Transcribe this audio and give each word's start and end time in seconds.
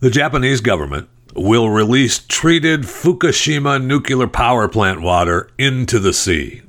The 0.00 0.10
Japanese 0.10 0.60
government 0.60 1.08
will 1.34 1.70
release 1.70 2.20
treated 2.20 2.82
Fukushima 2.82 3.84
nuclear 3.84 4.28
power 4.28 4.68
plant 4.68 5.02
water 5.02 5.50
into 5.58 5.98
the 5.98 6.12
sea. 6.12 6.62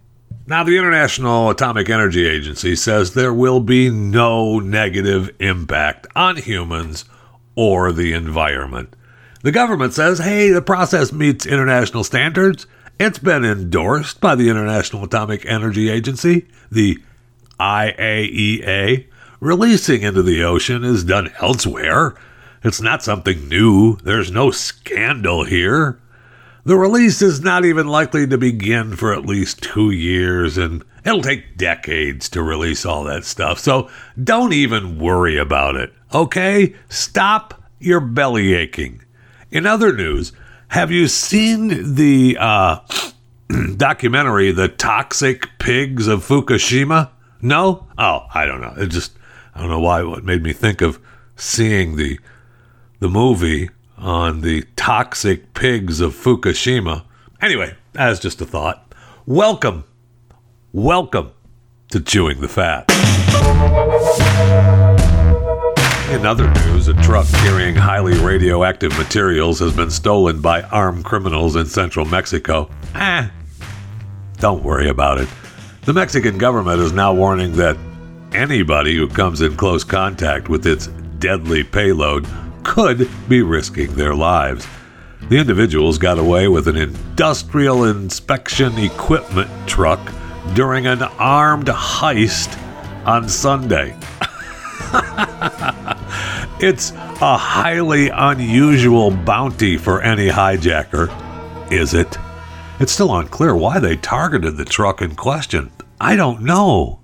Now, 0.48 0.64
the 0.64 0.80
International 0.80 1.52
Atomic 1.52 1.92
Energy 1.92 2.26
Agency 2.26 2.76
says 2.76 3.14
there 3.14 3.34
will 3.34 3.60
be 3.60 3.92
no 3.92 4.58
negative 4.58 5.30
impact 5.40 6.08
on 6.16 6.38
humans 6.38 7.06
or 7.54 7.92
the 7.92 8.14
environment. 8.14 8.96
The 9.44 9.52
government 9.52 9.94
says, 9.94 10.18
hey, 10.18 10.50
the 10.50 10.64
process 10.64 11.14
meets 11.14 11.46
international 11.46 12.04
standards. 12.04 12.66
It's 13.00 13.20
been 13.20 13.46
endorsed 13.46 14.20
by 14.20 14.34
the 14.34 14.50
International 14.50 15.04
Atomic 15.04 15.46
Energy 15.46 15.88
Agency, 15.88 16.48
the 16.72 16.98
IAEA. 17.60 19.06
Releasing 19.40 20.02
into 20.02 20.24
the 20.24 20.44
ocean 20.44 20.84
is 20.84 21.04
done 21.04 21.30
elsewhere. 21.40 22.16
It's 22.64 22.82
not 22.82 23.04
something 23.04 23.48
new. 23.48 23.98
There's 23.98 24.32
no 24.32 24.52
scandal 24.52 25.46
here. 25.46 26.00
The 26.66 26.76
release 26.76 27.22
is 27.22 27.42
not 27.42 27.64
even 27.66 27.88
likely 27.88 28.28
to 28.28 28.38
begin 28.38 28.96
for 28.96 29.14
at 29.14 29.26
least 29.26 29.64
two 29.64 29.92
years, 29.92 30.58
and 30.58 30.84
it'll 31.06 31.22
take 31.22 31.58
decades 31.58 32.30
to 32.30 32.44
release 32.44 32.86
all 32.86 33.06
that 33.06 33.24
stuff. 33.24 33.60
So 33.60 33.90
don't 34.22 34.54
even 34.54 35.00
worry 35.00 35.38
about 35.38 35.76
it, 35.76 35.94
okay? 36.14 36.76
Stop 36.90 37.64
your 37.80 38.02
belly 38.02 38.54
aching. 38.54 39.02
In 39.52 39.66
other 39.66 39.94
news, 39.94 40.34
have 40.70 40.92
you 40.92 41.08
seen 41.08 41.96
the 41.96 42.38
uh, 42.40 42.80
documentary, 43.78 44.52
The 44.52 44.68
Toxic 44.68 45.58
Pigs 45.60 46.08
of 46.08 46.28
Fukushima? 46.28 47.10
No? 47.42 47.88
Oh, 47.98 48.28
I 48.34 48.46
don't 48.46 48.62
know. 48.62 48.74
It 48.78 48.88
just, 48.88 49.14
I 49.56 49.62
don't 49.62 49.70
know 49.70 49.80
why, 49.80 50.04
what 50.04 50.24
made 50.26 50.44
me 50.44 50.54
think 50.54 50.82
of 50.82 51.00
seeing 51.36 51.96
the 51.96 52.20
the 53.00 53.08
movie 53.08 53.70
on 53.98 54.42
the 54.42 54.62
toxic 54.76 55.54
pigs 55.54 56.02
of 56.02 56.14
Fukushima. 56.14 57.06
Anyway, 57.42 57.74
as 57.96 58.20
just 58.20 58.42
a 58.42 58.46
thought. 58.46 58.94
Welcome, 59.26 59.86
welcome 60.74 61.32
to 61.92 62.02
Chewing 62.02 62.42
the 62.42 62.50
Fat. 62.50 62.92
In 66.12 66.26
other 66.26 66.52
news, 66.52 66.90
a 66.90 66.94
truck 66.96 67.28
carrying 67.28 67.76
highly 67.76 68.20
radioactive 68.20 68.98
materials 68.98 69.60
has 69.60 69.74
been 69.74 69.92
stolen 69.92 70.42
by 70.42 70.64
armed 70.64 71.06
criminals 71.06 71.56
in 71.56 71.68
central 71.68 72.06
Mexico. 72.06 72.70
Eh, 72.96 73.30
don't 74.40 74.64
worry 74.64 74.90
about 74.90 75.20
it. 75.22 75.30
The 75.84 75.94
Mexican 75.94 76.38
government 76.38 76.82
is 76.82 76.92
now 76.92 77.14
warning 77.14 77.56
that 77.56 77.78
anybody 78.34 78.98
who 78.98 79.08
comes 79.08 79.40
in 79.40 79.56
close 79.56 79.86
contact 79.86 80.50
with 80.50 80.68
its 80.68 80.88
deadly 81.20 81.64
payload 81.64 82.28
could 82.64 83.10
be 83.28 83.42
risking 83.42 83.94
their 83.96 84.16
lives. 84.16 84.68
The 85.30 85.38
individuals 85.38 85.98
got 85.98 86.18
away 86.18 86.48
with 86.48 86.68
an 86.68 86.78
industrial 86.78 87.84
inspection 87.84 88.78
equipment 88.78 89.50
truck 89.68 90.00
during 90.54 90.88
an 90.88 91.04
armed 91.04 91.68
heist 91.68 92.58
on 93.06 93.30
Sunday. 93.30 93.96
it's 96.62 96.92
a 96.92 97.38
highly 97.38 98.10
unusual 98.10 99.12
bounty 99.12 99.78
for 99.78 100.02
any 100.02 100.30
hijacker, 100.30 101.10
is 101.72 101.94
it? 101.94 102.18
It's 102.80 102.92
still 102.92 103.16
unclear 103.16 103.56
why 103.56 103.80
they 103.80 103.98
targeted 103.98 104.58
the 104.58 104.66
truck 104.66 105.02
in 105.02 105.16
question. 105.16 105.72
I 106.00 106.16
don't 106.16 106.42
know. 106.42 107.00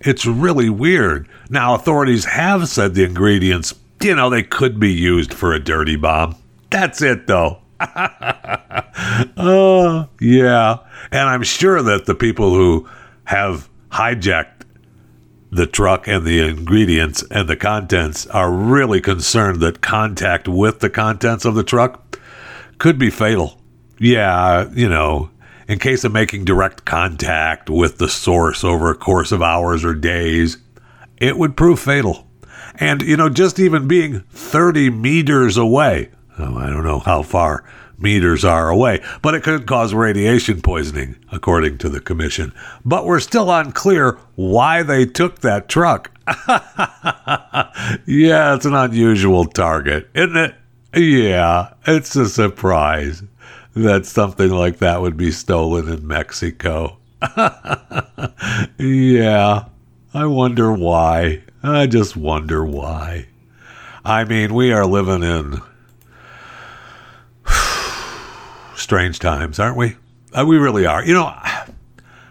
It's 0.00 0.24
really 0.24 0.70
weird. 0.70 1.28
Now, 1.50 1.74
authorities 1.74 2.24
have 2.24 2.68
said 2.68 2.94
the 2.94 3.04
ingredients 3.04 3.74
you 4.02 4.14
know, 4.14 4.30
they 4.30 4.42
could 4.42 4.80
be 4.80 4.92
used 4.92 5.34
for 5.34 5.52
a 5.52 5.60
dirty 5.60 5.96
bomb. 5.96 6.36
That's 6.70 7.02
it, 7.02 7.26
though. 7.26 7.58
oh, 9.36 10.08
yeah. 10.20 10.78
And 11.10 11.28
I'm 11.28 11.42
sure 11.42 11.82
that 11.82 12.06
the 12.06 12.14
people 12.14 12.54
who 12.54 12.88
have 13.24 13.68
hijacked 13.90 14.60
the 15.50 15.66
truck 15.66 16.06
and 16.06 16.24
the 16.24 16.40
ingredients 16.40 17.24
and 17.30 17.48
the 17.48 17.56
contents 17.56 18.26
are 18.28 18.52
really 18.52 19.00
concerned 19.00 19.60
that 19.60 19.80
contact 19.80 20.46
with 20.46 20.80
the 20.80 20.90
contents 20.90 21.44
of 21.44 21.54
the 21.54 21.64
truck 21.64 22.18
could 22.78 22.98
be 22.98 23.10
fatal. 23.10 23.60
Yeah, 23.98 24.70
you 24.72 24.88
know, 24.88 25.30
in 25.68 25.78
case 25.78 26.04
of 26.04 26.12
making 26.12 26.44
direct 26.44 26.84
contact 26.84 27.68
with 27.68 27.98
the 27.98 28.08
source 28.08 28.64
over 28.64 28.90
a 28.90 28.96
course 28.96 29.32
of 29.32 29.42
hours 29.42 29.84
or 29.84 29.94
days, 29.94 30.56
it 31.18 31.36
would 31.36 31.56
prove 31.56 31.80
fatal. 31.80 32.29
And, 32.80 33.02
you 33.02 33.16
know, 33.16 33.28
just 33.28 33.60
even 33.60 33.86
being 33.86 34.20
30 34.30 34.90
meters 34.90 35.58
away, 35.58 36.10
oh, 36.38 36.56
I 36.56 36.66
don't 36.66 36.82
know 36.82 36.98
how 37.00 37.22
far 37.22 37.62
meters 37.98 38.44
are 38.44 38.70
away, 38.70 39.02
but 39.20 39.34
it 39.34 39.42
could 39.42 39.66
cause 39.66 39.92
radiation 39.92 40.62
poisoning, 40.62 41.16
according 41.30 41.76
to 41.78 41.90
the 41.90 42.00
commission. 42.00 42.54
But 42.84 43.04
we're 43.04 43.20
still 43.20 43.50
unclear 43.50 44.18
why 44.34 44.82
they 44.82 45.04
took 45.04 45.40
that 45.40 45.68
truck. 45.68 46.10
yeah, 48.06 48.54
it's 48.54 48.64
an 48.64 48.74
unusual 48.74 49.44
target, 49.44 50.08
isn't 50.14 50.36
it? 50.36 50.54
Yeah, 50.94 51.74
it's 51.86 52.16
a 52.16 52.28
surprise 52.28 53.22
that 53.74 54.06
something 54.06 54.50
like 54.50 54.78
that 54.78 55.00
would 55.02 55.16
be 55.16 55.30
stolen 55.30 55.88
in 55.88 56.06
Mexico. 56.06 56.96
yeah, 58.78 59.64
I 60.14 60.26
wonder 60.26 60.72
why. 60.72 61.42
I 61.62 61.86
just 61.86 62.16
wonder 62.16 62.64
why. 62.64 63.26
I 64.02 64.24
mean, 64.24 64.54
we 64.54 64.72
are 64.72 64.86
living 64.86 65.22
in 65.22 65.60
strange 68.74 69.18
times, 69.18 69.58
aren't 69.58 69.76
we? 69.76 69.96
Uh, 70.32 70.46
we 70.46 70.56
really 70.56 70.86
are. 70.86 71.04
You 71.04 71.12
know, 71.12 71.26
I 71.26 71.66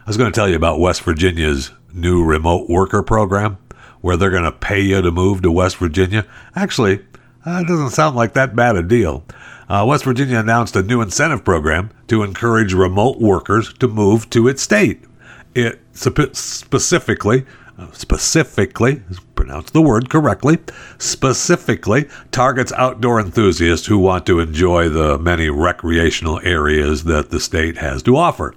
was 0.07 0.17
going 0.17 0.31
to 0.31 0.35
tell 0.35 0.49
you 0.49 0.55
about 0.55 0.79
West 0.79 1.03
Virginia's 1.03 1.69
new 1.93 2.23
remote 2.23 2.69
worker 2.69 3.03
program 3.03 3.57
where 4.01 4.17
they're 4.17 4.31
going 4.31 4.43
to 4.43 4.51
pay 4.51 4.79
you 4.79 5.01
to 5.01 5.11
move 5.11 5.43
to 5.43 5.51
West 5.51 5.77
Virginia. 5.77 6.25
Actually, 6.55 6.99
uh, 7.45 7.61
it 7.63 7.67
doesn't 7.67 7.91
sound 7.91 8.15
like 8.15 8.33
that 8.33 8.55
bad 8.55 8.75
a 8.77 8.83
deal. 8.83 9.23
Uh, 9.67 9.85
West 9.87 10.05
Virginia 10.05 10.39
announced 10.39 10.75
a 10.75 10.81
new 10.81 11.01
incentive 11.01 11.45
program 11.45 11.91
to 12.07 12.23
encourage 12.23 12.73
remote 12.73 13.19
workers 13.19 13.73
to 13.75 13.87
move 13.87 14.27
to 14.31 14.47
its 14.47 14.63
state. 14.63 15.03
It 15.53 15.79
specifically 15.93 17.45
specifically, 17.91 19.01
pronounce 19.35 19.71
the 19.71 19.81
word 19.81 20.09
correctly, 20.09 20.57
specifically 20.97 22.07
targets 22.31 22.73
outdoor 22.73 23.19
enthusiasts 23.19 23.87
who 23.87 23.97
want 23.97 24.25
to 24.25 24.39
enjoy 24.39 24.89
the 24.89 25.17
many 25.17 25.49
recreational 25.49 26.39
areas 26.43 27.05
that 27.05 27.29
the 27.29 27.39
state 27.39 27.77
has 27.77 28.03
to 28.03 28.17
offer. 28.17 28.53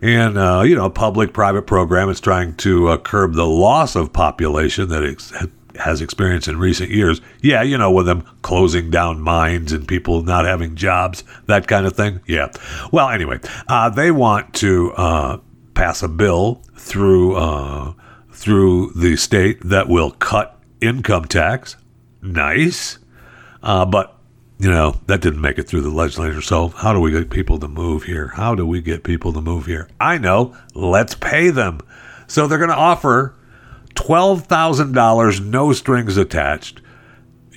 And, 0.00 0.36
uh, 0.36 0.62
you 0.64 0.74
know, 0.74 0.90
public 0.90 1.32
private 1.32 1.66
program 1.66 2.08
is 2.08 2.20
trying 2.20 2.56
to 2.56 2.88
uh, 2.88 2.96
curb 2.98 3.34
the 3.34 3.46
loss 3.46 3.94
of 3.94 4.12
population 4.12 4.88
that 4.88 5.04
ex- 5.04 5.32
has 5.76 6.00
experienced 6.00 6.48
in 6.48 6.58
recent 6.58 6.90
years. 6.90 7.20
Yeah, 7.40 7.62
you 7.62 7.78
know, 7.78 7.90
with 7.90 8.06
them 8.06 8.24
closing 8.42 8.90
down 8.90 9.20
mines 9.20 9.72
and 9.72 9.86
people 9.86 10.22
not 10.22 10.44
having 10.44 10.74
jobs, 10.74 11.22
that 11.46 11.68
kind 11.68 11.86
of 11.86 11.94
thing. 11.94 12.20
Yeah. 12.26 12.48
Well, 12.90 13.10
anyway, 13.10 13.38
uh, 13.68 13.90
they 13.90 14.10
want 14.10 14.54
to 14.54 14.92
uh, 14.94 15.38
pass 15.74 16.02
a 16.02 16.08
bill 16.08 16.62
through 16.76 17.36
uh, 17.36 17.94
through 18.42 18.90
the 18.96 19.14
state 19.14 19.60
that 19.62 19.88
will 19.88 20.10
cut 20.10 20.58
income 20.80 21.26
tax. 21.26 21.76
Nice. 22.20 22.98
Uh, 23.62 23.84
but, 23.84 24.18
you 24.58 24.68
know, 24.68 25.00
that 25.06 25.20
didn't 25.20 25.40
make 25.40 25.58
it 25.58 25.68
through 25.68 25.82
the 25.82 25.90
legislature. 25.90 26.42
So, 26.42 26.68
how 26.68 26.92
do 26.92 26.98
we 26.98 27.12
get 27.12 27.30
people 27.30 27.60
to 27.60 27.68
move 27.68 28.02
here? 28.02 28.32
How 28.34 28.56
do 28.56 28.66
we 28.66 28.82
get 28.82 29.04
people 29.04 29.32
to 29.32 29.40
move 29.40 29.66
here? 29.66 29.88
I 30.00 30.18
know. 30.18 30.56
Let's 30.74 31.14
pay 31.14 31.50
them. 31.50 31.80
So, 32.26 32.48
they're 32.48 32.58
going 32.58 32.70
to 32.70 32.76
offer 32.76 33.36
$12,000, 33.94 35.46
no 35.46 35.72
strings 35.72 36.16
attached, 36.16 36.80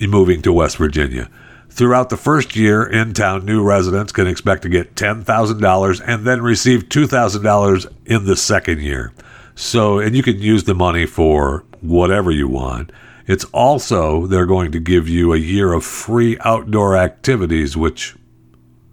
moving 0.00 0.40
to 0.42 0.52
West 0.52 0.76
Virginia. 0.76 1.28
Throughout 1.68 2.10
the 2.10 2.16
first 2.16 2.54
year 2.54 2.84
in 2.84 3.12
town, 3.12 3.44
new 3.44 3.62
residents 3.64 4.12
can 4.12 4.28
expect 4.28 4.62
to 4.62 4.68
get 4.68 4.94
$10,000 4.94 6.02
and 6.06 6.24
then 6.24 6.42
receive 6.42 6.84
$2,000 6.84 7.92
in 8.06 8.24
the 8.24 8.36
second 8.36 8.80
year. 8.80 9.12
So, 9.56 9.98
and 9.98 10.14
you 10.14 10.22
can 10.22 10.38
use 10.38 10.64
the 10.64 10.74
money 10.74 11.06
for 11.06 11.64
whatever 11.80 12.30
you 12.30 12.46
want. 12.46 12.92
It's 13.26 13.44
also, 13.46 14.26
they're 14.26 14.46
going 14.46 14.70
to 14.72 14.78
give 14.78 15.08
you 15.08 15.32
a 15.32 15.38
year 15.38 15.72
of 15.72 15.82
free 15.82 16.36
outdoor 16.40 16.94
activities, 16.94 17.74
which, 17.74 18.14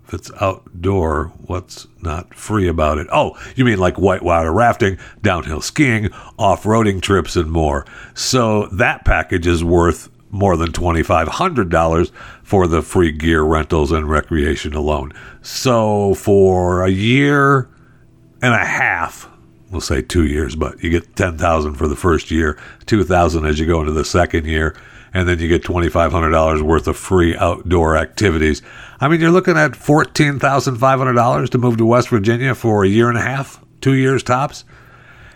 if 0.07 0.13
it's 0.13 0.31
outdoor, 0.39 1.33
what's 1.45 1.87
not 2.01 2.33
free 2.33 2.69
about 2.69 2.97
it? 2.97 3.07
Oh, 3.11 3.37
you 3.57 3.65
mean 3.65 3.77
like 3.77 3.97
whitewater 3.97 4.53
rafting, 4.53 4.97
downhill 5.21 5.59
skiing, 5.59 6.11
off 6.39 6.63
roading 6.63 7.01
trips, 7.01 7.35
and 7.35 7.51
more. 7.51 7.85
So 8.13 8.67
that 8.67 9.03
package 9.03 9.45
is 9.45 9.65
worth 9.65 10.09
more 10.31 10.55
than 10.55 10.71
$2,500 10.71 12.11
for 12.41 12.67
the 12.67 12.81
free 12.81 13.11
gear 13.11 13.43
rentals 13.43 13.91
and 13.91 14.09
recreation 14.09 14.73
alone. 14.73 15.11
So 15.41 16.13
for 16.13 16.85
a 16.85 16.89
year 16.89 17.69
and 18.41 18.53
a 18.53 18.65
half, 18.65 19.29
we'll 19.73 19.81
say 19.81 20.01
two 20.01 20.25
years, 20.25 20.55
but 20.55 20.81
you 20.81 20.89
get 20.89 21.15
ten 21.15 21.37
thousand 21.37 21.75
for 21.75 21.87
the 21.87 21.95
first 21.95 22.31
year, 22.31 22.57
two 22.85 23.03
thousand 23.03 23.45
as 23.45 23.59
you 23.59 23.65
go 23.65 23.81
into 23.81 23.91
the 23.91 24.05
second 24.05 24.45
year, 24.45 24.75
and 25.13 25.27
then 25.27 25.39
you 25.39 25.47
get 25.47 25.63
$2,500 25.63 26.61
worth 26.63 26.87
of 26.87 26.97
free 26.97 27.35
outdoor 27.37 27.95
activities. 27.95 28.61
I 28.99 29.07
mean, 29.07 29.21
you're 29.21 29.31
looking 29.31 29.57
at 29.57 29.71
$14,500 29.71 31.49
to 31.49 31.57
move 31.57 31.77
to 31.77 31.85
West 31.85 32.09
Virginia 32.09 32.55
for 32.55 32.83
a 32.83 32.87
year 32.87 33.09
and 33.09 33.17
a 33.17 33.21
half, 33.21 33.63
two 33.79 33.93
years 33.93 34.23
tops. 34.23 34.65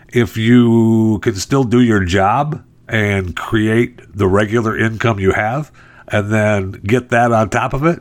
If 0.08 0.36
you 0.36 1.20
can 1.22 1.36
still 1.36 1.64
do 1.64 1.80
your 1.80 2.04
job 2.04 2.64
and 2.88 3.36
create 3.36 4.00
the 4.16 4.26
regular 4.26 4.76
income 4.76 5.20
you 5.20 5.32
have, 5.32 5.70
and 6.08 6.32
then 6.32 6.72
get 6.72 7.10
that 7.10 7.32
on 7.32 7.50
top 7.50 7.74
of 7.74 7.84
it, 7.84 8.00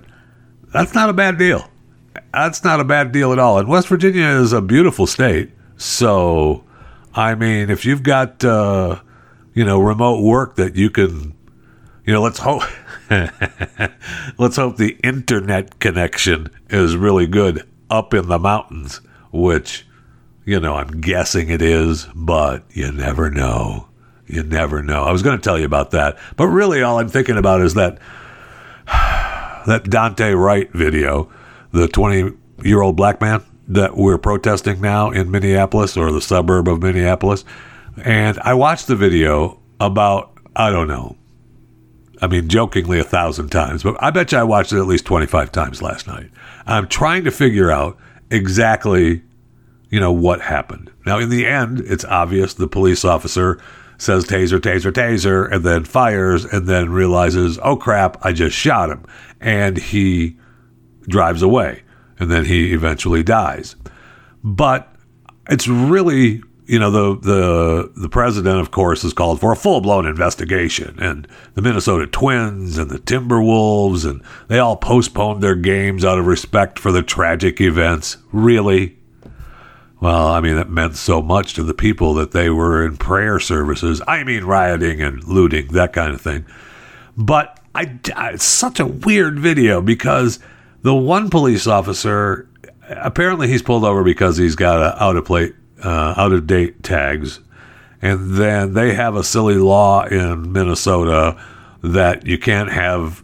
that's 0.74 0.94
not 0.94 1.10
a 1.10 1.14
bad 1.14 1.38
deal. 1.38 1.70
That's 2.34 2.64
not 2.64 2.80
a 2.80 2.86
bad 2.86 3.12
deal 3.12 3.34
at 3.34 3.40
all. 3.40 3.60
And 3.60 3.68
West 3.68 3.88
Virginia 3.88 4.26
is 4.26 4.54
a 4.54 4.62
beautiful 4.62 5.06
state. 5.06 5.52
So, 5.78 6.64
I 7.14 7.36
mean, 7.36 7.70
if 7.70 7.86
you've 7.86 8.04
got, 8.04 8.44
uh, 8.44 9.00
you 9.54 9.64
know, 9.64 9.80
remote 9.80 10.24
work 10.24 10.56
that 10.56 10.76
you 10.76 10.90
can, 10.90 11.36
you 12.04 12.14
know, 12.14 12.22
let's 12.22 12.40
hope, 12.40 12.64
let's 14.38 14.56
hope 14.56 14.78
the 14.78 14.98
internet 15.04 15.80
connection 15.80 16.50
is 16.70 16.96
really 16.96 17.28
good 17.28 17.68
up 17.90 18.14
in 18.14 18.28
the 18.28 18.40
mountains, 18.40 19.02
which, 19.32 19.86
you 20.46 20.60
know, 20.60 20.76
I'm 20.76 21.00
guessing 21.00 21.50
it 21.50 21.62
is, 21.62 22.08
but 22.16 22.64
you 22.72 22.92
never 22.92 23.30
know. 23.30 23.88
You 24.26 24.44
never 24.44 24.84
know. 24.84 25.04
I 25.04 25.12
was 25.12 25.24
going 25.24 25.38
to 25.38 25.44
tell 25.44 25.58
you 25.58 25.66
about 25.66 25.92
that, 25.92 26.18
but 26.36 26.48
really, 26.48 26.82
all 26.82 27.00
I'm 27.00 27.08
thinking 27.08 27.38
about 27.38 27.62
is 27.62 27.76
that 27.76 28.00
that 28.88 29.84
Daunte 29.86 30.38
Wright 30.38 30.70
video, 30.74 31.32
the 31.72 31.88
20 31.88 32.34
year 32.64 32.82
old 32.82 32.98
black 32.98 33.22
man 33.22 33.44
that 33.68 33.98
we're 33.98 34.18
protesting 34.18 34.82
now 34.82 35.12
in 35.12 35.30
Minneapolis 35.30 35.98
or 35.98 36.12
the 36.12 36.22
suburb 36.22 36.68
of 36.68 36.82
Minneapolis. 36.82 37.44
And 38.04 38.40
I 38.40 38.54
watched 38.54 38.88
the 38.88 38.96
video 38.96 39.60
about, 39.80 40.38
I 40.56 40.70
don't 40.70 40.88
know, 40.88 41.18
I 42.22 42.28
mean, 42.28 42.48
jokingly 42.48 43.00
a 43.00 43.04
thousand 43.04 43.50
times, 43.50 43.84
but 43.84 43.96
I 44.02 44.10
bet 44.10 44.32
you 44.32 44.40
I 44.40 44.44
watched 44.44 44.72
it 44.72 44.80
at 44.80 44.88
least 44.88 45.06
25 45.06 45.52
times 45.52 45.82
last 45.82 46.08
night. 46.08 46.30
I'm 46.66 46.88
trying 46.88 47.26
to 47.26 47.32
figure 47.32 47.72
out 47.72 47.98
exactly, 48.32 49.22
you 49.90 50.00
know, 50.00 50.12
what 50.12 50.42
happened. 50.42 50.92
Now, 51.06 51.20
in 51.20 51.30
the 51.30 51.46
end, 51.46 51.82
it's 51.82 52.06
obvious 52.06 52.54
the 52.54 52.68
police 52.68 53.06
officer 53.06 53.62
says 54.00 54.26
taser, 54.26 54.60
taser, 54.60 54.92
taser, 54.92 55.52
and 55.52 55.64
then 55.64 55.84
fires, 55.84 56.46
and 56.46 56.68
then 56.68 56.92
realizes, 56.92 57.60
oh 57.64 57.76
crap, 57.76 58.24
I 58.24 58.32
just 58.32 58.56
shot 58.56 58.90
him. 58.90 59.04
And 59.40 59.78
he 59.78 60.38
drives 61.08 61.42
away, 61.42 61.84
and 62.20 62.32
then 62.32 62.46
he 62.46 62.74
eventually 62.74 63.24
dies. 63.24 63.76
But 64.44 64.94
it's 65.50 65.68
really, 65.68 66.42
you 66.66 66.80
know, 66.80 66.92
the 66.92 67.20
the 67.20 67.92
the 67.96 68.10
president, 68.10 68.60
of 68.60 68.72
course, 68.72 69.02
has 69.02 69.14
called 69.14 69.40
for 69.40 69.52
a 69.52 69.56
full 69.56 69.82
blown 69.82 70.06
investigation, 70.06 70.98
and 71.00 71.28
the 71.54 71.62
Minnesota 71.62 72.08
Twins 72.08 72.78
and 72.78 72.90
the 72.90 73.00
Timberwolves, 73.00 74.10
and 74.10 74.22
they 74.48 74.60
all 74.60 74.78
postponed 74.78 75.42
their 75.42 75.56
games 75.56 76.04
out 76.04 76.20
of 76.20 76.28
respect 76.28 76.80
for 76.80 76.92
the 76.92 77.04
tragic 77.04 77.62
events. 77.62 78.18
Really, 78.32 78.98
well, 80.00 80.28
I 80.28 80.42
mean, 80.42 80.56
that 80.56 80.70
meant 80.70 80.96
so 80.96 81.22
much 81.22 81.54
to 81.56 81.64
the 81.64 81.74
people 81.74 82.14
that 82.16 82.32
they 82.32 82.50
were 82.50 82.86
in 82.86 82.98
prayer 82.98 83.40
services. 83.40 84.02
I 84.08 84.24
mean, 84.24 84.44
rioting 84.44 85.02
and 85.02 85.24
looting, 85.24 85.68
that 85.70 85.94
kind 85.94 86.14
of 86.14 86.22
thing. 86.22 86.46
But 87.16 87.60
I, 87.74 88.00
it's 88.32 88.46
such 88.46 88.80
a 88.80 88.86
weird 88.86 89.40
video 89.40 89.82
because 89.82 90.40
the 90.88 90.96
one 90.96 91.30
police 91.30 91.68
officer, 91.68 92.48
apparently 92.88 93.50
he's 93.50 93.62
pulled 93.62 93.84
over 93.84 94.06
because 94.06 94.38
he's 94.38 94.56
got 94.56 94.82
a 94.82 95.04
out 95.04 95.18
of 95.18 95.26
plate, 95.26 95.54
uh, 95.84 96.14
out 96.16 96.32
of 96.32 96.48
date 96.48 96.82
tags. 96.82 97.42
And 98.02 98.36
then 98.36 98.74
they 98.74 98.94
have 98.94 99.14
a 99.14 99.24
silly 99.24 99.56
law 99.56 100.06
in 100.06 100.54
Minnesota 100.54 101.38
that 101.84 102.26
you 102.26 102.38
can't 102.38 102.72
have 102.72 103.22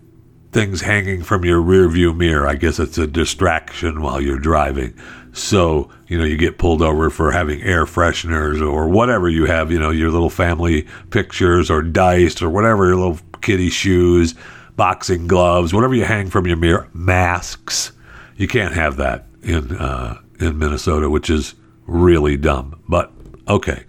things 0.51 0.81
hanging 0.81 1.23
from 1.23 1.45
your 1.45 1.61
rear 1.61 1.87
view 1.87 2.13
mirror. 2.13 2.45
I 2.45 2.55
guess 2.55 2.79
it's 2.79 2.97
a 2.97 3.07
distraction 3.07 4.01
while 4.01 4.19
you're 4.19 4.39
driving. 4.39 4.93
So, 5.31 5.89
you 6.07 6.17
know, 6.17 6.25
you 6.25 6.35
get 6.35 6.57
pulled 6.57 6.81
over 6.81 7.09
for 7.09 7.31
having 7.31 7.61
air 7.61 7.85
fresheners 7.85 8.61
or 8.61 8.89
whatever 8.89 9.29
you 9.29 9.45
have, 9.45 9.71
you 9.71 9.79
know, 9.79 9.89
your 9.89 10.11
little 10.11 10.29
family 10.29 10.85
pictures 11.11 11.71
or 11.71 11.81
dice 11.81 12.41
or 12.41 12.49
whatever, 12.49 12.87
your 12.87 12.97
little 12.97 13.19
kitty 13.41 13.69
shoes, 13.69 14.35
boxing 14.75 15.27
gloves, 15.27 15.73
whatever 15.73 15.95
you 15.95 16.05
hang 16.05 16.29
from 16.29 16.47
your 16.47 16.57
mirror, 16.57 16.89
masks. 16.93 17.91
You 18.35 18.47
can't 18.47 18.73
have 18.73 18.97
that 18.97 19.25
in 19.41 19.75
uh, 19.75 20.19
in 20.39 20.57
Minnesota, 20.57 21.09
which 21.09 21.29
is 21.29 21.55
really 21.85 22.37
dumb. 22.37 22.81
But 22.87 23.11
okay, 23.47 23.83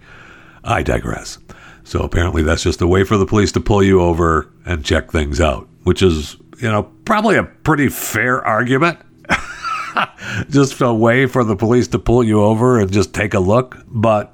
I 0.63 0.83
digress. 0.83 1.37
So 1.83 2.01
apparently 2.01 2.41
that's 2.41 2.63
just 2.63 2.81
a 2.81 2.87
way 2.87 3.03
for 3.03 3.17
the 3.17 3.25
police 3.25 3.51
to 3.53 3.59
pull 3.59 3.83
you 3.83 4.01
over 4.01 4.51
and 4.65 4.83
check 4.83 5.11
things 5.11 5.39
out, 5.39 5.67
which 5.83 6.01
is, 6.01 6.35
you 6.59 6.69
know, 6.69 6.83
probably 7.05 7.37
a 7.37 7.43
pretty 7.43 7.89
fair 7.89 8.43
argument 8.43 8.99
just 10.49 10.81
a 10.81 10.93
way 10.93 11.25
for 11.25 11.43
the 11.43 11.55
police 11.55 11.87
to 11.89 11.99
pull 11.99 12.23
you 12.23 12.41
over 12.41 12.79
and 12.79 12.91
just 12.91 13.13
take 13.13 13.33
a 13.33 13.39
look. 13.39 13.77
But, 13.87 14.33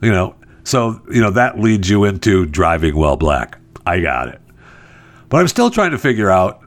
you 0.00 0.10
know, 0.10 0.34
so, 0.64 1.00
you 1.10 1.20
know, 1.20 1.30
that 1.30 1.58
leads 1.58 1.88
you 1.88 2.04
into 2.04 2.46
driving 2.46 2.96
while 2.96 3.16
black. 3.16 3.58
I 3.86 4.00
got 4.00 4.28
it. 4.28 4.40
But 5.30 5.38
I'm 5.38 5.48
still 5.48 5.70
trying 5.70 5.92
to 5.92 5.98
figure 5.98 6.30
out 6.30 6.62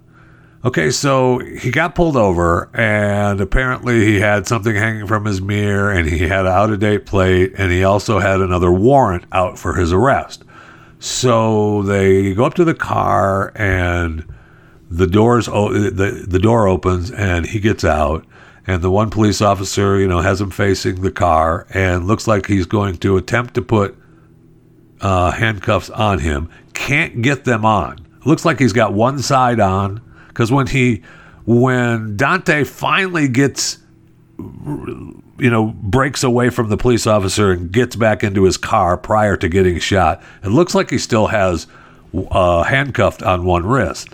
okay, 0.65 0.89
so 0.89 1.39
he 1.39 1.69
got 1.69 1.93
pulled 1.93 2.15
over 2.15 2.69
and 2.73 3.41
apparently 3.41 4.05
he 4.05 4.21
had 4.21 4.47
something 4.47 4.73
hanging 4.73 5.05
from 5.05 5.25
his 5.25 5.41
mirror 5.41 5.91
and 5.91 6.07
he 6.07 6.19
had 6.19 6.45
an 6.45 6.53
out 6.53 6.71
of 6.71 6.79
date 6.79 7.05
plate 7.05 7.53
and 7.57 7.69
he 7.71 7.83
also 7.83 8.19
had 8.19 8.39
another 8.39 8.71
warrant 8.71 9.25
out 9.33 9.59
for 9.59 9.75
his 9.75 9.91
arrest. 9.91 10.43
So 10.99 11.83
they 11.83 12.33
go 12.33 12.45
up 12.45 12.53
to 12.53 12.63
the 12.63 12.73
car 12.73 13.51
and 13.55 14.25
the 14.89 15.07
doors 15.07 15.47
the 15.47 16.25
the 16.27 16.39
door 16.39 16.67
opens 16.67 17.11
and 17.11 17.45
he 17.45 17.59
gets 17.59 17.83
out 17.83 18.25
and 18.65 18.81
the 18.81 18.91
one 18.91 19.09
police 19.09 19.41
officer, 19.41 19.99
you 19.99 20.07
know, 20.07 20.21
has 20.21 20.39
him 20.39 20.49
facing 20.49 21.01
the 21.01 21.11
car 21.11 21.67
and 21.71 22.07
looks 22.07 22.27
like 22.27 22.45
he's 22.45 22.65
going 22.65 22.95
to 22.97 23.17
attempt 23.17 23.55
to 23.55 23.61
put 23.61 23.97
uh, 25.01 25.31
handcuffs 25.31 25.89
on 25.89 26.19
him. 26.19 26.49
Can't 26.73 27.21
get 27.21 27.43
them 27.43 27.65
on. 27.65 28.02
Looks 28.25 28.45
like 28.45 28.59
he's 28.59 28.73
got 28.73 28.93
one 28.93 29.19
side 29.19 29.59
on 29.59 30.01
because 30.27 30.51
when 30.51 30.67
he, 30.67 31.03
when 31.45 32.17
Daunte 32.17 32.65
finally 32.65 33.27
gets, 33.27 33.79
you 34.37 35.21
know, 35.39 35.73
breaks 35.81 36.23
away 36.23 36.49
from 36.49 36.69
the 36.69 36.77
police 36.77 37.05
officer 37.05 37.51
and 37.51 37.71
gets 37.71 37.95
back 37.95 38.23
into 38.23 38.43
his 38.43 38.57
car 38.57 38.97
prior 38.97 39.35
to 39.37 39.49
getting 39.49 39.79
shot, 39.79 40.23
it 40.43 40.49
looks 40.49 40.73
like 40.73 40.89
he 40.89 40.97
still 40.97 41.27
has 41.27 41.67
uh, 42.31 42.63
handcuffed 42.63 43.23
on 43.23 43.45
one 43.45 43.65
wrist. 43.65 44.09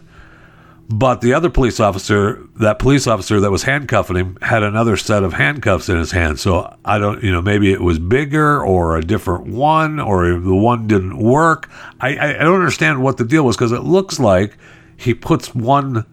But 0.91 1.21
the 1.21 1.36
other 1.36 1.51
police 1.51 1.80
officer, 1.80 2.44
that 2.56 2.80
police 2.80 3.06
officer 3.06 3.39
that 3.39 3.51
was 3.51 3.62
handcuffing 3.62 4.15
him, 4.15 4.38
had 4.41 4.63
another 4.63 4.98
set 4.98 5.24
of 5.24 5.34
handcuffs 5.34 5.88
in 5.88 5.98
his 5.98 6.12
hand. 6.12 6.39
So 6.39 6.75
I 6.84 6.98
don't, 6.98 7.24
you 7.24 7.31
know, 7.31 7.43
maybe 7.43 7.72
it 7.72 7.81
was 7.81 8.00
bigger 8.00 8.63
or 8.63 8.98
a 8.98 9.03
different 9.03 9.46
one 9.46 10.00
or 10.00 10.39
the 10.39 10.55
one 10.55 10.88
didn't 10.88 11.19
work. 11.19 11.69
I, 12.01 12.17
I, 12.17 12.34
don't 12.39 12.55
understand 12.55 13.03
what 13.03 13.17
the 13.17 13.24
deal 13.24 13.43
was 13.43 13.55
because 13.55 13.72
it 13.72 13.84
looks 13.84 14.19
like 14.19 14.58
he 14.98 15.13
puts 15.13 15.53
one 15.53 16.08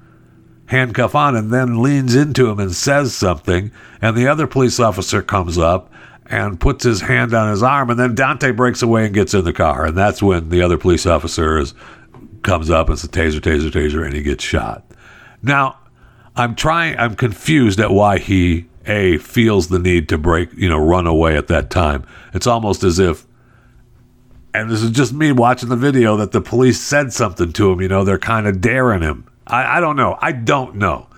handcuff 0.67 1.15
on 1.15 1.37
and 1.37 1.51
then 1.51 1.83
leans 1.83 2.15
into 2.15 2.51
him 2.51 2.59
and 2.59 2.73
says 2.73 3.15
something. 3.15 3.71
And 4.03 4.15
the 4.15 4.29
other 4.29 4.47
police 4.47 4.79
officer 4.79 5.23
comes 5.23 5.57
up 5.57 5.91
and 6.27 6.61
puts 6.61 6.85
his 6.85 7.01
hand 7.01 7.33
on 7.33 7.51
his 7.51 7.63
arm. 7.63 7.89
And 7.89 7.99
then 7.99 8.15
Daunte 8.15 8.55
breaks 8.55 8.83
away 8.83 9.07
and 9.07 9.15
gets 9.15 9.33
in 9.33 9.45
the 9.45 9.55
car. 9.55 9.87
And 9.87 9.97
that's 9.97 10.23
when 10.23 10.51
the 10.51 10.61
other 10.61 10.77
police 10.77 11.07
officer 11.07 11.59
is 11.59 11.73
comes 12.47 12.71
up 12.71 12.89
it's 12.89 13.05
a 13.05 13.09
taser, 13.09 13.41
taser, 13.41 13.71
taser, 13.71 14.07
and 14.07 14.15
he 14.15 14.23
gets 14.23 14.43
shot. 14.43 14.85
Now, 15.43 15.79
I'm 16.35 16.55
trying, 16.55 16.97
I'm 16.99 17.17
confused 17.17 17.81
at 17.81 17.91
why 17.91 18.19
he, 18.19 18.67
A, 18.87 19.19
feels 19.19 19.69
the 19.69 19.79
need 19.79 20.09
to 20.11 20.17
break, 20.17 20.53
you 20.55 20.69
know, 20.69 20.79
run 20.79 21.07
away 21.07 21.37
at 21.37 21.49
that 21.49 21.69
time. 21.71 22.07
It's 22.33 22.47
almost 22.47 22.85
as 22.85 22.99
if, 22.99 23.27
and 24.55 24.71
this 24.71 24.83
is 24.83 24.91
just 24.91 25.13
me 25.13 25.33
watching 25.33 25.69
the 25.69 25.77
video, 25.77 26.17
that 26.17 26.33
the 26.33 26.41
police 26.41 26.81
said 26.81 27.13
something 27.13 27.53
to 27.53 27.73
him, 27.73 27.81
you 27.81 27.89
know, 27.89 28.05
they're 28.05 28.19
kind 28.19 28.47
of 28.47 28.61
daring 28.61 29.03
him. 29.03 29.27
I, 29.47 29.77
I 29.79 29.81
don't 29.81 29.97
know. 29.97 30.17
I 30.21 30.33
don't 30.33 30.77
know. 30.77 31.09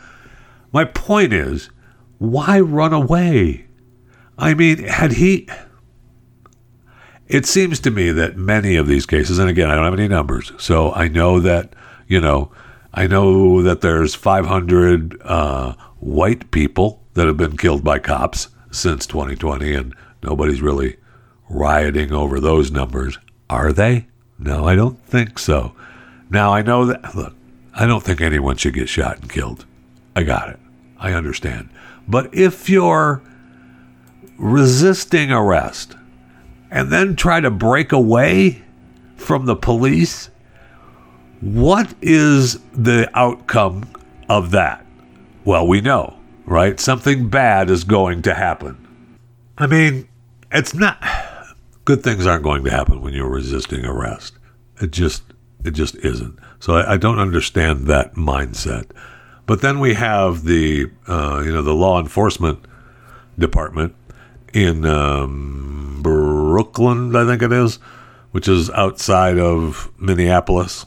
My 0.73 0.85
point 0.85 1.33
is, 1.33 1.71
why 2.19 2.59
run 2.59 2.93
away? 2.93 3.67
I 4.37 4.55
mean, 4.55 4.85
had 4.85 5.13
he 5.13 5.49
it 7.29 7.47
seems 7.47 7.79
to 7.81 7.91
me 7.91 8.11
that 8.11 8.37
many 8.37 8.77
of 8.77 8.87
these 8.87 9.07
cases, 9.07 9.39
and 9.39 9.51
again, 9.51 9.71
I 9.71 9.75
don't 9.75 9.85
have 9.85 9.95
any 9.95 10.09
numbers, 10.09 10.53
so 10.59 10.93
I 10.93 11.09
know 11.09 11.41
that, 11.41 11.75
you 12.07 12.21
know, 12.21 12.51
I 12.95 13.07
know 13.07 13.63
that 13.63 13.83
there's 13.83 14.15
500 14.15 15.21
uh, 15.23 15.75
white 16.01 16.51
people 16.51 17.03
that 17.15 17.27
have 17.27 17.37
been 17.37 17.57
killed 17.57 17.85
by 17.85 17.99
cops 17.99 18.49
since 18.71 19.07
2020, 19.07 19.75
and 19.75 19.95
nobody's 20.23 20.63
really 20.63 20.97
rioting 21.51 22.13
over 22.13 22.41
those 22.41 22.71
numbers. 22.71 23.19
Are 23.51 23.73
they? 23.73 24.07
No, 24.39 24.67
I 24.67 24.75
don't 24.75 25.03
think 25.05 25.39
so. 25.39 25.75
Now, 26.31 26.53
I 26.53 26.63
know 26.63 26.87
that, 26.87 27.15
look, 27.15 27.35
I 27.75 27.87
don't 27.87 28.03
think 28.03 28.21
anyone 28.21 28.57
should 28.57 28.75
get 28.75 28.89
shot 28.89 29.19
and 29.19 29.31
killed. 29.31 29.67
I 30.17 30.23
got 30.23 30.49
it. 30.49 30.59
I 30.99 31.13
understand. 31.13 31.69
But 32.07 32.35
if 32.35 32.71
you're 32.71 33.23
resisting 34.39 35.31
arrest, 35.31 35.95
and 36.71 36.91
then 36.91 37.17
try 37.17 37.41
to 37.41 37.51
break 37.51 37.93
away 37.93 38.63
from 39.17 39.47
the 39.47 39.57
police, 39.57 40.31
What 41.41 41.95
is 42.03 42.59
the 42.73 43.11
outcome 43.15 43.91
of 44.29 44.51
that? 44.53 44.85
Well, 45.45 45.67
we 45.67 45.81
know, 45.81 46.17
right? 46.47 46.79
Something 46.81 47.29
bad 47.29 47.71
is 47.71 47.85
going 47.85 48.23
to 48.23 48.35
happen. 48.35 48.87
I 49.57 49.67
mean, 49.67 50.09
it's 50.51 50.75
not 50.75 51.03
good 51.85 52.03
things 52.03 52.27
aren't 52.27 52.45
going 52.45 52.65
to 52.65 52.71
happen 52.71 53.01
when 53.01 53.15
you're 53.15 53.31
resisting 53.31 53.85
arrest. 53.85 54.35
It 54.81 54.91
just 54.91 55.23
it 55.65 55.73
just 55.73 55.97
isn't. 55.97 56.39
So 56.61 56.75
I, 56.75 56.95
I 56.95 56.97
don't 56.99 57.19
understand 57.19 57.87
that 57.87 58.15
mindset. 58.15 58.91
But 59.47 59.63
then 59.63 59.81
we 59.81 59.95
have 59.95 60.45
the 60.45 60.91
uh, 61.07 61.43
you 61.45 61.53
know 61.53 61.63
the 61.63 61.75
law 61.75 61.99
enforcement 61.99 62.59
department 63.39 63.95
in 64.53 64.85
um, 64.85 66.01
Brooklyn, 66.59 67.15
I 67.15 67.25
think 67.25 67.41
it 67.41 67.53
is, 67.53 67.77
which 68.33 68.49
is 68.49 68.69
outside 68.71 69.39
of 69.39 69.93
Minneapolis. 69.97 70.87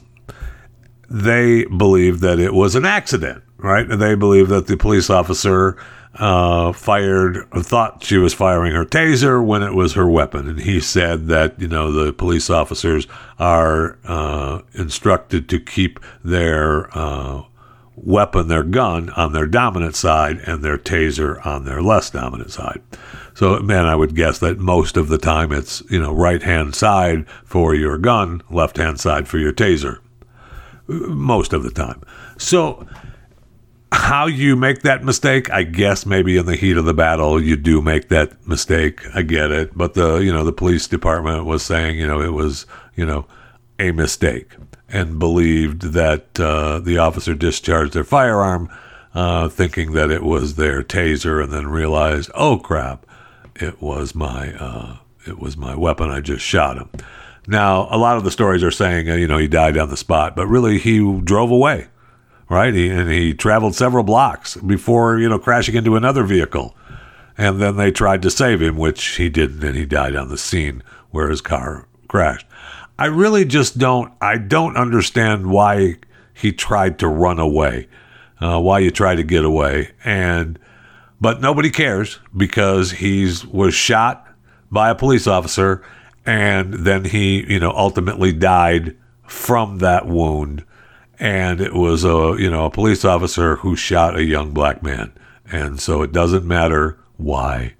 They 1.09 1.63
believe 1.63 2.19
that 2.19 2.39
it 2.39 2.53
was 2.53 2.75
an 2.75 2.83
accident, 2.83 3.41
right? 3.55 3.87
They 3.87 4.15
believe 4.15 4.49
that 4.49 4.67
the 4.67 4.75
police 4.75 5.09
officer 5.09 5.77
uh, 6.15 6.73
fired, 6.73 7.49
thought 7.53 8.03
she 8.03 8.17
was 8.17 8.33
firing 8.33 8.73
her 8.73 8.83
taser 8.83 9.41
when 9.41 9.63
it 9.63 9.73
was 9.73 9.93
her 9.93 10.09
weapon. 10.09 10.49
And 10.49 10.59
he 10.59 10.81
said 10.81 11.27
that, 11.27 11.57
you 11.57 11.69
know, 11.69 11.89
the 11.89 12.11
police 12.11 12.49
officers 12.49 13.07
are 13.39 13.97
uh, 14.03 14.63
instructed 14.73 15.47
to 15.47 15.59
keep 15.61 16.01
their 16.21 16.89
uh, 16.97 17.43
weapon, 17.95 18.49
their 18.49 18.63
gun, 18.63 19.09
on 19.11 19.31
their 19.31 19.47
dominant 19.47 19.95
side 19.95 20.39
and 20.39 20.65
their 20.65 20.77
taser 20.77 21.45
on 21.45 21.63
their 21.63 21.81
less 21.81 22.09
dominant 22.09 22.51
side. 22.51 22.81
So, 23.33 23.59
man, 23.59 23.85
I 23.85 23.95
would 23.95 24.15
guess 24.15 24.39
that 24.39 24.59
most 24.59 24.97
of 24.97 25.07
the 25.07 25.17
time 25.17 25.51
it's, 25.51 25.81
you 25.89 26.01
know, 26.01 26.13
right 26.13 26.43
hand 26.43 26.75
side 26.75 27.27
for 27.45 27.73
your 27.73 27.97
gun, 27.97 28.41
left 28.49 28.77
hand 28.77 28.99
side 28.99 29.27
for 29.27 29.37
your 29.37 29.53
taser. 29.53 29.99
Most 30.87 31.53
of 31.53 31.63
the 31.63 31.71
time. 31.71 32.01
So, 32.37 32.85
how 33.91 34.25
you 34.25 34.55
make 34.55 34.81
that 34.81 35.03
mistake, 35.03 35.49
I 35.51 35.63
guess 35.63 36.05
maybe 36.05 36.37
in 36.37 36.45
the 36.45 36.55
heat 36.55 36.77
of 36.77 36.85
the 36.85 36.93
battle 36.93 37.41
you 37.41 37.55
do 37.55 37.81
make 37.81 38.09
that 38.09 38.47
mistake. 38.47 39.01
I 39.13 39.21
get 39.21 39.51
it, 39.51 39.77
but 39.77 39.93
the 39.93 40.17
you 40.17 40.31
know 40.31 40.43
the 40.43 40.53
police 40.53 40.87
department 40.87 41.45
was 41.45 41.63
saying 41.63 41.97
you 41.97 42.07
know 42.07 42.21
it 42.21 42.33
was 42.33 42.65
you 42.95 43.05
know 43.05 43.25
a 43.79 43.91
mistake 43.91 44.55
and 44.87 45.19
believed 45.19 45.93
that 45.93 46.39
uh, 46.39 46.79
the 46.79 46.97
officer 46.97 47.33
discharged 47.33 47.93
their 47.93 48.03
firearm, 48.03 48.69
uh, 49.13 49.47
thinking 49.49 49.93
that 49.93 50.11
it 50.11 50.23
was 50.23 50.55
their 50.55 50.83
taser, 50.83 51.43
and 51.43 51.51
then 51.51 51.67
realized, 51.67 52.29
oh 52.35 52.57
crap, 52.57 53.05
it 53.61 53.81
was 53.81 54.15
my 54.15 54.53
uh, 54.53 54.97
it 55.27 55.39
was 55.39 55.57
my 55.57 55.75
weapon. 55.75 56.09
I 56.09 56.21
just 56.21 56.43
shot 56.43 56.77
him. 56.77 56.89
Now 57.47 57.87
a 57.91 57.97
lot 57.97 58.17
of 58.17 58.23
the 58.23 58.31
stories 58.31 58.63
are 58.63 58.71
saying 58.71 59.09
uh, 59.09 59.15
you 59.15 59.27
know 59.27 59.37
he 59.37 59.47
died 59.47 59.77
on 59.77 59.89
the 59.89 59.97
spot, 59.97 60.35
but 60.35 60.47
really 60.47 60.77
he 60.77 61.19
drove 61.21 61.51
away 61.51 61.87
right? 62.51 62.73
He, 62.73 62.89
and 62.89 63.09
he 63.09 63.33
traveled 63.33 63.75
several 63.75 64.03
blocks 64.03 64.57
before, 64.57 65.17
you 65.17 65.29
know, 65.29 65.39
crashing 65.39 65.73
into 65.73 65.95
another 65.95 66.25
vehicle. 66.25 66.75
And 67.37 67.61
then 67.61 67.77
they 67.77 67.91
tried 67.91 68.21
to 68.23 68.29
save 68.29 68.61
him, 68.61 68.75
which 68.75 69.15
he 69.15 69.29
didn't, 69.29 69.63
and 69.63 69.77
he 69.77 69.85
died 69.85 70.17
on 70.17 70.27
the 70.27 70.37
scene 70.37 70.83
where 71.11 71.29
his 71.29 71.39
car 71.39 71.87
crashed. 72.09 72.45
I 72.99 73.05
really 73.05 73.45
just 73.45 73.77
don't, 73.77 74.11
I 74.19 74.37
don't 74.37 74.75
understand 74.75 75.49
why 75.49 75.95
he 76.33 76.51
tried 76.51 76.99
to 76.99 77.07
run 77.07 77.39
away, 77.39 77.87
uh, 78.41 78.59
why 78.59 78.79
you 78.79 78.91
try 78.91 79.15
to 79.15 79.23
get 79.23 79.45
away. 79.45 79.91
And, 80.03 80.59
but 81.21 81.39
nobody 81.39 81.69
cares 81.69 82.19
because 82.35 82.91
he's 82.91 83.45
was 83.45 83.73
shot 83.73 84.27
by 84.69 84.89
a 84.89 84.95
police 84.95 85.27
officer 85.27 85.83
and 86.25 86.73
then 86.73 87.05
he, 87.05 87.45
you 87.51 87.59
know, 87.59 87.71
ultimately 87.71 88.31
died 88.31 88.95
from 89.25 89.79
that 89.79 90.07
wound. 90.07 90.63
And 91.19 91.61
it 91.61 91.73
was 91.73 92.03
a 92.03 92.35
you 92.39 92.49
know 92.49 92.65
a 92.65 92.71
police 92.71 93.05
officer 93.05 93.57
who 93.57 93.75
shot 93.75 94.17
a 94.17 94.23
young 94.23 94.53
black 94.53 94.81
man, 94.81 95.13
and 95.51 95.79
so 95.79 96.01
it 96.01 96.11
doesn't 96.11 96.45
matter 96.45 96.97
why, 97.17 97.75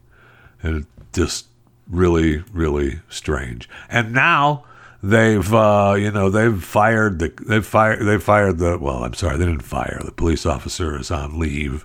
and 0.61 0.85
just 1.11 1.47
really 1.89 2.43
really 2.53 2.99
strange. 3.09 3.67
And 3.89 4.13
now 4.13 4.63
they've 5.01 5.51
uh, 5.51 5.95
you 5.97 6.11
know 6.11 6.29
they've 6.29 6.63
fired 6.63 7.17
the 7.17 7.33
they've 7.47 7.65
fired 7.65 8.05
they 8.05 8.19
fired 8.19 8.59
the 8.59 8.77
well 8.77 9.03
I'm 9.03 9.15
sorry 9.15 9.37
they 9.37 9.45
didn't 9.45 9.63
fire. 9.63 9.99
The 10.05 10.11
police 10.11 10.45
officer 10.45 10.99
is 10.99 11.09
on 11.09 11.39
leave 11.39 11.83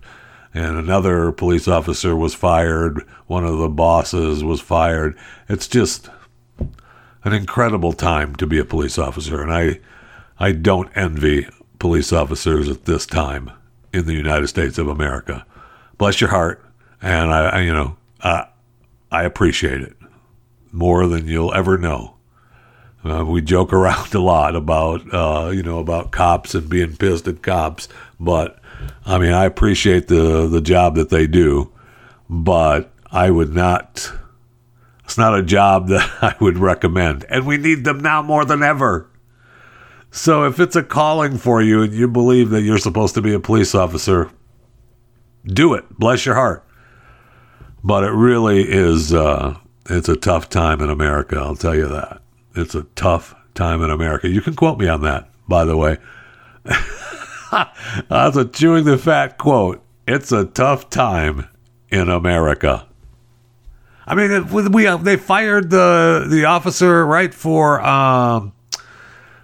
and 0.57 0.77
another 0.77 1.31
police 1.33 1.69
officer 1.69 2.17
was 2.17 2.35
fired 2.35 3.03
one 3.27 3.45
of 3.45 3.59
the 3.59 3.69
bosses 3.69 4.43
was 4.43 4.61
fired 4.61 5.17
it's 5.49 5.69
just 5.69 6.09
an 7.25 7.33
incredible 7.33 7.93
time 7.93 8.35
to 8.37 8.47
be 8.47 8.59
a 8.59 8.65
police 8.65 8.99
officer 8.99 9.43
and 9.43 9.53
I 9.53 9.79
I 10.39 10.53
don't 10.53 10.91
envy 10.95 11.49
police 11.79 12.13
officers 12.13 12.69
at 12.69 12.85
this 12.85 13.07
time 13.07 13.51
in 13.93 14.07
the 14.07 14.15
United 14.15 14.49
States 14.49 14.79
of 14.79 14.89
America. 14.89 15.47
Bless 15.99 16.21
your 16.21 16.31
heart, 16.31 16.63
and 17.01 17.33
I, 17.33 17.49
I 17.49 17.61
you 17.61 17.73
know, 17.73 17.97
I, 18.21 18.49
I 19.11 19.25
appreciate 19.25 19.81
it 19.81 19.97
more 20.73 21.07
than 21.07 21.27
you'll 21.27 21.55
ever 21.55 21.79
know. 21.79 22.17
Uh, 23.03 23.25
we 23.25 23.41
joke 23.41 23.73
around 23.73 24.15
a 24.15 24.21
lot 24.21 24.55
about, 24.55 25.03
uh, 25.15 25.51
you 25.51 25.63
know, 25.63 25.79
about 25.79 26.11
cops 26.11 26.55
and 26.55 26.69
being 26.69 26.97
pissed 26.97 27.27
at 27.29 27.43
cops, 27.43 27.89
but 28.21 28.59
I 29.05 29.19
mean, 29.19 29.33
I 29.33 29.45
appreciate 29.45 30.09
the 30.09 30.47
the 30.47 30.61
job 30.61 30.97
that 30.97 31.11
they 31.11 31.27
do, 31.27 31.73
but 32.29 32.93
I 33.11 33.31
would 33.31 33.55
not. 33.55 34.13
It's 35.05 35.19
not 35.19 35.39
a 35.39 35.43
job 35.43 35.89
that 35.89 36.11
I 36.23 36.35
would 36.41 36.59
recommend, 36.59 37.25
and 37.29 37.47
we 37.47 37.57
need 37.57 37.85
them 37.85 38.01
now 38.01 38.23
more 38.23 38.45
than 38.45 38.63
ever. 38.63 39.09
So 40.11 40.45
if 40.45 40.59
it's 40.59 40.77
a 40.77 40.83
calling 40.83 41.37
for 41.37 41.61
you 41.61 41.83
and 41.83 41.93
you 41.93 42.09
believe 42.09 42.51
that 42.51 42.63
you're 42.63 42.79
supposed 42.79 43.15
to 43.17 43.23
be 43.23 43.35
a 43.35 43.41
police 43.41 43.75
officer, 43.75 44.31
do 45.45 45.75
it. 45.75 45.85
Bless 45.99 46.25
your 46.25 46.37
heart. 46.37 46.65
But 47.85 48.03
it 48.03 48.13
really 48.13 48.63
is 48.63 49.13
uh, 49.13 49.59
it's 49.89 50.09
a 50.09 50.17
tough 50.17 50.49
time 50.49 50.81
in 50.81 50.91
America, 50.91 51.37
I'll 51.37 51.55
tell 51.55 51.75
you 51.75 51.87
that. 51.89 52.23
It's 52.55 52.75
a 52.75 52.85
tough 52.95 53.35
time 53.55 53.83
in 53.83 53.91
America. 53.91 54.29
You 54.29 54.41
can 54.41 54.55
quote 54.55 54.79
me 54.79 54.89
on 54.89 55.03
that, 55.03 55.31
by 55.47 55.65
the 55.65 55.77
way. 55.77 55.99
That's 58.09 58.37
a 58.37 58.45
chewing 58.45 58.85
the 58.85 58.99
fat 58.99 59.39
quote. 59.39 59.83
It's 60.07 60.33
a 60.33 60.45
tough 60.45 60.91
time 60.91 61.49
in 61.91 62.09
America. 62.09 62.87
I 64.07 64.15
mean, 64.15 64.51
we 64.51 64.87
they 64.99 65.17
fired 65.17 65.71
the 65.71 66.27
the 66.29 66.45
officer 66.45 67.05
right 67.05 67.35
for 67.35 67.81
um, 67.81 68.53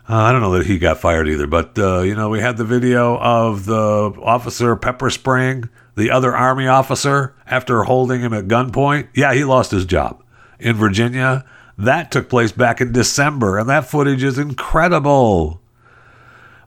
uh, 0.09 0.16
I 0.16 0.33
don't 0.33 0.40
know 0.40 0.52
that 0.52 0.66
he 0.66 0.78
got 0.78 0.99
fired 0.99 1.28
either, 1.28 1.47
but 1.47 1.78
uh, 1.78 2.00
you 2.00 2.14
know, 2.14 2.28
we 2.28 2.40
had 2.40 2.57
the 2.57 2.64
video 2.64 3.19
of 3.19 3.64
the 3.64 4.12
officer 4.23 4.76
pepper 4.76 5.09
spraying 5.11 5.69
the 5.97 6.11
other 6.11 6.37
army 6.37 6.66
officer 6.66 7.35
after 7.47 7.85
holding 7.85 8.21
him 8.21 8.35
at 8.35 8.47
gunpoint. 8.47 9.09
Yeah, 9.14 9.33
he 9.33 9.45
lost 9.45 9.71
his 9.71 9.87
job 9.87 10.23
in 10.61 10.76
Virginia. 10.76 11.45
That 11.78 12.11
took 12.11 12.28
place 12.28 12.52
back 12.52 12.81
in 12.81 12.92
December, 12.92 13.59
and 13.59 13.69
that 13.71 13.88
footage 13.88 14.23
is 14.23 14.38
incredible. 14.38 15.62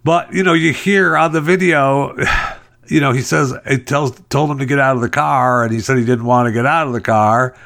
But 0.06 0.34
you 0.34 0.44
know, 0.44 0.54
you 0.54 0.72
hear 0.72 1.18
on 1.18 1.34
the 1.34 1.42
video, 1.42 2.16
you 2.88 3.02
know, 3.02 3.12
he 3.12 3.22
says 3.22 3.54
it 3.66 3.88
tells 3.88 4.18
told 4.30 4.52
him 4.52 4.60
to 4.60 4.66
get 4.66 4.80
out 4.80 4.96
of 4.96 5.02
the 5.02 5.10
car, 5.10 5.64
and 5.64 5.74
he 5.74 5.80
said 5.80 5.98
he 5.98 6.06
didn't 6.06 6.26
want 6.26 6.46
to 6.46 6.54
get 6.54 6.68
out 6.68 6.86
of 6.86 6.94
the 6.94 7.02
car, 7.02 7.58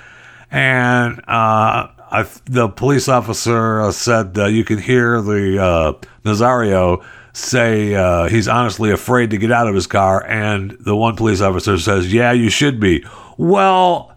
and 0.50 1.20
uh, 1.28 1.92
I, 2.12 2.26
the 2.46 2.70
police 2.70 3.10
officer 3.10 3.82
uh, 3.82 3.92
said 3.92 4.38
uh, 4.38 4.46
you 4.46 4.64
can 4.64 4.78
hear 4.78 5.22
the 5.22 5.62
uh, 5.62 5.94
Nazario 6.24 7.04
say 7.34 7.94
uh, 7.94 8.30
he's 8.30 8.48
honestly 8.48 8.90
afraid 8.90 9.32
to 9.32 9.38
get 9.38 9.52
out 9.52 9.68
of 9.68 9.76
his 9.76 9.86
car, 9.86 10.26
and 10.26 10.72
the 10.80 10.96
one 10.96 11.18
police 11.18 11.42
officer 11.42 11.78
says, 11.78 12.12
"Yeah, 12.14 12.32
you 12.32 12.50
should 12.50 12.80
be." 12.80 13.06
Well, 13.38 14.16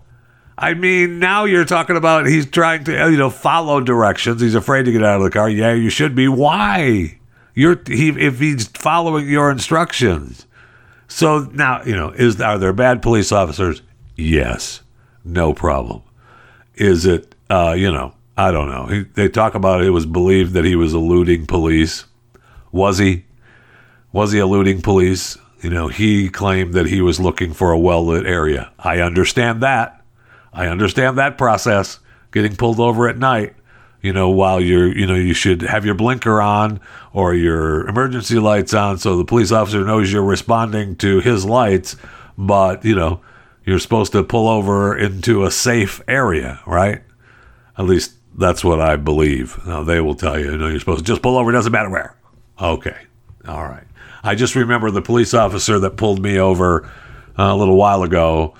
I 0.56 0.74
mean, 0.74 1.18
now 1.18 1.44
you're 1.44 1.64
talking 1.64 1.96
about 1.96 2.26
he's 2.26 2.46
trying 2.46 2.84
to 2.84 2.92
you 3.10 3.16
know 3.16 3.30
follow 3.30 3.80
directions. 3.80 4.40
He's 4.40 4.54
afraid 4.54 4.84
to 4.84 4.92
get 4.92 5.02
out 5.02 5.16
of 5.16 5.24
the 5.24 5.30
car. 5.30 5.50
Yeah, 5.50 5.72
you 5.72 5.90
should 5.90 6.14
be. 6.14 6.28
Why? 6.28 7.18
You're 7.54 7.80
he 7.86 8.08
if 8.10 8.38
he's 8.38 8.68
following 8.68 9.28
your 9.28 9.50
instructions. 9.50 10.46
So 11.08 11.40
now 11.52 11.82
you 11.84 11.94
know 11.94 12.10
is 12.10 12.40
are 12.40 12.58
there 12.58 12.72
bad 12.72 13.02
police 13.02 13.32
officers? 13.32 13.82
Yes, 14.16 14.82
no 15.24 15.52
problem. 15.52 16.02
Is 16.74 17.04
it 17.06 17.34
uh, 17.52 17.72
you 17.72 17.92
know, 17.92 18.14
I 18.36 18.50
don't 18.50 18.70
know. 18.70 18.86
He, 18.86 19.00
they 19.02 19.28
talk 19.28 19.54
about 19.54 19.82
it, 19.82 19.88
it 19.88 19.90
was 19.90 20.06
believed 20.06 20.54
that 20.54 20.64
he 20.64 20.74
was 20.74 20.94
eluding 20.94 21.46
police. 21.46 22.06
Was 22.70 22.96
he? 22.96 23.24
Was 24.12 24.32
he 24.32 24.38
eluding 24.38 24.80
police? 24.80 25.36
You 25.60 25.68
know, 25.68 25.88
he 25.88 26.30
claimed 26.30 26.72
that 26.74 26.86
he 26.86 27.02
was 27.02 27.20
looking 27.20 27.52
for 27.52 27.72
a 27.72 27.78
well 27.78 28.06
lit 28.06 28.26
area. 28.26 28.72
I 28.78 29.00
understand 29.00 29.62
that. 29.62 30.02
I 30.52 30.66
understand 30.66 31.18
that 31.18 31.36
process. 31.36 31.98
Getting 32.30 32.56
pulled 32.56 32.80
over 32.80 33.06
at 33.08 33.18
night, 33.18 33.54
you 34.02 34.12
know, 34.12 34.28
while 34.28 34.60
you're, 34.60 34.94
you 34.94 35.06
know, 35.06 35.14
you 35.14 35.32
should 35.32 35.62
have 35.62 35.86
your 35.86 35.94
blinker 35.94 36.40
on 36.40 36.80
or 37.12 37.34
your 37.34 37.86
emergency 37.88 38.38
lights 38.38 38.74
on 38.74 38.98
so 38.98 39.16
the 39.16 39.24
police 39.24 39.52
officer 39.52 39.84
knows 39.84 40.12
you're 40.12 40.24
responding 40.24 40.96
to 40.96 41.20
his 41.20 41.44
lights. 41.44 41.96
But, 42.36 42.84
you 42.84 42.96
know, 42.96 43.20
you're 43.64 43.78
supposed 43.78 44.12
to 44.12 44.24
pull 44.24 44.48
over 44.48 44.96
into 44.96 45.44
a 45.44 45.50
safe 45.50 46.00
area, 46.08 46.60
right? 46.66 47.02
At 47.78 47.84
least 47.84 48.14
that's 48.36 48.64
what 48.64 48.80
I 48.80 48.96
believe. 48.96 49.64
Now 49.64 49.84
they 49.84 50.00
will 50.00 50.14
tell 50.14 50.38
you, 50.38 50.50
you 50.50 50.58
know, 50.58 50.66
you're 50.66 50.80
supposed 50.80 51.04
to 51.04 51.12
just 51.12 51.22
pull 51.22 51.38
over. 51.38 51.50
It 51.50 51.54
doesn't 51.54 51.72
matter 51.72 51.90
where. 51.90 52.16
Okay. 52.60 52.96
All 53.46 53.62
right. 53.62 53.84
I 54.24 54.34
just 54.34 54.56
remember 54.56 54.90
the 54.90 55.02
police 55.02 55.32
officer 55.32 55.78
that 55.80 55.96
pulled 55.96 56.20
me 56.20 56.38
over 56.38 56.84
uh, 57.38 57.44
a 57.44 57.56
little 57.56 57.76
while 57.76 58.02
ago 58.02 58.54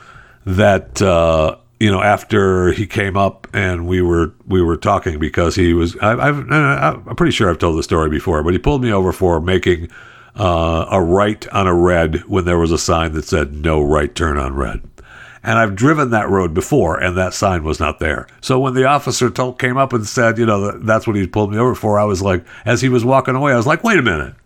that 0.44 1.00
uh, 1.02 1.56
you 1.82 1.90
know 1.90 2.00
after 2.00 2.70
he 2.70 2.86
came 2.86 3.16
up 3.16 3.48
and 3.52 3.88
we 3.88 4.00
were 4.00 4.32
we 4.46 4.62
were 4.62 4.76
talking 4.76 5.18
because 5.18 5.56
he 5.56 5.74
was 5.74 5.96
I, 5.98 6.12
I'm 6.12 7.16
pretty 7.16 7.32
sure 7.32 7.50
I've 7.50 7.58
told 7.58 7.76
the 7.76 7.82
story 7.82 8.08
before, 8.08 8.40
but 8.44 8.52
he 8.52 8.60
pulled 8.60 8.82
me 8.82 8.92
over 8.92 9.12
for 9.12 9.40
making 9.40 9.90
uh, 10.38 10.86
a 10.90 11.02
right 11.02 11.44
on 11.48 11.66
a 11.66 11.74
red 11.74 12.20
when 12.28 12.44
there 12.44 12.58
was 12.58 12.70
a 12.70 12.78
sign 12.78 13.14
that 13.14 13.24
said 13.24 13.52
no 13.52 13.82
right 13.82 14.14
turn 14.14 14.38
on 14.38 14.54
red. 14.54 14.80
And 15.42 15.58
I've 15.58 15.74
driven 15.74 16.10
that 16.10 16.28
road 16.28 16.54
before, 16.54 17.02
and 17.02 17.16
that 17.16 17.34
sign 17.34 17.64
was 17.64 17.80
not 17.80 17.98
there. 17.98 18.28
So 18.40 18.60
when 18.60 18.74
the 18.74 18.84
officer 18.84 19.28
told, 19.28 19.58
came 19.58 19.76
up 19.76 19.92
and 19.92 20.06
said, 20.06 20.38
you 20.38 20.46
know, 20.46 20.78
that's 20.78 21.04
what 21.04 21.16
he 21.16 21.26
pulled 21.26 21.50
me 21.50 21.58
over 21.58 21.74
for, 21.74 21.98
I 21.98 22.04
was 22.04 22.22
like, 22.22 22.44
as 22.64 22.80
he 22.80 22.88
was 22.88 23.04
walking 23.04 23.34
away, 23.34 23.52
I 23.52 23.56
was 23.56 23.66
like, 23.66 23.82
wait 23.82 23.98
a 23.98 24.02
minute 24.02 24.36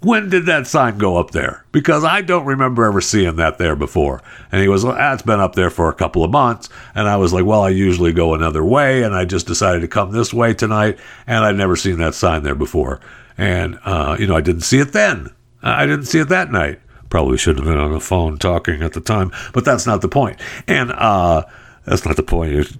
when 0.00 0.28
did 0.28 0.46
that 0.46 0.66
sign 0.66 0.98
go 0.98 1.16
up 1.16 1.32
there? 1.32 1.64
Because 1.72 2.04
I 2.04 2.20
don't 2.20 2.46
remember 2.46 2.84
ever 2.84 3.00
seeing 3.00 3.36
that 3.36 3.58
there 3.58 3.74
before. 3.74 4.22
And 4.52 4.62
he 4.62 4.68
was, 4.68 4.84
well, 4.84 4.96
ah, 4.96 5.12
it's 5.12 5.22
been 5.22 5.40
up 5.40 5.54
there 5.54 5.70
for 5.70 5.88
a 5.88 5.94
couple 5.94 6.22
of 6.22 6.30
months. 6.30 6.68
And 6.94 7.08
I 7.08 7.16
was 7.16 7.32
like, 7.32 7.44
well, 7.44 7.62
I 7.62 7.70
usually 7.70 8.12
go 8.12 8.34
another 8.34 8.64
way. 8.64 9.02
And 9.02 9.14
I 9.14 9.24
just 9.24 9.46
decided 9.46 9.80
to 9.80 9.88
come 9.88 10.12
this 10.12 10.32
way 10.32 10.54
tonight. 10.54 10.98
And 11.26 11.44
I'd 11.44 11.56
never 11.56 11.74
seen 11.74 11.98
that 11.98 12.14
sign 12.14 12.44
there 12.44 12.54
before. 12.54 13.00
And, 13.36 13.78
uh, 13.84 14.16
you 14.18 14.26
know, 14.26 14.36
I 14.36 14.40
didn't 14.40 14.62
see 14.62 14.78
it 14.78 14.92
then. 14.92 15.30
I 15.62 15.86
didn't 15.86 16.06
see 16.06 16.20
it 16.20 16.28
that 16.28 16.52
night. 16.52 16.80
Probably 17.10 17.38
shouldn't 17.38 17.64
have 17.64 17.74
been 17.74 17.82
on 17.82 17.92
the 17.92 18.00
phone 18.00 18.38
talking 18.38 18.82
at 18.82 18.92
the 18.92 19.00
time, 19.00 19.32
but 19.52 19.64
that's 19.64 19.86
not 19.86 20.02
the 20.02 20.08
point. 20.08 20.38
And, 20.66 20.92
uh, 20.92 21.44
that's 21.84 22.04
not 22.04 22.16
the 22.16 22.22
point 22.22 22.78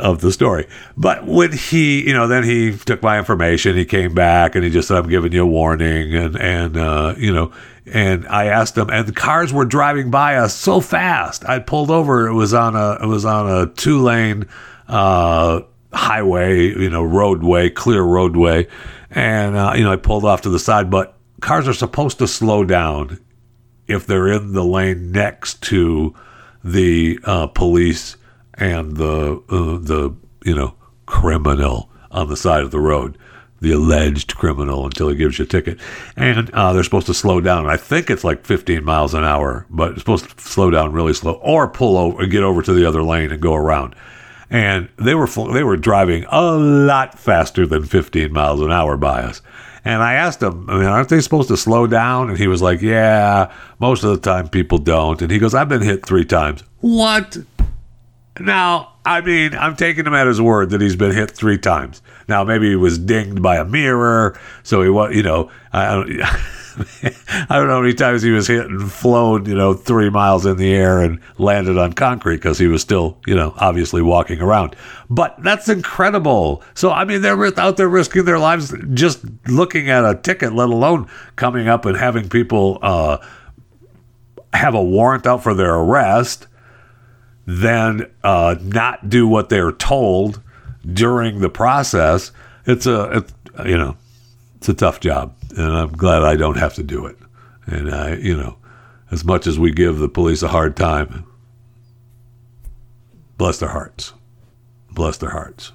of 0.00 0.20
the 0.20 0.32
story. 0.32 0.66
But 0.96 1.26
when 1.26 1.52
he, 1.52 2.06
you 2.06 2.12
know, 2.12 2.26
then 2.26 2.44
he 2.44 2.76
took 2.76 3.02
my 3.02 3.18
information. 3.18 3.76
He 3.76 3.84
came 3.84 4.14
back 4.14 4.54
and 4.54 4.64
he 4.64 4.70
just 4.70 4.88
said, 4.88 4.98
"I'm 4.98 5.08
giving 5.08 5.32
you 5.32 5.42
a 5.42 5.46
warning," 5.46 6.14
and 6.14 6.36
and 6.36 6.76
uh, 6.76 7.14
you 7.16 7.32
know, 7.32 7.52
and 7.86 8.26
I 8.28 8.46
asked 8.46 8.76
him, 8.76 8.88
and 8.90 9.06
the 9.06 9.12
cars 9.12 9.52
were 9.52 9.64
driving 9.64 10.10
by 10.10 10.36
us 10.36 10.54
so 10.54 10.80
fast. 10.80 11.46
I 11.46 11.58
pulled 11.58 11.90
over. 11.90 12.26
It 12.26 12.34
was 12.34 12.54
on 12.54 12.76
a 12.76 13.02
it 13.02 13.06
was 13.06 13.24
on 13.24 13.50
a 13.50 13.66
two 13.66 14.00
lane 14.00 14.46
uh, 14.88 15.60
highway, 15.92 16.68
you 16.68 16.90
know, 16.90 17.02
roadway, 17.02 17.70
clear 17.70 18.02
roadway, 18.02 18.66
and 19.10 19.56
uh, 19.56 19.74
you 19.76 19.84
know, 19.84 19.92
I 19.92 19.96
pulled 19.96 20.24
off 20.24 20.42
to 20.42 20.50
the 20.50 20.58
side. 20.58 20.90
But 20.90 21.16
cars 21.40 21.68
are 21.68 21.74
supposed 21.74 22.18
to 22.18 22.28
slow 22.28 22.64
down 22.64 23.20
if 23.86 24.06
they're 24.06 24.28
in 24.28 24.52
the 24.52 24.64
lane 24.64 25.12
next 25.12 25.62
to 25.62 26.14
the 26.62 27.18
uh, 27.24 27.46
police 27.48 28.16
and 28.58 28.96
the 28.96 29.42
uh, 29.48 29.78
the 29.78 30.14
you 30.44 30.54
know 30.54 30.74
criminal 31.06 31.90
on 32.10 32.28
the 32.28 32.36
side 32.36 32.62
of 32.62 32.70
the 32.70 32.80
road, 32.80 33.18
the 33.60 33.72
alleged 33.72 34.36
criminal 34.36 34.84
until 34.84 35.08
he 35.08 35.16
gives 35.16 35.38
you 35.38 35.44
a 35.44 35.48
ticket, 35.48 35.78
and 36.16 36.50
uh, 36.50 36.72
they're 36.72 36.84
supposed 36.84 37.06
to 37.06 37.14
slow 37.14 37.40
down. 37.40 37.66
I 37.66 37.76
think 37.76 38.10
it's 38.10 38.24
like 38.24 38.44
15 38.44 38.84
miles 38.84 39.14
an 39.14 39.24
hour, 39.24 39.66
but 39.70 39.92
it's 39.92 40.00
supposed 40.00 40.28
to 40.28 40.42
slow 40.42 40.70
down 40.70 40.92
really 40.92 41.14
slow, 41.14 41.34
or 41.34 41.68
pull 41.68 41.96
over 41.96 42.26
get 42.26 42.42
over 42.42 42.62
to 42.62 42.72
the 42.72 42.84
other 42.86 43.02
lane 43.02 43.32
and 43.32 43.40
go 43.40 43.54
around. 43.54 43.94
And 44.50 44.88
they 44.96 45.14
were 45.14 45.26
they 45.26 45.64
were 45.64 45.76
driving 45.76 46.26
a 46.28 46.42
lot 46.42 47.18
faster 47.18 47.66
than 47.66 47.84
15 47.84 48.32
miles 48.32 48.60
an 48.60 48.70
hour 48.70 48.96
by 48.96 49.22
us. 49.22 49.42
And 49.86 50.02
I 50.02 50.14
asked 50.14 50.42
him, 50.42 50.68
I 50.70 50.78
mean, 50.78 50.86
aren't 50.86 51.10
they 51.10 51.20
supposed 51.20 51.48
to 51.48 51.58
slow 51.58 51.86
down? 51.86 52.30
And 52.30 52.38
he 52.38 52.46
was 52.46 52.62
like, 52.62 52.80
Yeah, 52.80 53.52
most 53.78 54.02
of 54.02 54.10
the 54.10 54.18
time 54.18 54.48
people 54.48 54.78
don't. 54.78 55.20
And 55.20 55.30
he 55.30 55.38
goes, 55.38 55.54
I've 55.54 55.68
been 55.68 55.82
hit 55.82 56.06
three 56.06 56.24
times. 56.24 56.62
What? 56.80 57.36
Now, 58.40 58.94
I 59.04 59.20
mean, 59.20 59.54
I'm 59.54 59.76
taking 59.76 60.06
him 60.06 60.14
at 60.14 60.26
his 60.26 60.40
word 60.40 60.70
that 60.70 60.80
he's 60.80 60.96
been 60.96 61.12
hit 61.12 61.30
three 61.30 61.58
times. 61.58 62.02
Now, 62.28 62.42
maybe 62.42 62.70
he 62.70 62.76
was 62.76 62.98
dinged 62.98 63.42
by 63.42 63.56
a 63.56 63.64
mirror, 63.64 64.38
so 64.62 64.82
he 64.82 64.88
was, 64.88 65.14
you 65.14 65.22
know, 65.22 65.50
I 65.72 65.94
don't, 65.94 66.22
I 67.48 67.56
don't 67.56 67.68
know 67.68 67.74
how 67.74 67.80
many 67.80 67.94
times 67.94 68.22
he 68.22 68.30
was 68.30 68.48
hit 68.48 68.66
and 68.66 68.90
flown, 68.90 69.46
you 69.46 69.54
know, 69.54 69.74
three 69.74 70.10
miles 70.10 70.46
in 70.46 70.56
the 70.56 70.72
air 70.72 71.00
and 71.00 71.20
landed 71.38 71.78
on 71.78 71.92
concrete 71.92 72.36
because 72.36 72.58
he 72.58 72.66
was 72.66 72.82
still, 72.82 73.18
you 73.24 73.36
know, 73.36 73.54
obviously 73.58 74.02
walking 74.02 74.40
around. 74.40 74.74
But 75.08 75.40
that's 75.40 75.68
incredible. 75.68 76.64
So, 76.74 76.90
I 76.90 77.04
mean, 77.04 77.22
they're 77.22 77.60
out 77.60 77.76
there 77.76 77.88
risking 77.88 78.24
their 78.24 78.40
lives 78.40 78.74
just 78.94 79.24
looking 79.46 79.90
at 79.90 80.04
a 80.04 80.16
ticket, 80.16 80.54
let 80.54 80.70
alone 80.70 81.08
coming 81.36 81.68
up 81.68 81.84
and 81.84 81.96
having 81.96 82.28
people 82.28 82.78
uh, 82.82 83.18
have 84.52 84.74
a 84.74 84.82
warrant 84.82 85.26
out 85.26 85.44
for 85.44 85.54
their 85.54 85.74
arrest 85.74 86.48
then 87.46 88.10
uh, 88.22 88.56
not 88.60 89.08
do 89.08 89.26
what 89.28 89.48
they're 89.48 89.72
told 89.72 90.40
during 90.90 91.40
the 91.40 91.48
process, 91.48 92.32
it's 92.66 92.86
a 92.86 93.18
it's, 93.18 93.34
you 93.64 93.76
know 93.76 93.96
it's 94.56 94.68
a 94.70 94.74
tough 94.74 95.00
job, 95.00 95.34
and 95.56 95.72
I'm 95.72 95.92
glad 95.92 96.22
I 96.22 96.36
don't 96.36 96.56
have 96.56 96.74
to 96.74 96.82
do 96.82 97.04
it. 97.04 97.18
And 97.66 97.94
I, 97.94 98.14
you 98.14 98.34
know, 98.34 98.56
as 99.10 99.24
much 99.24 99.46
as 99.46 99.58
we 99.58 99.70
give 99.72 99.98
the 99.98 100.08
police 100.08 100.42
a 100.42 100.48
hard 100.48 100.74
time, 100.74 101.26
bless 103.36 103.58
their 103.58 103.68
hearts, 103.68 104.14
bless 104.90 105.18
their 105.18 105.30
hearts. 105.30 105.72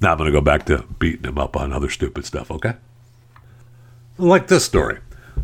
Now 0.00 0.12
I'm 0.12 0.18
going 0.18 0.26
to 0.26 0.32
go 0.32 0.42
back 0.42 0.66
to 0.66 0.84
beating 0.98 1.22
them 1.22 1.38
up 1.38 1.56
on 1.56 1.72
other 1.72 1.88
stupid 1.88 2.26
stuff. 2.26 2.50
Okay, 2.50 2.74
like 4.18 4.48
this 4.48 4.64
story. 4.64 4.98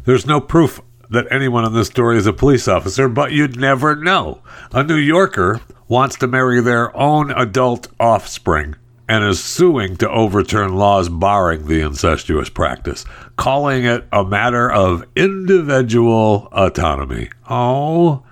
There's 0.05 0.27
no 0.27 0.41
proof 0.43 0.83
that 1.11 1.27
anyone 1.31 1.65
in 1.65 1.73
this 1.73 1.89
story 1.89 2.17
is 2.17 2.27
a 2.27 2.33
police 2.33 2.69
officer, 2.69 3.09
but 3.09 3.33
you'd 3.33 3.59
never 3.59 3.97
know. 3.97 4.41
A 4.73 4.83
New 4.83 4.97
Yorker 4.97 5.61
wants 5.89 6.17
to 6.17 6.27
marry 6.27 6.61
their 6.61 6.97
own 6.97 7.31
adult 7.31 7.89
offspring 8.01 8.77
and 9.09 9.25
is 9.25 9.43
suing 9.43 9.97
to 9.97 10.11
overturn 10.11 10.75
laws 10.75 11.09
barring 11.09 11.67
the 11.67 11.81
incestuous 11.81 12.49
practice, 12.49 13.05
calling 13.37 13.85
it 13.85 14.05
a 14.13 14.25
matter 14.25 14.71
of 14.71 15.05
individual 15.15 16.49
autonomy. 16.53 17.31
Oh. 17.49 18.23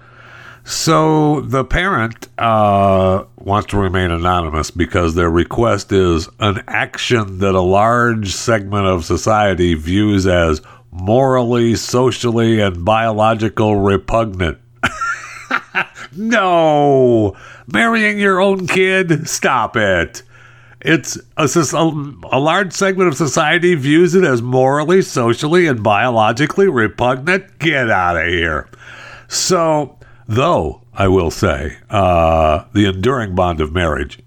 So 0.67 1.43
the 1.43 1.63
parent 1.63 2.29
uh, 2.39 3.25
wants 3.37 3.69
to 3.69 3.77
remain 3.79 4.11
anonymous 4.11 4.71
because 4.71 5.15
their 5.15 5.31
request 5.31 5.93
is 5.93 6.29
an 6.41 6.65
action 6.67 7.39
that 7.39 7.55
a 7.55 7.61
large 7.61 8.33
segment 8.33 8.87
of 8.87 9.05
society 9.05 9.75
views 9.75 10.27
as 10.27 10.63
morally, 10.95 11.75
socially, 11.75 12.61
and 12.61 12.85
biological 12.85 13.77
repugnant. 13.77 14.59
no! 16.17 17.37
Marrying 17.67 18.19
your 18.19 18.41
own 18.41 18.67
kid? 18.67 19.29
Stop 19.29 19.77
it. 19.77 20.23
It's 20.81 21.19
a, 21.37 21.49
a, 21.75 22.39
large 22.39 22.75
segment 22.75 23.09
of 23.09 23.17
society 23.17 23.75
views 23.75 24.15
it 24.15 24.23
as 24.23 24.43
morally, 24.43 25.01
socially, 25.01 25.67
and 25.67 25.83
biologically 25.83 26.69
repugnant. 26.69 27.59
Get 27.59 27.91
out 27.91 28.19
of 28.19 28.27
here. 28.27 28.69
So, 29.27 29.99
though 30.29 30.83
I 30.93 31.09
will 31.09 31.31
say, 31.31 31.79
uh, 31.89 32.65
the 32.75 32.85
enduring 32.85 33.35
bond 33.35 33.63
of 33.63 33.73
marriage 33.73 34.19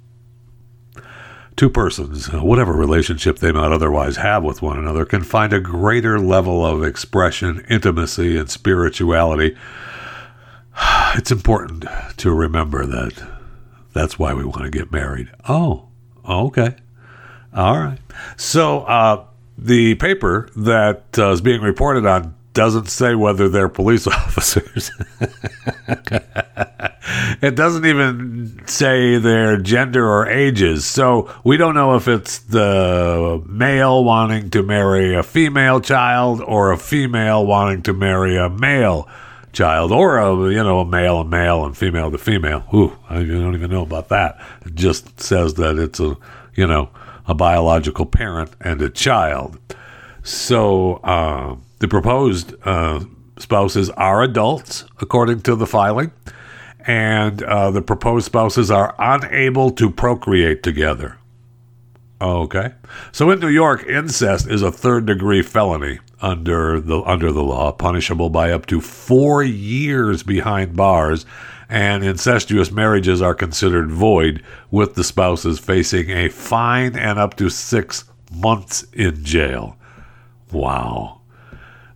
Two 1.57 1.69
persons, 1.71 2.31
whatever 2.31 2.71
relationship 2.71 3.39
they 3.39 3.51
might 3.51 3.71
otherwise 3.71 4.17
have 4.17 4.43
with 4.43 4.61
one 4.61 4.77
another, 4.77 5.05
can 5.05 5.23
find 5.23 5.51
a 5.51 5.59
greater 5.59 6.19
level 6.19 6.63
of 6.63 6.83
expression, 6.83 7.65
intimacy, 7.67 8.37
and 8.37 8.49
spirituality. 8.49 9.57
It's 11.15 11.31
important 11.31 11.85
to 12.17 12.31
remember 12.31 12.85
that 12.85 13.27
that's 13.91 14.19
why 14.19 14.35
we 14.35 14.45
want 14.45 14.63
to 14.63 14.69
get 14.69 14.91
married. 14.91 15.31
Oh, 15.49 15.87
okay. 16.29 16.75
All 17.55 17.79
right. 17.79 17.97
So, 18.35 18.81
uh, 18.81 19.25
the 19.57 19.95
paper 19.95 20.49
that 20.55 21.17
uh, 21.17 21.31
is 21.31 21.41
being 21.41 21.61
reported 21.61 22.05
on 22.05 22.35
doesn't 22.53 22.89
say 22.89 23.15
whether 23.15 23.49
they're 23.49 23.69
police 23.69 24.05
officers. 24.07 24.91
it 27.41 27.55
doesn't 27.55 27.85
even 27.85 28.61
say 28.67 29.17
their 29.17 29.57
gender 29.57 30.07
or 30.07 30.27
ages. 30.27 30.85
So 30.85 31.33
we 31.43 31.57
don't 31.57 31.75
know 31.75 31.95
if 31.95 32.07
it's 32.07 32.39
the 32.39 33.41
male 33.45 34.03
wanting 34.03 34.49
to 34.51 34.63
marry 34.63 35.15
a 35.15 35.23
female 35.23 35.79
child 35.79 36.41
or 36.41 36.71
a 36.71 36.77
female 36.77 37.45
wanting 37.45 37.83
to 37.83 37.93
marry 37.93 38.37
a 38.37 38.49
male 38.49 39.07
child 39.53 39.91
or 39.91 40.17
a 40.17 40.51
you 40.51 40.63
know 40.63 40.81
a 40.81 40.85
male 40.85 41.21
and 41.21 41.29
male 41.29 41.65
and 41.65 41.77
female 41.77 42.11
to 42.11 42.17
female. 42.17 42.63
Ooh, 42.73 42.97
I 43.09 43.23
don't 43.23 43.55
even 43.55 43.71
know 43.71 43.81
about 43.81 44.09
that. 44.09 44.39
It 44.65 44.75
just 44.75 45.19
says 45.19 45.55
that 45.55 45.77
it's 45.77 45.99
a 45.99 46.17
you 46.55 46.67
know 46.67 46.89
a 47.27 47.33
biological 47.33 48.05
parent 48.05 48.51
and 48.61 48.81
a 48.81 48.89
child. 48.89 49.57
So 50.23 50.95
uh, 51.03 51.55
the 51.79 51.87
proposed 51.87 52.53
uh, 52.65 53.03
spouses 53.39 53.89
are 53.91 54.23
adults, 54.23 54.85
according 54.99 55.41
to 55.41 55.55
the 55.55 55.65
filing, 55.65 56.11
and 56.87 57.43
uh, 57.43 57.69
the 57.69 57.81
proposed 57.81 58.25
spouses 58.25 58.71
are 58.71 58.95
unable 58.97 59.69
to 59.71 59.91
procreate 59.91 60.63
together. 60.63 61.17
Okay, 62.19 62.73
so 63.11 63.29
in 63.29 63.39
New 63.39 63.49
York, 63.49 63.85
incest 63.85 64.47
is 64.49 64.63
a 64.63 64.71
third-degree 64.71 65.43
felony 65.43 65.99
under 66.19 66.81
the 66.81 67.03
under 67.03 67.31
the 67.31 67.43
law, 67.43 67.71
punishable 67.71 68.31
by 68.31 68.51
up 68.51 68.65
to 68.67 68.81
four 68.81 69.43
years 69.43 70.23
behind 70.23 70.75
bars, 70.75 71.27
and 71.69 72.03
incestuous 72.03 72.71
marriages 72.71 73.21
are 73.21 73.35
considered 73.35 73.91
void, 73.91 74.41
with 74.71 74.95
the 74.95 75.03
spouses 75.03 75.59
facing 75.59 76.09
a 76.09 76.29
fine 76.29 76.95
and 76.95 77.19
up 77.19 77.35
to 77.35 77.51
six 77.51 78.05
months 78.31 78.83
in 78.93 79.23
jail. 79.23 79.77
Wow. 80.51 81.16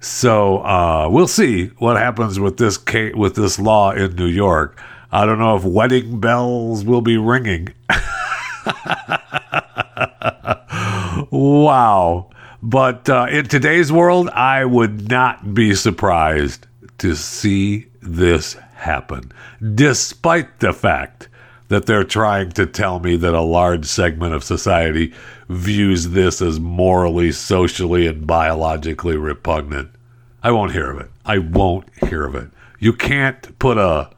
So 0.02 0.58
uh, 0.64 1.08
we'll 1.12 1.28
see 1.28 1.68
what 1.78 1.96
happens 1.96 2.40
with 2.40 2.58
this 2.58 2.80
with 3.14 3.36
this 3.36 3.60
law 3.60 3.92
in 3.92 4.16
New 4.16 4.26
York. 4.26 4.82
I 5.12 5.28
don't 5.28 5.38
know 5.38 5.56
if 5.56 5.64
wedding 5.64 6.20
bells 6.20 6.84
will 6.84 7.02
be 7.02 7.18
ringing. 7.18 7.74
wow. 11.32 12.30
But 12.64 13.10
uh, 13.10 13.28
in 13.30 13.48
today's 13.48 13.92
world, 13.92 14.30
I 14.30 14.66
would 14.66 15.08
not 15.10 15.54
be 15.54 15.76
surprised 15.76 16.66
to 17.00 17.16
see 17.16 17.88
this 18.02 18.54
happen, 18.76 19.32
despite 19.76 20.60
the 20.62 20.74
fact 20.74 21.28
that 21.72 21.86
they're 21.86 22.04
trying 22.04 22.52
to 22.52 22.66
tell 22.66 23.00
me 23.00 23.16
that 23.16 23.34
a 23.34 23.40
large 23.40 23.86
segment 23.86 24.34
of 24.34 24.44
society 24.44 25.14
views 25.48 26.10
this 26.10 26.42
as 26.42 26.60
morally, 26.60 27.32
socially, 27.32 28.08
and 28.08 28.28
biologically 28.28 29.16
repugnant. 29.16 29.90
I 30.44 30.52
won't 30.52 30.74
hear 30.74 30.92
of 30.92 31.00
it. 31.00 31.10
I 31.26 31.38
won't 31.38 31.88
hear 32.10 32.26
of 32.26 32.36
it. 32.36 32.50
You 32.80 32.92
can't 32.92 33.58
put 33.58 33.78
a 33.78 34.10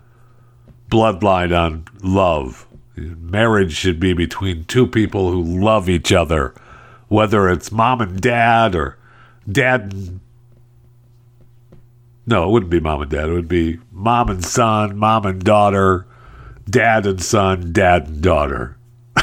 bloodline 0.89 1.55
on 1.55 1.85
love. 2.01 2.65
Marriage 2.95 3.73
should 3.73 3.99
be 3.99 4.13
between 4.13 4.65
two 4.65 4.87
people 4.87 5.29
who 5.29 5.43
love 5.43 5.87
each 5.87 6.11
other, 6.11 6.55
whether 7.07 7.47
it's 7.49 7.71
mom 7.71 8.01
and 8.01 8.19
dad 8.19 8.73
or 8.73 8.97
dad 9.47 9.93
and 9.93 10.19
no, 12.25 12.45
it 12.45 12.51
wouldn't 12.51 12.71
be 12.71 12.79
mom 12.79 13.03
and 13.03 13.11
dad. 13.11 13.29
It 13.29 13.33
would 13.33 13.47
be 13.47 13.77
mom 13.91 14.29
and 14.29 14.43
son, 14.43 14.97
mom 14.97 15.27
and 15.27 15.43
daughter, 15.43 16.07
dad 16.69 17.05
and 17.05 17.21
son, 17.21 17.71
dad 17.73 18.07
and 18.07 18.21
daughter. 18.21 18.77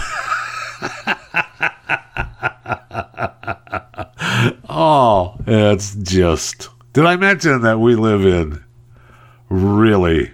oh, 4.69 5.37
it's 5.47 5.95
just. 5.97 6.69
Did 6.93 7.07
I 7.07 7.17
mention 7.17 7.63
that 7.63 7.79
we 7.79 7.95
live 7.95 8.27
in 8.27 8.65
really 9.49 10.33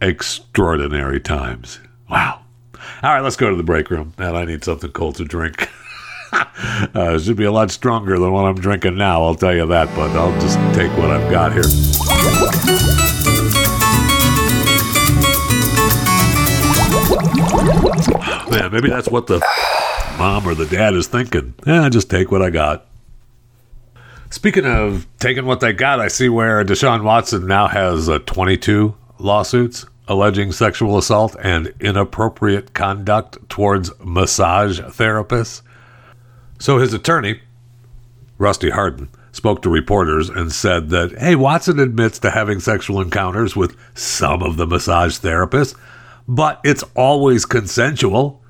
extraordinary 0.00 1.20
times? 1.20 1.80
Wow. 2.08 2.42
All 3.02 3.14
right, 3.14 3.20
let's 3.20 3.36
go 3.36 3.50
to 3.50 3.56
the 3.56 3.62
break 3.62 3.90
room. 3.90 4.14
And 4.18 4.36
I 4.36 4.44
need 4.44 4.64
something 4.64 4.90
cold 4.90 5.16
to 5.16 5.24
drink. 5.24 5.68
uh, 6.32 6.46
it 6.94 7.20
should 7.20 7.36
be 7.36 7.44
a 7.44 7.52
lot 7.52 7.70
stronger 7.70 8.18
than 8.18 8.32
what 8.32 8.44
I'm 8.44 8.56
drinking 8.56 8.96
now, 8.96 9.22
I'll 9.22 9.34
tell 9.34 9.54
you 9.54 9.66
that, 9.66 9.88
but 9.94 10.10
I'll 10.10 10.38
just 10.40 10.58
take 10.74 10.90
what 10.98 11.10
I've 11.10 11.30
got 11.30 11.52
here. 11.52 12.47
Man, 18.58 18.72
maybe 18.72 18.88
that's 18.88 19.08
what 19.08 19.26
the 19.26 19.38
mom 20.18 20.46
or 20.46 20.54
the 20.54 20.66
dad 20.66 20.94
is 20.94 21.06
thinking. 21.06 21.54
Yeah, 21.66 21.88
just 21.88 22.10
take 22.10 22.30
what 22.30 22.42
I 22.42 22.50
got. 22.50 22.86
Speaking 24.30 24.66
of 24.66 25.06
taking 25.18 25.46
what 25.46 25.60
they 25.60 25.72
got, 25.72 26.00
I 26.00 26.08
see 26.08 26.28
where 26.28 26.64
Deshaun 26.64 27.02
Watson 27.02 27.46
now 27.46 27.68
has 27.68 28.08
uh, 28.08 28.18
22 28.20 28.94
lawsuits 29.18 29.86
alleging 30.08 30.50
sexual 30.50 30.96
assault 30.96 31.36
and 31.42 31.72
inappropriate 31.80 32.72
conduct 32.72 33.38
towards 33.48 33.92
massage 34.02 34.80
therapists. 34.80 35.62
So 36.58 36.78
his 36.78 36.94
attorney, 36.94 37.40
Rusty 38.38 38.70
Hardin, 38.70 39.10
spoke 39.32 39.62
to 39.62 39.70
reporters 39.70 40.28
and 40.30 40.50
said 40.50 40.88
that, 40.90 41.16
hey, 41.18 41.36
Watson 41.36 41.78
admits 41.78 42.18
to 42.20 42.30
having 42.30 42.58
sexual 42.58 43.00
encounters 43.00 43.54
with 43.54 43.76
some 43.94 44.42
of 44.42 44.56
the 44.56 44.66
massage 44.66 45.18
therapists, 45.18 45.78
but 46.26 46.60
it's 46.64 46.82
always 46.96 47.44
consensual. 47.44 48.42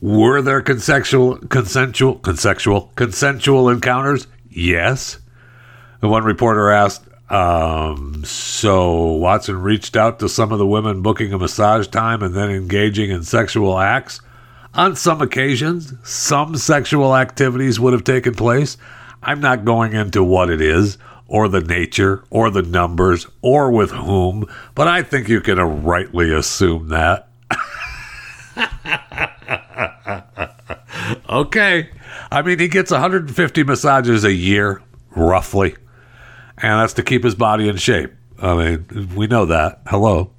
Were 0.00 0.40
there 0.42 0.60
consensual, 0.60 1.38
consensual, 1.38 2.16
consensual, 2.16 2.92
consensual 2.94 3.68
encounters? 3.68 4.28
Yes. 4.48 5.18
And 6.00 6.10
one 6.10 6.24
reporter 6.24 6.70
asked, 6.70 7.08
um, 7.30 8.22
so 8.24 9.12
Watson 9.14 9.60
reached 9.60 9.96
out 9.96 10.20
to 10.20 10.28
some 10.28 10.52
of 10.52 10.58
the 10.58 10.66
women 10.66 11.02
booking 11.02 11.32
a 11.32 11.38
massage 11.38 11.88
time 11.88 12.22
and 12.22 12.34
then 12.34 12.50
engaging 12.50 13.10
in 13.10 13.24
sexual 13.24 13.78
acts. 13.78 14.20
On 14.74 14.94
some 14.94 15.20
occasions, 15.20 15.94
some 16.04 16.56
sexual 16.56 17.16
activities 17.16 17.80
would 17.80 17.92
have 17.92 18.04
taken 18.04 18.34
place. 18.34 18.76
I'm 19.22 19.40
not 19.40 19.64
going 19.64 19.94
into 19.94 20.22
what 20.22 20.48
it 20.48 20.60
is, 20.60 20.96
or 21.26 21.48
the 21.48 21.60
nature, 21.60 22.22
or 22.30 22.50
the 22.50 22.62
numbers, 22.62 23.26
or 23.42 23.72
with 23.72 23.90
whom, 23.90 24.46
but 24.74 24.86
I 24.86 25.02
think 25.02 25.28
you 25.28 25.40
can 25.40 25.58
rightly 25.82 26.32
assume 26.32 26.88
that. 26.88 27.28
okay. 31.28 31.90
I 32.30 32.42
mean, 32.42 32.58
he 32.58 32.68
gets 32.68 32.90
150 32.90 33.64
massages 33.64 34.24
a 34.24 34.32
year, 34.32 34.82
roughly, 35.14 35.76
and 36.58 36.80
that's 36.80 36.94
to 36.94 37.02
keep 37.02 37.24
his 37.24 37.34
body 37.34 37.68
in 37.68 37.76
shape. 37.76 38.12
I 38.40 38.54
mean, 38.54 39.14
we 39.14 39.26
know 39.26 39.44
that. 39.46 39.82
Hello. 39.86 40.30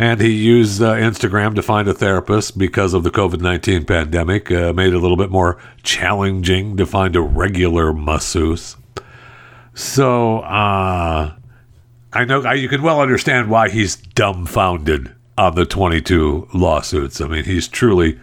And 0.00 0.20
he 0.20 0.30
used 0.30 0.80
uh, 0.80 0.94
Instagram 0.94 1.56
to 1.56 1.62
find 1.62 1.88
a 1.88 1.94
therapist 1.94 2.56
because 2.56 2.94
of 2.94 3.02
the 3.02 3.10
COVID 3.10 3.40
19 3.40 3.84
pandemic, 3.84 4.50
uh, 4.50 4.72
made 4.72 4.92
it 4.92 4.94
a 4.94 5.00
little 5.00 5.16
bit 5.16 5.30
more 5.30 5.58
challenging 5.82 6.76
to 6.76 6.86
find 6.86 7.16
a 7.16 7.20
regular 7.20 7.92
masseuse. 7.92 8.76
So, 9.74 10.38
uh, 10.40 11.34
I 12.12 12.24
know 12.24 12.42
I, 12.42 12.54
you 12.54 12.68
can 12.68 12.82
well 12.82 13.00
understand 13.00 13.50
why 13.50 13.70
he's 13.70 13.96
dumbfounded 13.96 15.12
on 15.36 15.54
the 15.56 15.66
22 15.66 16.48
lawsuits. 16.54 17.20
I 17.20 17.26
mean, 17.26 17.44
he's 17.44 17.66
truly 17.68 18.18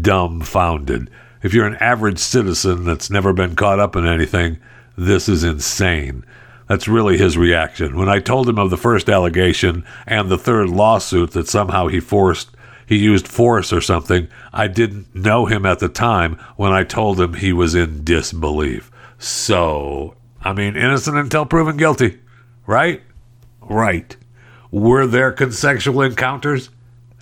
dumbfounded. 0.00 1.10
If 1.42 1.54
you're 1.54 1.66
an 1.66 1.76
average 1.76 2.18
citizen 2.18 2.84
that's 2.84 3.10
never 3.10 3.32
been 3.32 3.56
caught 3.56 3.78
up 3.78 3.96
in 3.96 4.06
anything, 4.06 4.58
this 4.96 5.28
is 5.28 5.44
insane. 5.44 6.24
That's 6.68 6.88
really 6.88 7.16
his 7.16 7.38
reaction. 7.38 7.96
When 7.96 8.08
I 8.08 8.18
told 8.18 8.48
him 8.48 8.58
of 8.58 8.70
the 8.70 8.76
first 8.76 9.08
allegation 9.08 9.84
and 10.06 10.28
the 10.28 10.36
third 10.36 10.68
lawsuit 10.68 11.30
that 11.30 11.48
somehow 11.48 11.86
he 11.86 12.00
forced, 12.00 12.50
he 12.86 12.98
used 12.98 13.28
force 13.28 13.72
or 13.72 13.80
something, 13.80 14.28
I 14.52 14.66
didn't 14.66 15.14
know 15.14 15.46
him 15.46 15.64
at 15.64 15.78
the 15.78 15.88
time 15.88 16.38
when 16.56 16.72
I 16.72 16.84
told 16.84 17.20
him 17.20 17.34
he 17.34 17.52
was 17.52 17.74
in 17.74 18.04
disbelief. 18.04 18.90
So, 19.18 20.16
I 20.42 20.52
mean, 20.52 20.76
innocent 20.76 21.16
until 21.16 21.46
proven 21.46 21.76
guilty, 21.76 22.18
right? 22.66 23.02
Right. 23.62 24.16
Were 24.70 25.06
there 25.06 25.32
consensual 25.32 26.02
encounters? 26.02 26.70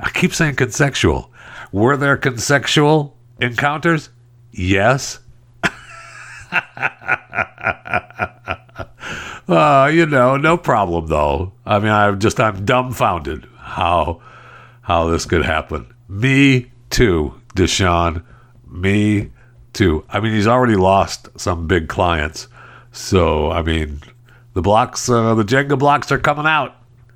I 0.01 0.11
keep 0.11 0.35
saying 0.35 0.57
consensual. 0.57 1.31
Were 1.73 1.97
there 1.97 2.17
consensual 2.17 3.17
encounters? 3.41 4.11
Yes. 4.53 5.19
uh, 9.49 9.91
you 9.93 10.07
know, 10.07 10.37
no 10.37 10.57
problem 10.57 11.07
though. 11.09 11.53
I 11.65 11.79
mean, 11.79 11.91
I'm 11.91 12.21
just 12.21 12.41
I'm 12.41 12.65
dumbfounded 12.65 13.47
how 13.59 14.23
how 14.83 15.09
this 15.09 15.27
could 15.27 15.45
happen. 15.45 15.93
Me 16.09 16.71
too, 16.91 17.35
Deshaun. 17.55 18.25
Me 18.67 19.31
too. 19.73 20.05
I 20.09 20.21
mean, 20.21 20.33
he's 20.33 20.47
already 20.47 20.77
lost 20.77 21.29
some 21.37 21.67
big 21.67 21.89
clients, 21.89 22.49
so 22.93 23.51
I 23.51 23.63
mean, 23.63 24.01
the 24.55 24.63
blocks, 24.63 25.09
uh, 25.09 25.35
the 25.35 25.45
Jenga 25.45 25.79
blocks 25.79 26.11
are 26.11 26.19
coming 26.19 26.47
out. 26.47 26.75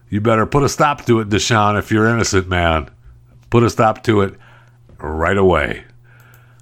You 0.09 0.21
better 0.21 0.45
put 0.45 0.65
a 0.65 0.69
stop 0.69 1.07
to 1.07 1.21
it, 1.21 1.29
Deshaun, 1.29 1.79
if 1.79 1.93
you're 1.93 2.09
innocent, 2.09 2.49
man. 2.49 2.91
Put 3.51 3.63
a 3.63 3.71
stop 3.71 4.03
to 4.05 4.23
it 4.23 4.35
right 4.99 5.37
away. 5.37 5.85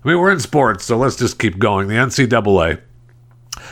I 0.05 0.09
mean, 0.09 0.19
we're 0.19 0.33
in 0.33 0.41
sports, 0.41 0.85
so 0.85 0.97
let's 0.97 1.17
just 1.17 1.39
keep 1.39 1.59
going. 1.59 1.89
The 1.89 1.95
NCAA 1.95 2.81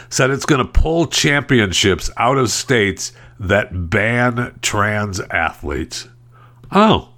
said 0.08 0.30
it's 0.30 0.46
going 0.46 0.64
to 0.64 0.72
pull 0.72 1.06
championships 1.06 2.10
out 2.16 2.38
of 2.38 2.50
states 2.50 3.12
that 3.38 3.90
ban 3.90 4.58
trans 4.62 5.20
athletes. 5.20 6.08
Oh, 6.72 7.10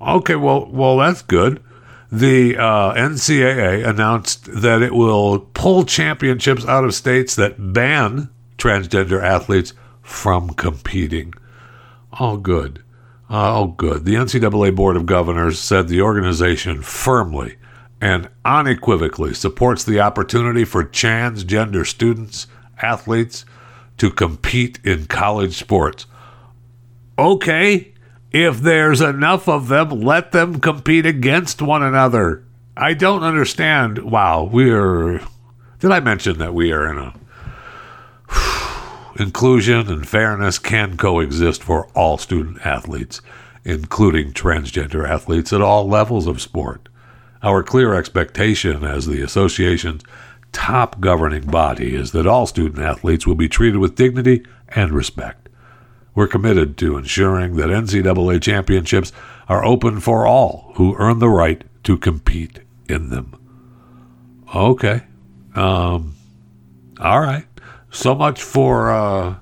okay. 0.00 0.36
Well, 0.36 0.66
well, 0.66 0.96
that's 0.98 1.22
good. 1.22 1.62
The 2.10 2.56
uh, 2.56 2.94
NCAA 2.94 3.86
announced 3.86 4.46
that 4.46 4.80
it 4.80 4.94
will 4.94 5.40
pull 5.40 5.84
championships 5.84 6.64
out 6.66 6.84
of 6.84 6.94
states 6.94 7.34
that 7.36 7.72
ban 7.72 8.30
transgender 8.56 9.22
athletes 9.22 9.74
from 10.02 10.50
competing. 10.50 11.34
All 12.14 12.38
good. 12.38 12.82
Uh, 13.30 13.60
oh, 13.60 13.66
good. 13.66 14.04
The 14.04 14.14
NCAA 14.14 14.74
Board 14.74 14.96
of 14.96 15.04
Governors 15.04 15.58
said 15.58 15.88
the 15.88 16.00
organization 16.00 16.82
firmly 16.82 17.56
and 18.00 18.28
unequivocally 18.44 19.34
supports 19.34 19.84
the 19.84 20.00
opportunity 20.00 20.64
for 20.64 20.84
transgender 20.84 21.86
students, 21.86 22.46
athletes, 22.80 23.44
to 23.98 24.10
compete 24.10 24.78
in 24.84 25.06
college 25.06 25.56
sports. 25.56 26.06
Okay, 27.18 27.92
if 28.30 28.60
there's 28.60 29.00
enough 29.00 29.48
of 29.48 29.68
them, 29.68 29.90
let 29.90 30.32
them 30.32 30.60
compete 30.60 31.04
against 31.04 31.60
one 31.60 31.82
another. 31.82 32.44
I 32.76 32.94
don't 32.94 33.24
understand. 33.24 33.98
Wow, 33.98 34.44
we're. 34.44 35.20
Did 35.80 35.90
I 35.90 36.00
mention 36.00 36.38
that 36.38 36.54
we 36.54 36.72
are 36.72 36.88
in 36.90 36.98
a. 36.98 37.14
Inclusion 39.18 39.90
and 39.90 40.08
fairness 40.08 40.60
can 40.60 40.96
coexist 40.96 41.64
for 41.64 41.88
all 41.88 42.18
student 42.18 42.64
athletes, 42.64 43.20
including 43.64 44.32
transgender 44.32 45.08
athletes 45.08 45.52
at 45.52 45.60
all 45.60 45.88
levels 45.88 46.28
of 46.28 46.40
sport. 46.40 46.88
Our 47.42 47.64
clear 47.64 47.94
expectation 47.94 48.84
as 48.84 49.06
the 49.06 49.20
association's 49.20 50.02
top 50.52 51.00
governing 51.00 51.46
body 51.46 51.96
is 51.96 52.12
that 52.12 52.28
all 52.28 52.46
student 52.46 52.80
athletes 52.80 53.26
will 53.26 53.34
be 53.34 53.48
treated 53.48 53.78
with 53.78 53.96
dignity 53.96 54.44
and 54.68 54.92
respect. 54.92 55.48
We're 56.14 56.28
committed 56.28 56.76
to 56.78 56.96
ensuring 56.96 57.56
that 57.56 57.70
NCAA 57.70 58.40
championships 58.40 59.12
are 59.48 59.64
open 59.64 59.98
for 59.98 60.26
all 60.26 60.72
who 60.76 60.94
earn 60.96 61.18
the 61.18 61.28
right 61.28 61.64
to 61.84 61.98
compete 61.98 62.60
in 62.88 63.10
them. 63.10 63.34
Okay. 64.54 65.02
Um, 65.56 66.14
all 67.00 67.20
right. 67.20 67.47
So 67.90 68.14
much 68.14 68.42
for, 68.42 68.90
uh, 68.90 69.36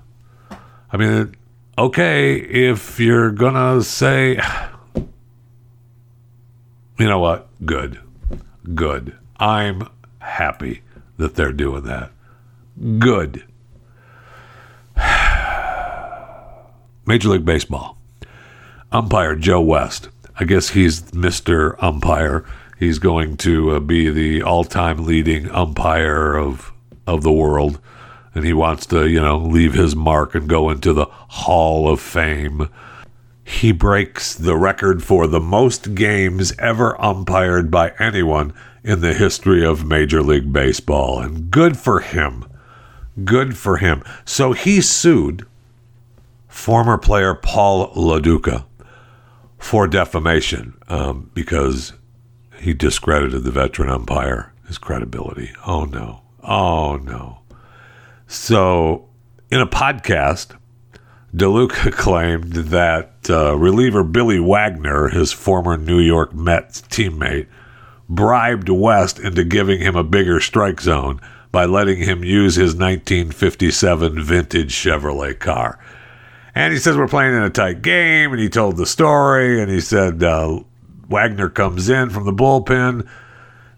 I 0.93 0.97
mean, 0.97 1.35
okay, 1.77 2.37
if 2.37 3.01
you're 3.01 3.33
to 3.55 3.83
say, 3.83 4.41
you 4.95 7.07
know 7.07 7.19
what? 7.19 7.49
Good. 7.65 7.99
Good. 8.75 9.17
I'm 9.39 9.89
happy 10.21 10.83
that 11.17 11.35
they're 11.35 11.53
doing 11.53 11.85
that. 11.85 12.11
Good. 12.99 13.45
Major 17.07 17.31
League 17.31 17.45
Baseball. 17.45 17.99
Umpire 18.93 19.35
Joe 19.35 19.61
West. 19.61 20.09
I 20.39 20.45
guess 20.45 20.71
he's 20.71 21.03
Mr. 21.13 21.77
Umpire. 21.83 22.45
He's 22.79 22.99
going 22.99 23.37
to 23.39 23.73
uh, 23.73 23.81
be 23.81 24.11
the 24.11 24.43
all-time 24.43 25.05
leading 25.05 25.51
umpire 25.51 26.37
of 26.37 26.73
of 27.07 27.23
the 27.23 27.33
world 27.33 27.81
and 28.37 28.45
he 28.45 28.53
wants 28.53 28.85
to, 28.85 29.09
you 29.09 29.19
know, 29.19 29.39
leave 29.39 29.73
his 29.73 29.97
mark 29.97 30.35
and 30.35 30.47
go 30.47 30.69
into 30.69 30.93
the 30.93 31.07
Hall 31.07 31.89
of 31.89 32.03
Fame. 32.03 32.69
He 33.43 33.73
breaks 33.73 34.35
the 34.35 34.59
record 34.59 35.03
for 35.03 35.27
the 35.27 35.41
most 35.41 35.95
games 35.95 36.53
ever 36.59 37.01
umpired 37.01 37.71
by 37.71 37.95
anyone 37.99 38.53
in 38.85 39.01
the 39.01 39.15
history 39.15 39.65
of 39.65 39.87
Major 39.87 40.23
League 40.23 40.53
Baseball. 40.53 41.19
And 41.19 41.51
good 41.51 41.79
for 41.79 42.01
him. 42.01 42.45
Good 43.25 43.57
for 43.57 43.79
him. 43.79 44.05
So 44.27 44.53
he 44.53 44.83
sued 44.83 45.47
former 46.47 46.99
player 46.99 47.35
Paul 47.35 47.91
Lo 47.97 48.21
Duca 48.21 48.67
for 49.57 49.89
defamation 49.89 50.77
um, 50.89 51.31
because 51.33 51.95
he 52.61 52.75
discredited 52.75 53.45
the 53.45 53.51
veteran 53.51 53.89
umpire, 53.89 54.53
his 54.67 54.77
credibility. 54.77 55.53
Oh, 55.67 55.87
no. 55.87 56.21
Oh, 56.43 56.97
no. 56.97 57.39
So, 58.27 59.09
in 59.51 59.61
a 59.61 59.67
podcast, 59.67 60.57
Lo 61.33 61.67
Duca 61.67 61.91
claimed 61.93 62.53
that 62.53 63.13
uh, 63.31 63.57
reliever 63.57 64.03
Billy 64.03 64.41
Wagner, 64.41 65.09
his 65.09 65.33
former 65.33 65.77
New 65.77 66.01
York 66.01 66.35
Mets 66.35 66.83
teammate, 66.83 67.47
bribed 68.09 68.69
West 68.69 69.19
into 69.19 69.45
giving 69.45 69.81
him 69.81 69.97
a 69.97 70.05
bigger 70.05 70.41
strike 70.41 70.81
zone 70.81 71.21
by 71.53 71.65
letting 71.65 71.99
him 71.99 72.25
use 72.25 72.57
his 72.57 72.75
1957 72.75 74.23
vintage 74.23 74.75
Chevrolet 74.75 75.39
car. 75.39 75.79
And 76.55 76.73
he 76.73 76.79
says 76.79 76.97
we're 76.97 77.09
playing 77.09 77.35
in 77.35 77.43
a 77.43 77.51
tight 77.51 77.83
game, 77.83 78.33
and 78.33 78.41
he 78.41 78.49
told 78.49 78.77
the 78.77 78.87
story, 78.87 79.61
and 79.61 79.71
he 79.71 79.81
said 79.81 80.23
uh, 80.23 80.61
Wagner 81.09 81.49
comes 81.49 81.89
in 81.89 82.11
from 82.11 82.25
the 82.25 82.33
bullpen. 82.33 83.07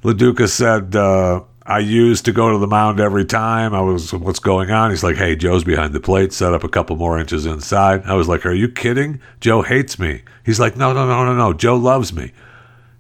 Lo 0.03 0.13
Duca 0.13 0.47
said 0.47 0.95
uh, 0.95 1.43
I 1.69 1.81
used 1.81 2.25
to 2.25 2.33
go 2.33 2.51
to 2.51 2.57
the 2.57 2.67
mound 2.67 2.99
every 2.99 3.27
time. 3.27 3.75
I 3.75 3.83
was, 3.83 4.15
what's 4.15 4.39
going 4.39 4.71
on? 4.71 4.89
He's 4.89 5.05
like, 5.05 5.17
hey, 5.17 5.37
Joe's 5.37 5.65
behind 5.65 5.93
the 5.93 6.01
plate. 6.01 6.33
Set 6.33 6.55
up 6.55 6.65
a 6.65 6.69
couple 6.69 6.97
more 6.97 7.19
inches 7.19 7.45
inside. 7.45 8.05
I 8.07 8.15
was 8.15 8.27
like, 8.27 8.47
are 8.47 8.55
you 8.55 8.71
kidding? 8.71 9.21
Joe 9.41 9.61
hates 9.61 9.99
me. 9.99 10.23
He's 10.47 10.59
like, 10.59 10.79
no, 10.79 10.95
no, 10.95 11.07
no, 11.07 11.27
no, 11.27 11.35
no. 11.35 11.53
Joe 11.53 11.77
loves 11.77 12.11
me. 12.11 12.33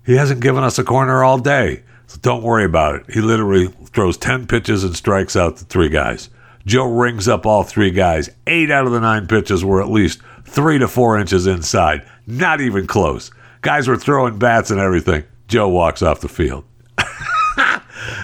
He 0.04 0.16
hasn't 0.16 0.42
given 0.42 0.64
us 0.64 0.78
a 0.78 0.84
corner 0.84 1.24
all 1.24 1.38
day. 1.38 1.82
So 2.08 2.18
don't 2.20 2.42
worry 2.42 2.64
about 2.64 2.96
it. 2.96 3.10
He 3.10 3.22
literally 3.22 3.68
throws 3.68 4.18
10 4.18 4.46
pitches 4.46 4.84
and 4.84 4.94
strikes 4.94 5.34
out 5.34 5.56
the 5.56 5.64
three 5.64 5.88
guys. 5.88 6.28
Joe 6.66 6.92
rings 6.92 7.26
up 7.26 7.46
all 7.46 7.62
three 7.62 7.90
guys. 7.90 8.28
Eight 8.46 8.70
out 8.70 8.84
of 8.84 8.92
the 8.92 9.00
nine 9.00 9.28
pitches 9.28 9.64
were 9.64 9.80
at 9.80 9.88
least 9.88 10.20
three 10.44 10.78
to 10.78 10.88
four 10.88 11.18
inches 11.18 11.46
inside. 11.46 12.06
Not 12.26 12.60
even 12.60 12.86
close. 12.86 13.30
Guys 13.62 13.88
were 13.88 13.96
throwing 13.96 14.38
bats 14.38 14.70
and 14.70 14.78
everything. 14.78 15.24
Joe 15.46 15.70
walks 15.70 16.02
off 16.02 16.20
the 16.20 16.28
field. 16.28 16.66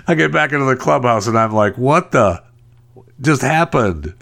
I 0.06 0.14
get 0.14 0.32
back 0.32 0.52
into 0.52 0.64
the 0.64 0.76
clubhouse 0.76 1.26
and 1.26 1.38
I'm 1.38 1.52
like, 1.52 1.76
what 1.76 2.12
the 2.12 2.42
just 3.20 3.42
happened? 3.42 4.14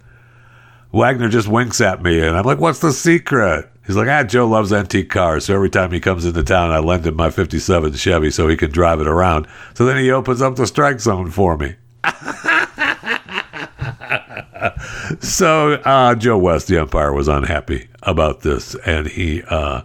Wagner 0.92 1.28
just 1.28 1.48
winks 1.48 1.80
at 1.80 2.02
me 2.02 2.20
and 2.20 2.36
I'm 2.36 2.44
like, 2.44 2.58
what's 2.58 2.80
the 2.80 2.92
secret? 2.92 3.68
He's 3.86 3.96
like, 3.96 4.08
ah, 4.08 4.22
Joe 4.22 4.46
loves 4.46 4.72
antique 4.72 5.10
cars. 5.10 5.46
So 5.46 5.54
every 5.54 5.70
time 5.70 5.90
he 5.90 5.98
comes 5.98 6.24
into 6.24 6.42
town, 6.44 6.70
I 6.70 6.78
lend 6.78 7.06
him 7.06 7.16
my 7.16 7.30
57 7.30 7.94
Chevy 7.94 8.30
so 8.30 8.46
he 8.46 8.56
can 8.56 8.70
drive 8.70 9.00
it 9.00 9.08
around. 9.08 9.48
So 9.74 9.84
then 9.84 9.96
he 9.96 10.10
opens 10.10 10.40
up 10.40 10.54
the 10.54 10.66
strike 10.66 11.00
zone 11.00 11.30
for 11.30 11.56
me. 11.56 11.74
so 15.20 15.74
uh, 15.84 16.14
Joe 16.14 16.38
West, 16.38 16.68
the 16.68 16.80
umpire, 16.80 17.12
was 17.12 17.26
unhappy 17.26 17.88
about 18.02 18.42
this 18.42 18.76
and 18.86 19.08
he 19.08 19.42
uh, 19.44 19.82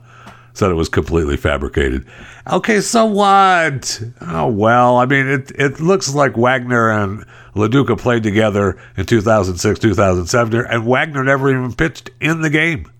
said 0.58 0.72
it 0.72 0.76
was 0.76 0.89
completely 0.89 1.38
fabricated. 1.38 2.06
Okay, 2.52 2.82
so 2.82 3.06
what? 3.06 4.02
Oh 4.22 4.48
well, 4.48 4.98
I 4.98 5.06
mean, 5.06 5.28
it 5.28 5.52
it 5.52 5.80
looks 5.80 6.13
like 6.13 6.36
Wagner 6.36 6.89
and 6.89 7.26
Lo 7.56 7.67
Duca 7.67 7.96
played 7.96 8.24
together 8.24 8.78
in 8.98 9.06
2006, 9.06 9.80
2007, 9.80 10.65
and 10.65 10.86
Wagner 10.86 11.24
never 11.24 11.50
even 11.50 11.74
pitched 11.74 12.10
in 12.20 12.41
the 12.41 12.50
game. 12.50 12.91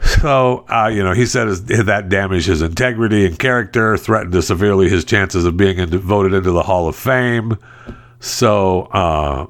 So, 0.00 0.66
uh, 0.68 0.88
you 0.92 1.02
know, 1.02 1.12
he 1.12 1.24
said 1.24 1.48
his, 1.48 1.64
that 1.64 2.08
damaged 2.08 2.46
his 2.46 2.62
integrity 2.62 3.24
and 3.24 3.38
character, 3.38 3.96
threatened 3.96 4.32
to 4.32 4.42
severely 4.42 4.88
his 4.88 5.04
chances 5.04 5.44
of 5.44 5.56
being 5.56 5.78
into, 5.78 5.98
voted 5.98 6.34
into 6.34 6.50
the 6.52 6.62
Hall 6.62 6.86
of 6.86 6.96
Fame. 6.96 7.56
So, 8.20 8.82
uh, 8.92 9.46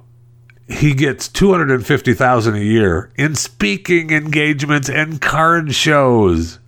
he 0.68 0.94
gets 0.94 1.28
250,000 1.28 2.54
a 2.54 2.58
year 2.58 3.12
in 3.16 3.34
speaking 3.34 4.10
engagements 4.10 4.88
and 4.88 5.20
card 5.20 5.74
shows. 5.74 6.58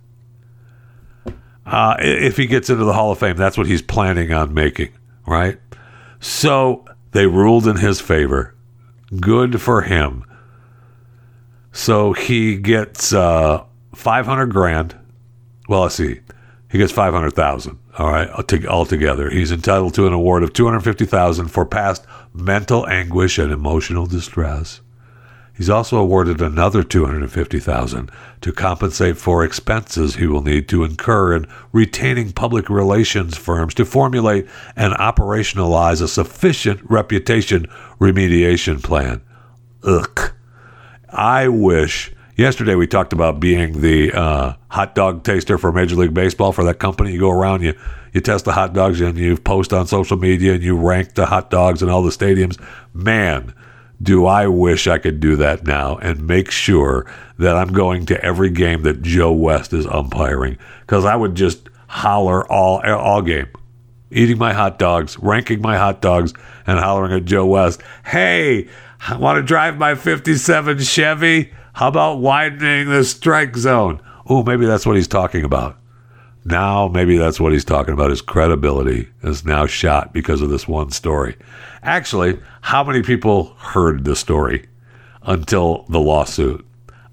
Uh, 1.65 1.95
if 1.99 2.37
he 2.37 2.47
gets 2.47 2.69
into 2.69 2.83
the 2.83 2.93
Hall 2.93 3.11
of 3.11 3.19
Fame, 3.19 3.35
that's 3.35 3.57
what 3.57 3.67
he's 3.67 3.81
planning 3.81 4.31
on 4.31 4.53
making, 4.53 4.89
right? 5.27 5.59
So 6.19 6.85
they 7.11 7.27
ruled 7.27 7.67
in 7.67 7.77
his 7.77 8.01
favor. 8.01 8.55
Good 9.19 9.61
for 9.61 9.81
him. 9.81 10.23
So 11.71 12.13
he 12.13 12.57
gets 12.57 13.13
uh, 13.13 13.63
500 13.93 14.47
grand. 14.47 14.97
Well, 15.67 15.81
let's 15.81 15.95
see. 15.95 16.21
He 16.69 16.77
gets 16.77 16.91
500,000. 16.91 17.79
All 17.97 18.11
right, 18.11 18.29
altogether. 18.67 19.29
He's 19.29 19.51
entitled 19.51 19.95
to 19.95 20.05
an 20.05 20.13
award 20.13 20.43
of 20.43 20.53
250,000 20.53 21.47
for 21.47 21.65
past 21.65 22.05
mental 22.33 22.87
anguish 22.87 23.39
and 23.39 23.51
emotional 23.51 24.05
distress. 24.05 24.81
He's 25.59 25.69
also 25.69 25.97
awarded 25.97 26.41
another 26.41 26.83
250,000 26.83 28.09
to 28.39 28.51
compensate 28.53 29.17
for 29.17 29.43
expenses 29.43 30.15
he 30.15 30.25
will 30.25 30.41
need 30.41 30.69
to 30.69 30.85
incur 30.85 31.35
in 31.35 31.47
retaining 31.73 32.31
public 32.31 32.69
relations 32.69 33.35
firms 33.35 33.73
to 33.73 33.83
formulate 33.83 34.47
and 34.77 34.93
operationalize 34.93 36.01
a 36.01 36.07
sufficient 36.07 36.79
reputation 36.89 37.65
remediation 37.99 38.81
plan. 38.81 39.21
Ugh. 39.83 40.31
I 41.09 41.49
wish 41.49 42.13
yesterday 42.39 42.75
we 42.75 42.87
talked 42.87 43.11
about 43.11 43.39
being 43.39 43.81
the 43.81 44.13
uh, 44.13 44.53
hot 44.69 44.95
dog 44.95 45.23
taster 45.23 45.57
for 45.57 45.71
Major 45.71 45.95
League 45.95 46.13
Baseball 46.13 46.53
for 46.53 46.63
that 46.63 46.79
company. 46.79 47.11
You 47.11 47.19
go 47.19 47.31
around, 47.31 47.61
you 47.61 47.73
you 48.13 48.21
test 48.21 48.45
the 48.45 48.53
hot 48.53 48.73
dogs, 48.73 49.01
and 49.01 49.17
you 49.17 49.37
post 49.37 49.73
on 49.73 49.85
social 49.85 50.17
media, 50.17 50.53
and 50.53 50.63
you 50.63 50.77
rank 50.77 51.13
the 51.13 51.25
hot 51.25 51.49
dogs 51.49 51.83
in 51.83 51.89
all 51.89 52.01
the 52.01 52.09
stadiums. 52.09 52.59
Man, 52.93 53.53
do 54.01 54.25
I 54.25 54.47
wish 54.47 54.87
I 54.87 54.97
could 54.97 55.19
do 55.19 55.35
that 55.35 55.65
now 55.65 55.97
and 55.97 56.25
make 56.25 56.49
sure 56.49 57.05
that 57.37 57.57
I'm 57.57 57.73
going 57.73 58.05
to 58.07 58.23
every 58.23 58.49
game 58.49 58.83
that 58.83 59.01
Joe 59.01 59.33
West 59.33 59.73
is 59.73 59.85
umpiring 59.85 60.57
because 60.81 61.05
I 61.05 61.15
would 61.15 61.35
just 61.35 61.69
holler 61.87 62.49
all 62.49 62.81
all 62.81 63.21
game, 63.21 63.47
eating 64.11 64.37
my 64.37 64.53
hot 64.53 64.79
dogs, 64.79 65.19
ranking 65.19 65.61
my 65.61 65.77
hot 65.77 66.01
dogs, 66.01 66.33
and 66.65 66.79
hollering 66.79 67.11
at 67.11 67.25
Joe 67.25 67.45
West. 67.45 67.81
Hey, 68.05 68.69
I 69.07 69.17
want 69.17 69.37
to 69.37 69.43
drive 69.43 69.77
my 69.77 69.95
'57 69.95 70.79
Chevy. 70.79 71.51
How 71.79 71.87
about 71.87 72.19
widening 72.19 72.89
the 72.89 73.05
strike 73.05 73.55
zone? 73.55 74.01
Oh, 74.27 74.43
maybe 74.43 74.65
that's 74.65 74.85
what 74.85 74.97
he's 74.97 75.07
talking 75.07 75.45
about. 75.45 75.77
Now, 76.43 76.89
maybe 76.89 77.17
that's 77.17 77.39
what 77.39 77.53
he's 77.53 77.63
talking 77.63 77.93
about. 77.93 78.09
His 78.09 78.21
credibility 78.21 79.07
is 79.23 79.45
now 79.45 79.65
shot 79.65 80.11
because 80.11 80.41
of 80.41 80.49
this 80.49 80.67
one 80.67 80.91
story. 80.91 81.37
Actually, 81.81 82.37
how 82.59 82.83
many 82.83 83.01
people 83.01 83.55
heard 83.59 84.03
the 84.03 84.17
story 84.17 84.67
until 85.21 85.85
the 85.87 86.01
lawsuit? 86.01 86.67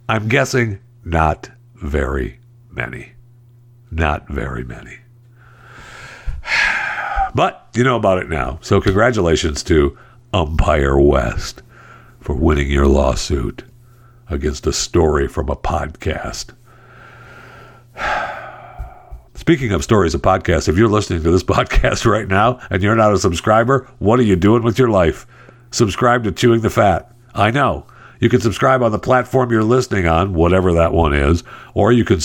I'm 0.08 0.26
guessing 0.26 0.80
not 1.04 1.48
very 1.76 2.40
many. 2.68 3.12
Not 3.92 4.26
very 4.28 4.64
many. 4.64 4.98
But 7.36 7.68
you 7.74 7.84
know 7.84 7.96
about 7.96 8.18
it 8.18 8.28
now. 8.28 8.58
So, 8.62 8.80
congratulations 8.80 9.62
to 9.64 9.96
Umpire 10.32 10.98
West 10.98 11.62
for 12.18 12.34
winning 12.34 12.68
your 12.68 12.86
lawsuit 12.88 13.62
against 14.28 14.66
a 14.66 14.72
story 14.72 15.28
from 15.28 15.48
a 15.48 15.56
podcast. 15.56 16.52
Speaking 19.34 19.72
of 19.72 19.84
stories 19.84 20.14
of 20.14 20.22
podcasts, 20.22 20.68
if 20.68 20.76
you're 20.76 20.88
listening 20.88 21.22
to 21.22 21.30
this 21.30 21.42
podcast 21.44 22.04
right 22.04 22.26
now 22.26 22.60
and 22.70 22.82
you're 22.82 22.96
not 22.96 23.12
a 23.12 23.18
subscriber, 23.18 23.88
what 23.98 24.18
are 24.18 24.24
you 24.24 24.36
doing 24.36 24.62
with 24.62 24.78
your 24.78 24.88
life? 24.88 25.26
Subscribe 25.70 26.24
to 26.24 26.32
Chewing 26.32 26.62
the 26.62 26.70
Fat. 26.70 27.12
I 27.34 27.50
know. 27.50 27.86
You 28.18 28.30
can 28.30 28.40
subscribe 28.40 28.82
on 28.82 28.92
the 28.92 28.98
platform 28.98 29.50
you're 29.50 29.62
listening 29.62 30.08
on, 30.08 30.32
whatever 30.32 30.72
that 30.72 30.92
one 30.92 31.12
is, 31.12 31.44
or 31.74 31.92
you 31.92 32.04
can 32.04 32.18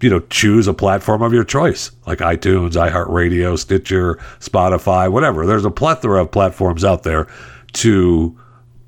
you 0.00 0.10
know 0.10 0.20
choose 0.30 0.66
a 0.66 0.74
platform 0.74 1.22
of 1.22 1.32
your 1.32 1.44
choice, 1.44 1.90
like 2.06 2.18
iTunes, 2.18 2.72
iHeartRadio, 2.72 3.58
Stitcher, 3.58 4.16
Spotify, 4.38 5.10
whatever. 5.10 5.46
There's 5.46 5.64
a 5.64 5.70
plethora 5.70 6.22
of 6.22 6.30
platforms 6.30 6.84
out 6.84 7.04
there 7.04 7.26
to 7.72 8.38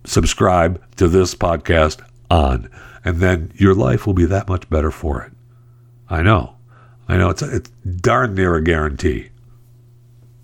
subscribe 0.04 0.82
to 0.96 1.08
this 1.08 1.34
podcast 1.34 2.02
on, 2.32 2.68
and 3.04 3.18
then 3.18 3.52
your 3.54 3.74
life 3.74 4.06
will 4.06 4.14
be 4.14 4.24
that 4.24 4.48
much 4.48 4.68
better 4.70 4.90
for 4.90 5.22
it. 5.22 5.32
I 6.08 6.22
know, 6.22 6.56
I 7.06 7.16
know. 7.16 7.30
It's 7.30 7.42
it's 7.42 7.70
darn 7.70 8.34
near 8.34 8.54
a 8.54 8.64
guarantee. 8.64 9.28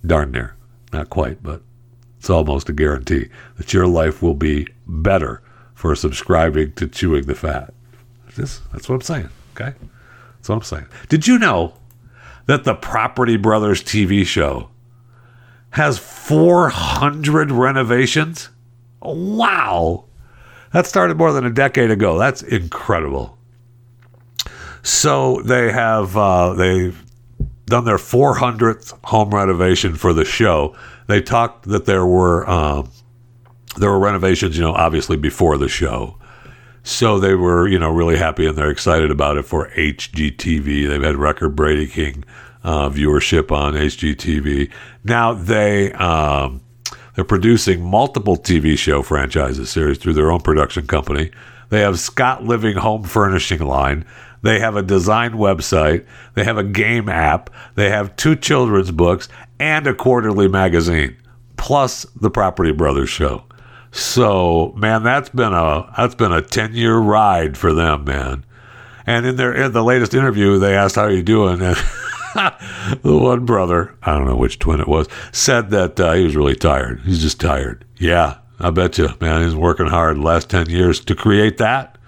Darn 0.07 0.31
near, 0.31 0.55
not 0.93 1.11
quite, 1.11 1.43
but 1.43 1.63
it's 2.19 2.31
almost 2.31 2.69
a 2.69 2.73
guarantee 2.73 3.29
that 3.57 3.73
your 3.73 3.87
life 3.87 4.23
will 4.23 4.35
be 4.35 4.69
better 4.87 5.43
for 5.75 5.95
subscribing 5.97 6.73
to 6.73 6.89
Chewing 6.89 7.27
the 7.27 7.35
Fat. 7.35 7.73
This, 8.37 8.61
that's 8.73 8.89
what 8.89 8.97
I'm 8.97 9.01
saying. 9.01 9.29
Okay, 9.55 9.75
that's 10.37 10.49
what 10.49 10.57
I'm 10.57 10.63
saying. 10.63 10.87
Did 11.09 11.27
you 11.27 11.39
know 11.39 11.75
that 12.47 12.65
the 12.65 12.75
Property 12.75 13.37
Brothers 13.37 13.83
TV 13.83 14.25
show 14.27 14.69
has 15.71 15.99
400 15.99 17.51
renovations? 17.51 18.51
Wow, 19.01 20.05
that 20.73 20.87
started 20.87 21.17
more 21.17 21.33
than 21.33 21.45
a 21.45 21.51
decade 21.51 21.91
ago. 21.91 22.19
That's 22.19 22.43
incredible. 22.43 23.39
So 24.83 25.43
they 25.43 25.73
have 25.73 26.17
uh, 26.17 26.55
they've 26.55 27.05
done 27.67 27.85
their 27.85 27.99
400th 27.99 28.99
home 29.05 29.35
renovation 29.35 29.95
for 29.95 30.13
the 30.13 30.25
show. 30.25 30.77
They 31.07 31.21
talked 31.21 31.65
that 31.69 31.85
there 31.85 32.07
were 32.07 32.49
um, 32.49 32.91
there 33.77 33.91
were 33.91 33.99
renovations, 33.99 34.57
you 34.57 34.63
know, 34.63 34.73
obviously 34.73 35.17
before 35.17 35.57
the 35.57 35.69
show. 35.69 36.19
So 36.83 37.19
they 37.19 37.35
were, 37.35 37.69
you 37.69 37.79
know, 37.79 37.91
really 37.91 38.17
happy 38.17 38.47
and 38.47 38.57
they're 38.57 38.71
excited 38.71 39.11
about 39.11 39.37
it 39.37 39.45
for 39.45 39.69
HGTV. 39.71 40.89
They've 40.89 41.03
had 41.03 41.17
record 41.17 41.55
breaking 41.55 42.25
uh, 42.65 42.89
viewership 42.89 43.53
on 43.53 43.75
HGTV. 43.75 44.73
Now 45.05 45.35
they 45.35 45.93
um, 45.93 46.63
they're 47.19 47.25
producing 47.25 47.83
multiple 47.83 48.37
TV 48.37 48.79
show 48.79 49.03
franchises 49.03 49.69
series 49.71 49.99
through 49.99 50.13
their 50.13 50.31
own 50.31 50.41
production 50.41 50.87
company. 50.87 51.33
They 51.69 51.81
have 51.81 51.99
Scott 51.99 52.45
Living 52.45 52.77
Home 52.77 53.03
Furnishing 53.03 53.59
line. 53.59 54.05
They 54.43 54.61
have 54.61 54.77
a 54.77 54.85
design 54.85 55.33
website. 55.33 56.07
They 56.35 56.45
have 56.45 56.59
a 56.59 56.63
game 56.63 57.09
app. 57.09 57.51
They 57.75 57.91
have 57.91 58.15
two 58.15 58.37
children's 58.37 58.93
books 58.93 59.29
and 59.59 59.85
a 59.89 59.95
quarterly 59.95 60.47
magazine, 60.47 61.17
plus 61.57 62.05
the 62.15 62.31
Property 62.31 62.71
Brothers 62.71 63.09
show. 63.09 63.43
So, 63.91 64.73
man, 64.77 65.03
that's 65.03 65.31
been 65.31 65.53
a 65.53 65.93
that's 65.97 66.15
been 66.15 66.31
a 66.31 66.41
ten 66.41 66.73
year 66.73 66.99
ride 66.99 67.59
for 67.59 67.75
them, 67.75 68.05
man. 68.05 68.45
And 69.09 69.27
in 69.27 69.35
their 69.35 69.53
in 69.53 69.73
the 69.73 69.83
latest 69.83 70.15
interview, 70.15 70.61
they 70.61 70.77
asked 70.77 70.95
how 70.95 71.07
are 71.07 71.11
you 71.11 71.25
doing, 71.25 71.61
and 71.63 71.77
the 73.03 73.17
one 73.17 73.45
brother, 73.45 73.97
I 74.03 74.15
don't 74.15 74.27
know 74.27 74.37
which 74.37 74.59
twin 74.59 74.81
it 74.81 74.89
was, 74.89 75.09
said 75.33 75.71
that 75.71 75.99
uh, 75.99 76.13
he 76.13 76.25
was 76.25 76.37
really 76.37 76.57
tired. 76.57 77.01
He's 77.01 77.21
just 77.21 77.41
tired. 77.41 77.85
Yeah, 77.97 78.39
I 78.59 78.71
bet 78.71 78.99
you, 78.99 79.09
man. 79.21 79.43
He's 79.43 79.55
working 79.55 79.87
hard 79.87 80.17
the 80.17 80.23
last 80.23 80.51
ten 80.51 80.69
years 80.69 81.01
to 81.05 81.15
create 81.15 81.59
that. 81.59 81.99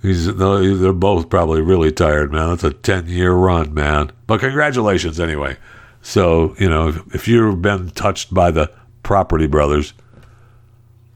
He's 0.00 0.34
they're 0.34 0.92
both 0.92 1.28
probably 1.28 1.60
really 1.60 1.92
tired, 1.92 2.32
man. 2.32 2.50
That's 2.50 2.64
a 2.64 2.72
ten 2.72 3.08
year 3.08 3.32
run, 3.32 3.74
man. 3.74 4.12
But 4.26 4.40
congratulations 4.40 5.20
anyway. 5.20 5.56
So 6.00 6.56
you 6.58 6.68
know, 6.68 6.88
if, 6.88 7.14
if 7.14 7.28
you've 7.28 7.62
been 7.62 7.90
touched 7.90 8.32
by 8.32 8.50
the 8.50 8.70
Property 9.02 9.46
Brothers 9.46 9.94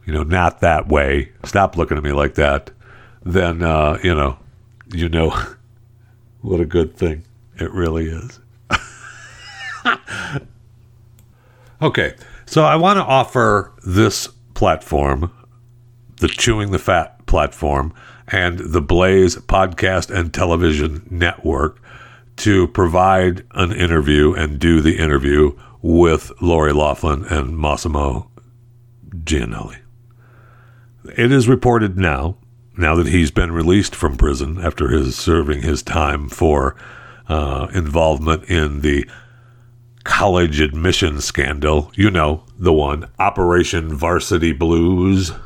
you 0.07 0.13
know, 0.13 0.23
not 0.23 0.61
that 0.61 0.89
way. 0.89 1.33
Stop 1.45 1.77
looking 1.77 1.99
at 1.99 2.03
me 2.03 2.13
like 2.13 2.35
that. 2.35 2.71
Then, 3.25 3.63
uh, 3.63 3.99
you 4.03 4.15
know, 4.15 4.39
you 4.95 5.09
know 5.09 5.31
what 6.41 6.61
a 6.61 6.65
good 6.65 6.97
thing 6.97 7.25
it 7.59 7.71
really 7.73 8.07
is. 8.07 8.41
Okay, 11.83 12.15
so 12.47 12.65
I 12.65 12.77
want 12.77 12.97
to 12.97 13.05
offer 13.05 13.73
this 13.85 14.29
platform, 14.55 15.31
the 16.21 16.29
Chewing 16.29 16.71
the 16.71 16.79
Fat 16.79 17.27
platform, 17.27 17.93
and 18.29 18.59
the 18.59 18.81
Blaze 18.81 19.37
podcast 19.37 20.11
and 20.11 20.33
television 20.33 21.07
network 21.11 21.81
to 22.37 22.67
provide 22.69 23.45
an 23.53 23.73
interview 23.73 24.33
and 24.33 24.59
do 24.59 24.81
the 24.81 24.97
interview 24.99 25.53
with 25.83 26.33
Lori 26.41 26.73
Loughlin 26.73 27.25
and 27.27 27.57
Mossimo 27.57 28.29
Giannulli. 29.11 29.79
It 31.17 31.31
is 31.31 31.49
reported 31.49 31.97
now, 31.97 32.37
now 32.77 32.95
that 32.97 33.07
he's 33.07 33.31
been 33.31 33.53
released 33.53 33.95
from 33.95 34.17
prison 34.17 34.59
after 34.61 34.89
his 34.89 35.17
serving 35.17 35.63
his 35.63 35.83
time 35.83 36.29
for 36.29 36.75
uh, 37.29 37.69
involvement 37.73 38.45
in 38.45 38.81
the 38.81 39.07
college 40.07 40.61
admission 40.61 41.21
scandal. 41.21 41.93
You 41.95 42.11
know, 42.11 42.45
the 42.59 42.73
one, 42.73 43.11
Operation 43.19 43.93
Varsity 43.95 44.53
Blues. 44.53 45.31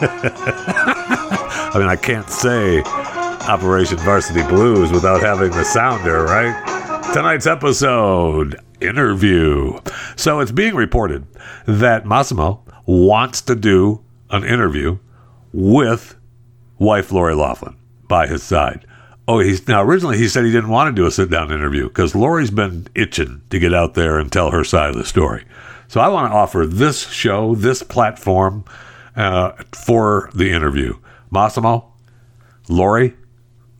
I 0.00 1.72
mean, 1.76 1.88
I 1.88 1.96
can't 1.96 2.28
say 2.28 2.82
Operation 2.82 3.96
Varsity 3.98 4.42
Blues 4.42 4.92
without 4.92 5.22
having 5.22 5.50
the 5.50 5.64
sounder, 5.64 6.24
right? 6.24 7.12
Tonight's 7.14 7.46
episode 7.46 8.60
interview. 8.80 9.78
So 10.16 10.40
it's 10.40 10.52
being 10.52 10.74
reported 10.74 11.26
that 11.66 12.04
Mossimo 12.04 12.60
wants 12.86 13.40
to 13.42 13.54
do 13.54 14.04
an 14.30 14.44
interview 14.44 14.98
with 15.52 16.16
wife 16.78 17.10
Lori 17.10 17.34
Loughlin 17.34 17.77
by 18.08 18.26
his 18.26 18.42
side. 18.42 18.84
Oh, 19.26 19.40
he's 19.40 19.68
now 19.68 19.82
originally 19.82 20.16
he 20.16 20.26
said 20.26 20.44
he 20.44 20.52
didn't 20.52 20.70
want 20.70 20.94
to 20.94 21.00
do 21.00 21.06
a 21.06 21.10
sit 21.10 21.30
down 21.30 21.52
interview 21.52 21.88
because 21.88 22.14
Lori's 22.14 22.50
been 22.50 22.86
itching 22.94 23.42
to 23.50 23.58
get 23.58 23.74
out 23.74 23.94
there 23.94 24.18
and 24.18 24.32
tell 24.32 24.50
her 24.50 24.64
side 24.64 24.90
of 24.90 24.96
the 24.96 25.04
story. 25.04 25.44
So 25.86 26.00
I 26.00 26.08
want 26.08 26.30
to 26.32 26.36
offer 26.36 26.66
this 26.66 27.08
show, 27.10 27.54
this 27.54 27.82
platform 27.82 28.64
uh, 29.16 29.52
for 29.72 30.30
the 30.34 30.50
interview. 30.50 30.98
Mossimo, 31.30 31.84
Lori, 32.68 33.14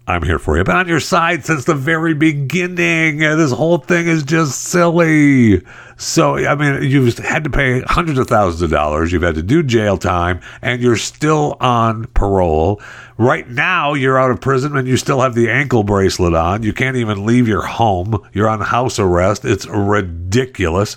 I'm 0.08 0.22
here 0.22 0.38
for 0.38 0.56
you. 0.56 0.64
Been 0.64 0.74
on 0.74 0.88
your 0.88 1.00
side 1.00 1.44
since 1.44 1.66
the 1.66 1.74
very 1.74 2.14
beginning. 2.14 3.22
Uh, 3.22 3.36
this 3.36 3.52
whole 3.52 3.76
thing 3.76 4.06
is 4.08 4.22
just 4.22 4.58
silly. 4.62 5.62
So, 5.98 6.36
I 6.36 6.54
mean, 6.54 6.90
you've 6.90 7.18
had 7.18 7.44
to 7.44 7.50
pay 7.50 7.82
hundreds 7.82 8.18
of 8.18 8.26
thousands 8.26 8.62
of 8.62 8.70
dollars. 8.70 9.12
You've 9.12 9.20
had 9.20 9.34
to 9.34 9.42
do 9.42 9.62
jail 9.62 9.98
time, 9.98 10.40
and 10.62 10.80
you're 10.80 10.96
still 10.96 11.58
on 11.60 12.06
parole. 12.14 12.80
Right 13.18 13.46
now, 13.50 13.92
you're 13.92 14.18
out 14.18 14.30
of 14.30 14.40
prison 14.40 14.78
and 14.78 14.88
you 14.88 14.96
still 14.96 15.20
have 15.20 15.34
the 15.34 15.50
ankle 15.50 15.82
bracelet 15.82 16.32
on. 16.32 16.62
You 16.62 16.72
can't 16.72 16.96
even 16.96 17.26
leave 17.26 17.46
your 17.46 17.66
home. 17.66 18.26
You're 18.32 18.48
on 18.48 18.62
house 18.62 18.98
arrest. 18.98 19.44
It's 19.44 19.66
ridiculous. 19.66 20.96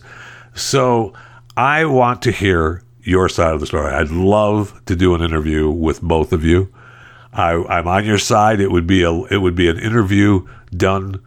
So, 0.53 1.11
I 1.57 1.83
want 1.83 2.21
to 2.21 2.31
hear 2.31 2.81
your 3.03 3.27
side 3.27 3.53
of 3.53 3.59
the 3.59 3.65
story. 3.65 3.91
I'd 3.91 4.09
love 4.09 4.81
to 4.85 4.95
do 4.95 5.15
an 5.15 5.21
interview 5.21 5.69
with 5.69 6.01
both 6.01 6.31
of 6.31 6.45
you. 6.45 6.71
I, 7.33 7.53
I'm 7.53 7.87
on 7.87 8.05
your 8.05 8.17
side. 8.17 8.59
It 8.59 8.71
would 8.71 8.87
be 8.87 9.03
a 9.03 9.11
it 9.11 9.37
would 9.37 9.55
be 9.55 9.69
an 9.69 9.79
interview 9.79 10.47
done 10.75 11.21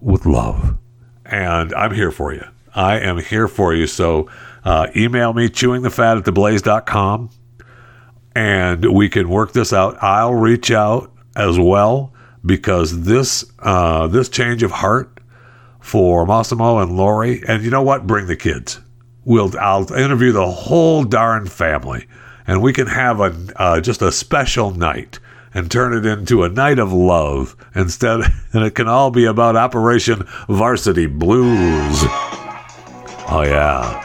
with 0.00 0.26
love, 0.26 0.78
and 1.24 1.74
I'm 1.74 1.94
here 1.94 2.10
for 2.10 2.32
you. 2.32 2.44
I 2.74 2.98
am 2.98 3.18
here 3.18 3.48
for 3.48 3.74
you. 3.74 3.86
So 3.86 4.30
uh, 4.64 4.88
email 4.94 5.32
me 5.32 5.48
chewingthefat 5.48 6.18
at 6.18 6.24
theblaze.com 6.24 7.30
and 8.36 8.92
we 8.92 9.08
can 9.08 9.30
work 9.30 9.52
this 9.52 9.72
out. 9.72 9.96
I'll 10.02 10.34
reach 10.34 10.70
out 10.70 11.10
as 11.34 11.58
well 11.58 12.12
because 12.44 13.02
this 13.04 13.44
uh, 13.60 14.06
this 14.08 14.28
change 14.28 14.62
of 14.62 14.70
heart 14.70 15.20
for 15.80 16.26
Mossimo 16.26 16.82
and 16.82 16.98
Lori, 16.98 17.42
and 17.48 17.64
you 17.64 17.70
know 17.70 17.82
what? 17.82 18.06
Bring 18.06 18.26
the 18.26 18.36
kids. 18.36 18.78
We'll 19.24 19.58
I'll 19.58 19.90
interview 19.90 20.32
the 20.32 20.50
whole 20.50 21.02
darn 21.02 21.46
family, 21.46 22.06
and 22.46 22.60
we 22.60 22.74
can 22.74 22.86
have 22.86 23.20
a 23.20 23.34
uh, 23.56 23.80
just 23.80 24.02
a 24.02 24.12
special 24.12 24.70
night 24.70 25.18
and 25.54 25.70
turn 25.70 25.94
it 25.94 26.04
into 26.04 26.42
a 26.42 26.48
night 26.48 26.78
of 26.78 26.92
love 26.92 27.56
instead, 27.74 28.20
and 28.52 28.64
it 28.64 28.74
can 28.74 28.88
all 28.88 29.10
be 29.10 29.24
about 29.24 29.56
Operation 29.56 30.26
Varsity 30.48 31.06
Blues. 31.06 32.04
Oh, 33.28 33.42
yeah. 33.44 34.02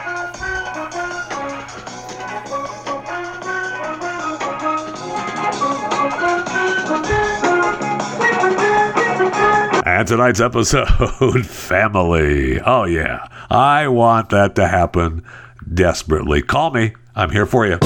And 9.84 10.08
tonight's 10.08 10.40
episode, 10.40 10.86
family. 11.46 12.60
Oh, 12.60 12.84
yeah. 12.84 13.26
I 13.50 13.88
want 13.88 14.30
that 14.30 14.54
to 14.56 14.66
happen 14.66 15.24
desperately. 15.72 16.40
Call 16.40 16.70
me. 16.70 16.94
I'm 17.14 17.30
here 17.30 17.46
for 17.46 17.66
you. 17.66 17.78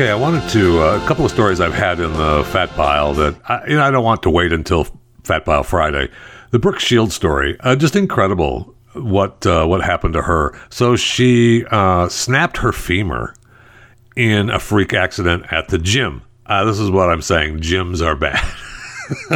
Okay, 0.00 0.08
I 0.10 0.14
wanted 0.14 0.48
to 0.50 0.80
uh, 0.82 0.96
a 0.96 1.06
couple 1.06 1.26
of 1.26 1.30
stories 1.30 1.60
I've 1.60 1.74
had 1.74 2.00
in 2.00 2.10
the 2.14 2.42
fat 2.52 2.70
pile 2.70 3.12
that 3.12 3.36
I, 3.50 3.66
you 3.66 3.76
know 3.76 3.82
I 3.84 3.90
don't 3.90 4.02
want 4.02 4.22
to 4.22 4.30
wait 4.30 4.50
until 4.50 4.86
Fat 5.24 5.44
Pile 5.44 5.62
Friday. 5.62 6.08
The 6.52 6.58
Brooke 6.58 6.80
Shields 6.80 7.14
story, 7.14 7.58
uh, 7.60 7.76
just 7.76 7.94
incredible 7.94 8.74
what 8.94 9.44
uh, 9.44 9.66
what 9.66 9.82
happened 9.82 10.14
to 10.14 10.22
her. 10.22 10.58
So 10.70 10.96
she 10.96 11.66
uh, 11.66 12.08
snapped 12.08 12.56
her 12.56 12.72
femur 12.72 13.34
in 14.16 14.48
a 14.48 14.58
freak 14.58 14.94
accident 14.94 15.44
at 15.52 15.68
the 15.68 15.76
gym. 15.76 16.22
Uh, 16.46 16.64
this 16.64 16.78
is 16.78 16.90
what 16.90 17.10
I'm 17.10 17.20
saying: 17.20 17.58
gyms 17.58 18.00
are 18.00 18.16
bad. 18.16 18.42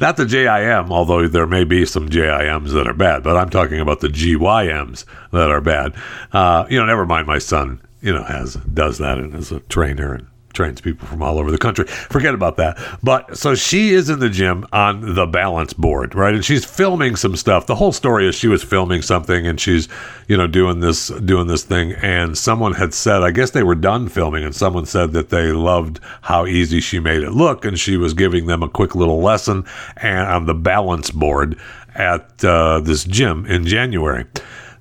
Not 0.00 0.16
the 0.16 0.24
JIM, 0.26 0.90
although 0.90 1.28
there 1.28 1.46
may 1.46 1.64
be 1.64 1.84
some 1.84 2.08
JIMs 2.08 2.72
that 2.72 2.86
are 2.86 2.94
bad, 2.94 3.22
but 3.22 3.36
I'm 3.36 3.50
talking 3.50 3.80
about 3.80 4.00
the 4.00 4.08
GYMs 4.08 5.04
that 5.32 5.50
are 5.50 5.60
bad. 5.60 5.94
Uh, 6.32 6.66
you 6.68 6.78
know, 6.78 6.86
never 6.86 7.06
mind 7.06 7.26
my 7.26 7.38
son 7.38 7.80
you 8.04 8.12
know, 8.12 8.22
has 8.22 8.54
does 8.56 8.98
that 8.98 9.16
and 9.16 9.34
is 9.34 9.50
a 9.50 9.60
trainer 9.60 10.12
and 10.12 10.26
trains 10.54 10.80
people 10.80 11.06
from 11.06 11.22
all 11.22 11.38
over 11.38 11.50
the 11.50 11.58
country. 11.58 11.86
Forget 11.86 12.34
about 12.34 12.56
that. 12.56 12.78
But 13.02 13.36
so 13.36 13.54
she 13.54 13.92
is 13.92 14.08
in 14.08 14.20
the 14.20 14.30
gym 14.30 14.66
on 14.72 15.14
the 15.14 15.26
balance 15.26 15.72
board, 15.72 16.14
right? 16.14 16.34
And 16.34 16.44
she's 16.44 16.64
filming 16.64 17.16
some 17.16 17.36
stuff. 17.36 17.66
The 17.66 17.74
whole 17.74 17.92
story 17.92 18.28
is 18.28 18.34
she 18.34 18.48
was 18.48 18.62
filming 18.62 19.02
something 19.02 19.46
and 19.46 19.60
she's, 19.60 19.88
you 20.28 20.36
know, 20.36 20.46
doing 20.46 20.80
this 20.80 21.08
doing 21.08 21.46
this 21.46 21.64
thing 21.64 21.92
and 21.92 22.38
someone 22.38 22.72
had 22.74 22.94
said, 22.94 23.22
I 23.22 23.30
guess 23.30 23.50
they 23.50 23.62
were 23.62 23.74
done 23.74 24.08
filming 24.08 24.44
and 24.44 24.54
someone 24.54 24.86
said 24.86 25.12
that 25.12 25.30
they 25.30 25.52
loved 25.52 26.00
how 26.22 26.46
easy 26.46 26.80
she 26.80 27.00
made 27.00 27.22
it 27.22 27.32
look 27.32 27.64
and 27.64 27.78
she 27.78 27.96
was 27.96 28.14
giving 28.14 28.46
them 28.46 28.62
a 28.62 28.68
quick 28.68 28.94
little 28.94 29.20
lesson 29.20 29.64
and 29.96 30.28
on 30.28 30.46
the 30.46 30.54
balance 30.54 31.10
board 31.10 31.58
at 31.94 32.44
uh, 32.44 32.80
this 32.80 33.04
gym 33.04 33.46
in 33.46 33.66
January. 33.66 34.24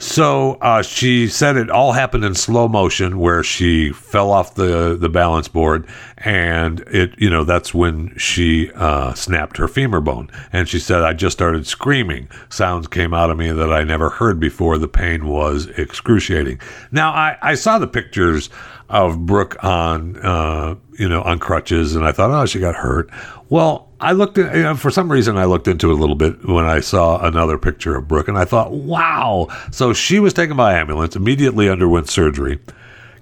So 0.03 0.57
uh, 0.59 0.81
she 0.81 1.29
said 1.29 1.55
it 1.55 1.69
all 1.69 1.93
happened 1.93 2.25
in 2.25 2.35
slow 2.35 2.67
motion, 2.67 3.19
where 3.19 3.41
she 3.41 3.93
fell 3.93 4.31
off 4.31 4.53
the 4.53 4.97
the 4.99 5.07
balance 5.07 5.47
board, 5.47 5.87
and 6.17 6.81
it 6.81 7.15
you 7.17 7.29
know 7.29 7.45
that's 7.45 7.73
when 7.73 8.13
she 8.17 8.69
uh, 8.73 9.13
snapped 9.13 9.55
her 9.55 9.67
femur 9.69 10.01
bone. 10.01 10.29
And 10.51 10.67
she 10.67 10.77
said 10.77 11.03
I 11.03 11.13
just 11.13 11.37
started 11.37 11.65
screaming. 11.65 12.27
Sounds 12.49 12.87
came 12.87 13.13
out 13.13 13.29
of 13.29 13.37
me 13.37 13.53
that 13.53 13.71
I 13.71 13.85
never 13.85 14.09
heard 14.09 14.41
before. 14.41 14.77
The 14.77 14.89
pain 14.89 15.25
was 15.25 15.67
excruciating. 15.67 16.59
Now 16.91 17.11
I, 17.11 17.37
I 17.41 17.55
saw 17.55 17.79
the 17.79 17.87
pictures 17.87 18.49
of 18.89 19.25
Brooke 19.25 19.63
on 19.63 20.17
uh, 20.17 20.75
you 20.99 21.07
know 21.07 21.21
on 21.21 21.39
crutches, 21.39 21.95
and 21.95 22.05
I 22.05 22.11
thought, 22.11 22.29
oh, 22.29 22.45
she 22.45 22.59
got 22.59 22.75
hurt. 22.75 23.09
Well, 23.47 23.87
I 24.03 24.11
looked 24.11 24.37
at, 24.37 24.55
you 24.55 24.63
know, 24.63 24.75
for 24.75 24.91
some 24.91 25.11
reason, 25.11 25.37
I 25.37 25.45
looked 25.45 25.67
into 25.67 25.89
it 25.89 25.93
a 25.93 25.97
little 25.97 26.15
bit 26.15 26.45
when 26.45 26.65
I 26.65 26.81
saw 26.81 27.25
another 27.25 27.57
picture 27.57 27.95
of 27.95 28.07
Brooke, 28.07 28.27
and 28.27 28.37
I 28.37 28.45
thought, 28.45 28.71
wow. 28.71 29.47
So 29.71 29.93
she 29.93 30.19
was 30.19 30.33
taken 30.33 30.57
by 30.57 30.77
ambulance, 30.77 31.15
immediately 31.15 31.69
underwent 31.69 32.09
surgery, 32.09 32.59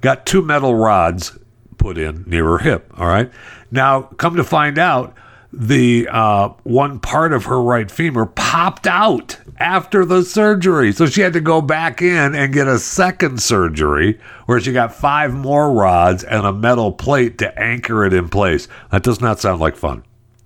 got 0.01 0.25
two 0.25 0.41
metal 0.41 0.73
rods 0.73 1.37
put 1.77 1.97
in 1.97 2.23
near 2.25 2.45
her 2.45 2.57
hip. 2.57 2.91
All 2.97 3.07
right. 3.07 3.31
Now, 3.69 4.01
come 4.01 4.35
to 4.35 4.43
find 4.43 4.77
out, 4.77 5.15
the 5.53 6.07
uh, 6.09 6.49
one 6.63 6.99
part 6.99 7.33
of 7.33 7.45
her 7.45 7.61
right 7.61 7.91
femur 7.91 8.25
popped 8.25 8.87
out 8.87 9.37
after 9.57 10.05
the 10.05 10.23
surgery. 10.23 10.93
So 10.93 11.05
she 11.07 11.21
had 11.21 11.33
to 11.33 11.41
go 11.41 11.61
back 11.61 12.01
in 12.01 12.35
and 12.35 12.53
get 12.53 12.67
a 12.67 12.79
second 12.79 13.41
surgery 13.41 14.19
where 14.45 14.59
she 14.61 14.71
got 14.71 14.95
five 14.95 15.33
more 15.33 15.71
rods 15.73 16.23
and 16.23 16.45
a 16.45 16.53
metal 16.53 16.91
plate 16.91 17.37
to 17.39 17.59
anchor 17.59 18.05
it 18.05 18.13
in 18.13 18.29
place. 18.29 18.67
That 18.91 19.03
does 19.03 19.19
not 19.19 19.39
sound 19.39 19.59
like 19.59 19.75
fun. 19.75 20.03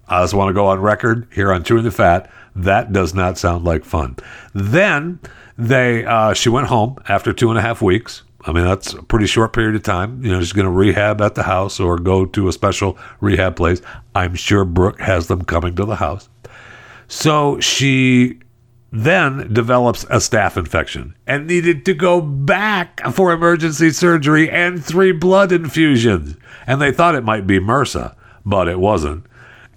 I 0.07 0.21
just 0.23 0.33
want 0.33 0.49
to 0.49 0.53
go 0.53 0.67
on 0.67 0.79
record 0.79 1.27
here 1.33 1.51
on 1.51 1.63
Chewing 1.63 1.83
the 1.83 1.91
Fat. 1.91 2.31
That 2.55 2.93
does 2.93 3.13
not 3.13 3.37
sound 3.37 3.65
like 3.65 3.83
fun. 3.83 4.17
Then 4.53 5.19
they, 5.57 6.05
uh, 6.05 6.33
she 6.33 6.49
went 6.49 6.67
home 6.67 6.97
after 7.07 7.33
two 7.33 7.49
and 7.49 7.57
a 7.57 7.61
half 7.61 7.81
weeks. 7.81 8.23
I 8.47 8.51
mean, 8.51 8.65
that's 8.65 8.93
a 8.93 9.01
pretty 9.01 9.25
short 9.25 9.53
period 9.53 9.75
of 9.75 9.83
time. 9.83 10.23
You 10.23 10.31
know, 10.31 10.39
she's 10.39 10.53
going 10.53 10.65
to 10.65 10.71
rehab 10.71 11.19
at 11.21 11.33
the 11.33 11.43
house 11.43 11.79
or 11.79 11.97
go 11.97 12.25
to 12.27 12.47
a 12.47 12.53
special 12.53 12.97
rehab 13.19 13.55
place. 13.55 13.81
I'm 14.13 14.35
sure 14.35 14.63
Brooke 14.63 15.01
has 15.01 15.27
them 15.27 15.43
coming 15.43 15.75
to 15.75 15.85
the 15.85 15.95
house. 15.95 16.29
So 17.07 17.59
she 17.59 18.39
then 18.91 19.51
develops 19.51 20.03
a 20.05 20.17
staph 20.17 20.57
infection 20.57 21.15
and 21.25 21.47
needed 21.47 21.85
to 21.85 21.93
go 21.93 22.21
back 22.21 23.01
for 23.11 23.31
emergency 23.31 23.89
surgery 23.89 24.49
and 24.49 24.83
three 24.83 25.11
blood 25.11 25.51
infusions. 25.51 26.35
And 26.67 26.79
they 26.79 26.91
thought 26.91 27.15
it 27.15 27.23
might 27.23 27.47
be 27.47 27.59
MRSA, 27.59 28.15
but 28.45 28.67
it 28.67 28.79
wasn't 28.79 29.25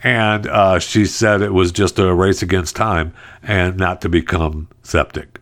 and 0.03 0.47
uh, 0.47 0.79
she 0.79 1.07
said 1.07 1.43
it 1.43 1.53
was 1.53 1.73
just 1.73 1.99
a 1.99 2.15
race 2.15 2.43
against 2.43 2.77
time 2.77 3.15
and 3.43 3.77
not 3.77 4.01
to 4.03 4.09
become 4.09 4.69
septic. 4.83 5.41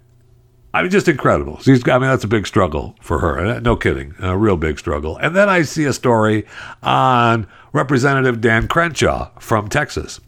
I 0.73 0.83
mean, 0.83 0.91
just 0.91 1.09
incredible. 1.09 1.59
She's, 1.61 1.89
I 1.89 1.99
mean, 1.99 2.11
that's 2.11 2.25
a 2.25 2.29
big 2.29 2.47
struggle 2.47 2.97
for 3.01 3.21
her. 3.21 3.61
No 3.61 3.77
kidding, 3.77 4.15
a 4.21 4.37
real 4.37 4.59
big 4.59 4.79
struggle. 4.79 5.17
And 5.17 5.35
then 5.35 5.49
I 5.49 5.63
see 5.63 5.85
a 5.85 5.93
story 5.93 6.47
on 6.83 7.47
Representative 7.73 8.43
Dan 8.43 8.69
Crenshaw 8.69 9.31
from 9.39 9.69
Texas. 9.69 10.21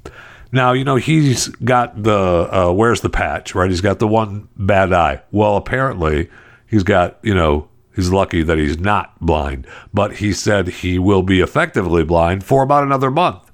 Now, 0.50 0.72
you 0.72 0.84
know, 0.84 0.96
he's 0.96 1.48
got 1.48 2.02
the, 2.02 2.48
uh, 2.50 2.72
where's 2.72 3.02
the 3.02 3.10
patch, 3.10 3.54
right? 3.54 3.68
He's 3.68 3.82
got 3.82 3.98
the 3.98 4.08
one 4.08 4.48
bad 4.56 4.92
eye. 4.94 5.20
Well, 5.30 5.56
apparently, 5.56 6.30
he's 6.66 6.82
got, 6.82 7.18
you 7.22 7.34
know, 7.34 7.68
he's 7.94 8.10
lucky 8.10 8.42
that 8.42 8.56
he's 8.56 8.78
not 8.78 9.20
blind, 9.20 9.66
but 9.92 10.16
he 10.16 10.32
said 10.32 10.68
he 10.68 10.98
will 10.98 11.22
be 11.22 11.40
effectively 11.40 12.04
blind 12.04 12.42
for 12.42 12.62
about 12.62 12.84
another 12.84 13.10
month. 13.10 13.47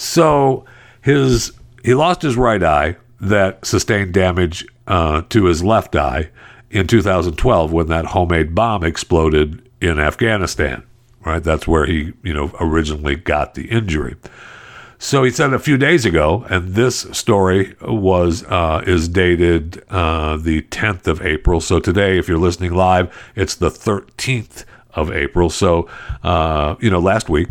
So 0.00 0.64
his 1.02 1.52
he 1.84 1.92
lost 1.92 2.22
his 2.22 2.34
right 2.34 2.62
eye 2.62 2.96
that 3.20 3.66
sustained 3.66 4.14
damage 4.14 4.66
uh, 4.86 5.22
to 5.28 5.44
his 5.44 5.62
left 5.62 5.94
eye 5.94 6.30
in 6.70 6.86
2012 6.86 7.70
when 7.70 7.88
that 7.88 8.06
homemade 8.06 8.54
bomb 8.54 8.82
exploded 8.82 9.68
in 9.78 10.00
Afghanistan. 10.00 10.84
Right, 11.22 11.44
that's 11.44 11.68
where 11.68 11.84
he 11.84 12.14
you 12.22 12.32
know 12.32 12.50
originally 12.58 13.14
got 13.14 13.52
the 13.52 13.66
injury. 13.66 14.16
So 14.98 15.22
he 15.22 15.30
said 15.30 15.52
a 15.52 15.58
few 15.58 15.76
days 15.76 16.06
ago, 16.06 16.46
and 16.48 16.74
this 16.74 17.00
story 17.12 17.74
was 17.82 18.42
uh, 18.44 18.82
is 18.86 19.06
dated 19.06 19.84
uh, 19.90 20.38
the 20.38 20.62
10th 20.62 21.08
of 21.08 21.20
April. 21.20 21.60
So 21.60 21.78
today, 21.78 22.16
if 22.18 22.26
you're 22.26 22.38
listening 22.38 22.72
live, 22.72 23.14
it's 23.36 23.54
the 23.54 23.70
13th 23.70 24.64
of 24.94 25.12
April. 25.12 25.50
So 25.50 25.90
uh, 26.22 26.76
you 26.80 26.88
know, 26.88 27.00
last 27.00 27.28
week 27.28 27.48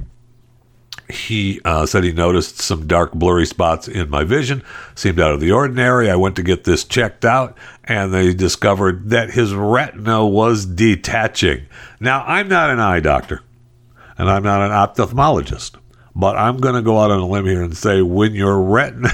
he 1.09 1.59
uh, 1.65 1.87
said 1.87 2.03
he 2.03 2.11
noticed 2.11 2.61
some 2.61 2.85
dark, 2.85 3.13
blurry 3.13 3.45
spots 3.45 3.87
in 3.87 4.09
my 4.09 4.23
vision. 4.23 4.63
Seemed 4.93 5.19
out 5.19 5.31
of 5.31 5.39
the 5.39 5.51
ordinary. 5.51 6.09
I 6.09 6.15
went 6.15 6.35
to 6.35 6.43
get 6.43 6.63
this 6.63 6.83
checked 6.83 7.25
out, 7.25 7.57
and 7.83 8.13
they 8.13 8.33
discovered 8.33 9.09
that 9.09 9.31
his 9.31 9.53
retina 9.53 10.25
was 10.25 10.65
detaching. 10.65 11.65
Now, 11.99 12.23
I'm 12.25 12.47
not 12.47 12.69
an 12.69 12.79
eye 12.79 12.99
doctor, 12.99 13.41
and 14.17 14.29
I'm 14.29 14.43
not 14.43 14.61
an 14.61 14.71
ophthalmologist, 14.71 15.77
but 16.15 16.37
I'm 16.37 16.57
going 16.57 16.75
to 16.75 16.83
go 16.83 16.99
out 16.99 17.09
on 17.09 17.19
a 17.19 17.27
limb 17.27 17.45
here 17.45 17.63
and 17.63 17.75
say 17.75 18.03
when 18.03 18.35
your 18.35 18.61
retina, 18.61 19.11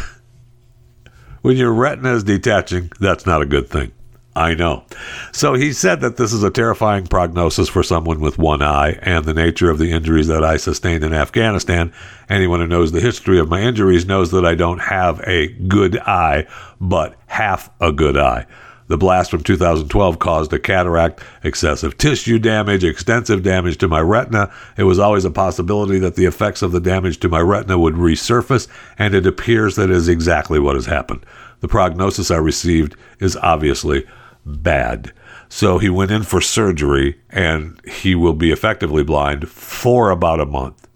when 1.44 1.56
your 1.56 1.74
retina 1.74 2.14
is 2.14 2.26
detaching, 2.26 2.92
that's 3.00 3.26
not 3.26 3.42
a 3.42 3.46
good 3.46 3.70
thing. 3.70 3.94
I 4.36 4.54
know. 4.54 4.84
So 5.32 5.54
he 5.54 5.72
said 5.72 6.02
that 6.02 6.18
this 6.18 6.34
is 6.34 6.44
a 6.44 6.52
terrifying 6.52 7.08
prognosis 7.08 7.70
for 7.70 7.84
someone 7.84 8.20
with 8.20 8.38
one 8.38 8.62
eye, 8.62 9.00
and 9.02 9.24
the 9.24 9.34
nature 9.34 9.70
of 9.70 9.78
the 9.78 9.92
injuries 9.92 10.28
that 10.28 10.44
I 10.44 10.58
sustained 10.58 11.06
in 11.06 11.14
Afghanistan. 11.14 11.94
Anyone 12.28 12.60
who 12.60 12.68
knows 12.68 12.92
the 12.92 13.00
history 13.00 13.40
of 13.40 13.48
my 13.48 13.62
injuries 13.62 14.06
knows 14.06 14.32
that 14.32 14.46
I 14.46 14.56
don't 14.56 14.80
have 14.80 15.22
a 15.22 15.48
good 15.48 15.98
eye, 16.00 16.48
but 16.82 17.16
half 17.28 17.70
a 17.80 17.94
good 17.94 18.18
eye. 18.18 18.46
The 18.88 18.98
blast 18.98 19.32
from 19.32 19.42
2012 19.42 20.20
caused 20.20 20.54
a 20.54 20.60
cataract, 20.60 21.24
excessive 21.44 21.98
tissue 21.98 22.38
damage, 22.38 22.84
extensive 22.84 23.42
damage 23.42 23.78
to 23.80 23.88
my 23.88 24.00
retina. 24.02 24.54
It 24.78 24.84
was 24.84 25.00
always 25.00 25.26
a 25.26 25.32
possibility 25.32 25.98
that 26.00 26.16
the 26.16 26.26
effects 26.26 26.62
of 26.62 26.72
the 26.72 26.80
damage 26.80 27.20
to 27.22 27.30
my 27.30 27.40
retina 27.40 27.80
would 27.80 27.96
resurface, 27.96 28.68
and 29.00 29.16
it 29.16 29.26
appears 29.26 29.76
that 29.76 29.90
is 29.90 30.08
exactly 30.08 30.60
what 30.60 30.76
has 30.76 30.86
happened. 30.86 31.26
The 31.62 31.68
prognosis 31.68 32.30
I 32.30 32.38
received 32.38 32.96
is 33.20 33.38
obviously 33.38 34.06
bad. 34.46 35.12
So 35.50 35.78
he 35.78 35.90
went 35.90 36.12
in 36.12 36.24
for 36.24 36.42
surgery 36.42 37.20
and 37.30 37.80
he 37.86 38.16
will 38.16 38.34
be 38.34 38.52
effectively 38.52 39.04
blind 39.04 39.50
for 39.50 40.10
about 40.10 40.40
a 40.40 40.46
month. 40.46 40.88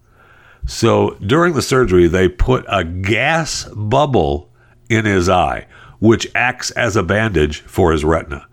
So 0.66 1.18
during 1.26 1.54
the 1.54 1.62
surgery, 1.62 2.08
they 2.08 2.30
put 2.30 2.66
a 2.68 2.84
gas 2.84 3.66
bubble 3.76 4.50
in 4.89 5.06
his 5.06 5.30
eye, 5.30 5.68
which 6.00 6.28
acts 6.36 6.72
as 6.72 6.95
a 6.95 7.04
bandage 7.04 7.62
for 7.62 7.91
his 7.91 8.04
retina. 8.04 8.47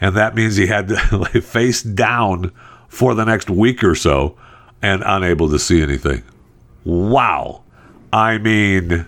And 0.00 0.16
that 0.16 0.34
means 0.34 0.56
he 0.56 0.66
had 0.66 0.88
to 0.88 1.16
lay 1.34 1.40
face 1.40 1.82
down 1.82 2.52
for 2.88 3.14
the 3.14 3.24
next 3.24 3.50
week 3.50 3.84
or 3.84 3.94
so 3.94 4.36
and 4.82 5.02
unable 5.04 5.48
to 5.50 5.58
see 5.58 5.82
anything. 5.82 6.22
Wow. 6.84 7.62
I 8.12 8.38
mean, 8.38 9.06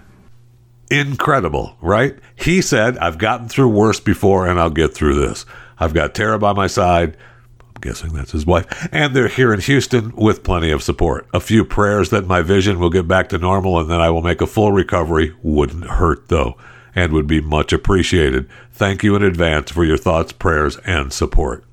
incredible, 0.99 1.77
right? 1.81 2.17
He 2.37 2.61
said, 2.63 2.99
I've 2.99 3.19
gotten 3.19 3.49
through 3.49 3.69
worse 3.71 4.01
before 4.01 4.47
and 4.47 4.61
I'll 4.61 4.71
get 4.71 4.95
through 4.95 5.15
this. 5.15 5.47
I've 5.79 5.95
got 5.95 6.15
Tara 6.15 6.39
by 6.39 6.53
my 6.53 6.67
side. 6.67 7.17
I'm 7.61 7.81
guessing 7.81 8.13
that's 8.13 8.33
his 8.33 8.47
wife. 8.47 8.67
And 8.93 9.15
they're 9.17 9.29
here 9.29 9.53
in 9.55 9.61
Houston 9.61 10.15
with 10.15 10.45
plenty 10.45 10.71
of 10.71 10.83
support. 10.83 11.27
A 11.33 11.41
few 11.41 11.65
prayers 11.65 12.11
that 12.11 12.27
my 12.27 12.43
vision 12.43 12.79
will 12.79 12.91
get 12.91 13.09
back 13.09 13.29
to 13.31 13.39
normal 13.39 13.81
and 13.81 13.91
then 13.91 14.01
I 14.01 14.11
will 14.11 14.23
make 14.23 14.41
a 14.41 14.47
full 14.47 14.71
recovery. 14.73 15.35
Wouldn't 15.43 15.85
hurt 15.85 16.29
though. 16.29 16.57
and 16.95 17.13
would 17.13 17.27
be 17.27 17.41
much 17.41 17.73
appreciated. 17.73 18.49
Thank 18.73 19.03
you 19.03 19.17
in 19.17 19.23
advance 19.23 19.71
for 19.71 19.85
your 19.85 19.97
thoughts, 19.97 20.33
prayers, 20.33 20.77
and 20.85 21.13
support. 21.13 21.65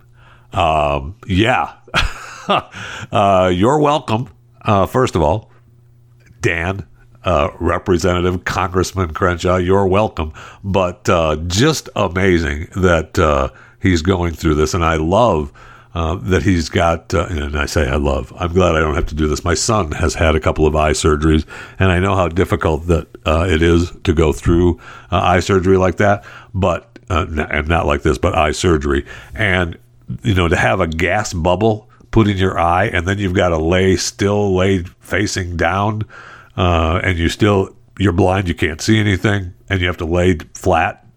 Um, 0.54 1.16
yeah, 1.28 1.74
uh, 3.12 3.52
you're 3.54 3.80
welcome. 3.80 4.30
Uh, 4.62 4.86
first 4.86 5.16
of 5.16 5.22
all, 5.22 5.52
Dan, 6.42 6.86
uh, 7.24 7.50
Representative 7.60 8.46
Congressman 8.46 9.14
Crenshaw, 9.14 9.58
you're 9.58 9.88
welcome. 9.88 10.34
But 10.64 11.10
uh, 11.10 11.38
just 11.48 11.90
amazing 11.96 12.68
that 12.76 13.18
uh, 13.20 13.50
he's 13.82 14.02
going 14.02 14.34
through 14.34 14.56
this, 14.56 14.74
and 14.74 14.84
I 14.84 14.96
love. 14.96 15.52
Uh, 15.96 16.14
that 16.22 16.44
he's 16.44 16.70
got, 16.70 17.12
uh, 17.16 17.26
and 17.32 17.58
I 17.58 17.66
say 17.66 17.90
I 17.90 17.96
love. 17.96 18.32
I'm 18.38 18.54
glad 18.54 18.76
I 18.76 18.80
don't 18.80 18.94
have 18.94 19.08
to 19.08 19.16
do 19.16 19.28
this. 19.28 19.44
My 19.44 19.56
son 19.56 19.92
has 19.94 20.14
had 20.14 20.36
a 20.36 20.40
couple 20.40 20.68
of 20.68 20.76
eye 20.76 20.92
surgeries, 20.92 21.48
and 21.80 21.92
I 21.92 22.00
know 22.00 22.16
how 22.16 22.28
difficult 22.28 22.86
that 22.86 23.08
uh, 23.26 23.48
it 23.50 23.64
is 23.64 23.92
to 24.04 24.14
go 24.14 24.32
through 24.32 24.80
eye 25.10 25.40
surgery 25.40 25.78
like 25.78 25.98
that. 25.98 26.24
But 26.54 27.00
and 27.10 27.68
not 27.68 27.88
like 27.88 28.04
this, 28.04 28.20
but 28.20 28.36
eye 28.36 28.52
surgery, 28.52 29.04
and 29.34 29.80
you 30.22 30.36
know 30.36 30.48
to 30.48 30.56
have 30.56 30.80
a 30.80 30.88
gas 30.88 31.34
bubble 31.34 31.90
put 32.12 32.28
in 32.28 32.38
your 32.38 32.60
eye, 32.60 32.86
and 32.86 33.08
then 33.08 33.18
you've 33.18 33.34
got 33.34 33.50
to 33.50 33.58
lay 33.58 33.96
still, 33.96 34.56
lay 34.56 34.84
facing 35.00 35.58
down 35.58 36.04
uh, 36.60 37.00
and 37.04 37.18
you 37.18 37.30
still 37.30 37.76
you're 37.98 38.14
blind, 38.14 38.48
you 38.48 38.54
can't 38.54 38.82
see 38.82 39.00
anything, 39.00 39.54
and 39.70 39.82
you 39.82 39.88
have 39.88 39.98
to 39.98 40.06
lay 40.06 40.38
flat 40.54 41.08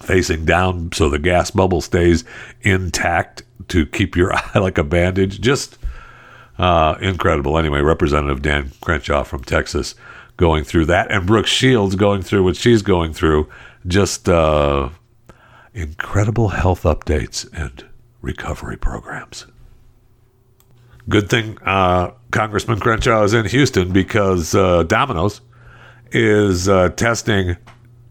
facing 0.00 0.44
down 0.44 0.90
so 0.92 1.08
the 1.08 1.18
gas 1.18 1.50
bubble 1.50 1.80
stays 1.80 2.24
intact 2.62 3.42
to 3.68 3.84
keep 3.86 4.16
your 4.16 4.32
eye 4.34 4.58
like 4.58 4.78
a 4.78 4.84
bandage. 4.84 5.40
Just 5.40 5.78
uh, 6.58 6.96
incredible. 7.00 7.58
Anyway, 7.58 7.80
Representative 7.80 8.42
Dan 8.42 8.72
Crenshaw 8.80 9.24
from 9.24 9.44
Texas 9.44 9.94
going 10.38 10.64
through 10.64 10.86
that, 10.86 11.10
and 11.10 11.26
Brooke 11.26 11.46
Shields 11.46 11.94
going 11.94 12.22
through 12.22 12.44
what 12.44 12.56
she's 12.56 12.82
going 12.82 13.12
through. 13.12 13.48
Just 13.86 14.28
uh, 14.28 14.88
incredible 15.74 16.48
health 16.48 16.84
updates 16.84 17.48
and 17.52 17.84
recovery 18.22 18.76
programs. 18.76 19.46
Good 21.08 21.30
thing 21.30 21.56
uh, 21.62 22.10
Congressman 22.30 22.80
Crenshaw 22.80 23.22
is 23.22 23.32
in 23.32 23.46
Houston 23.46 23.92
because 23.92 24.54
uh, 24.54 24.82
Domino's 24.82 25.40
is 26.12 26.68
uh, 26.68 26.90
testing 26.90 27.56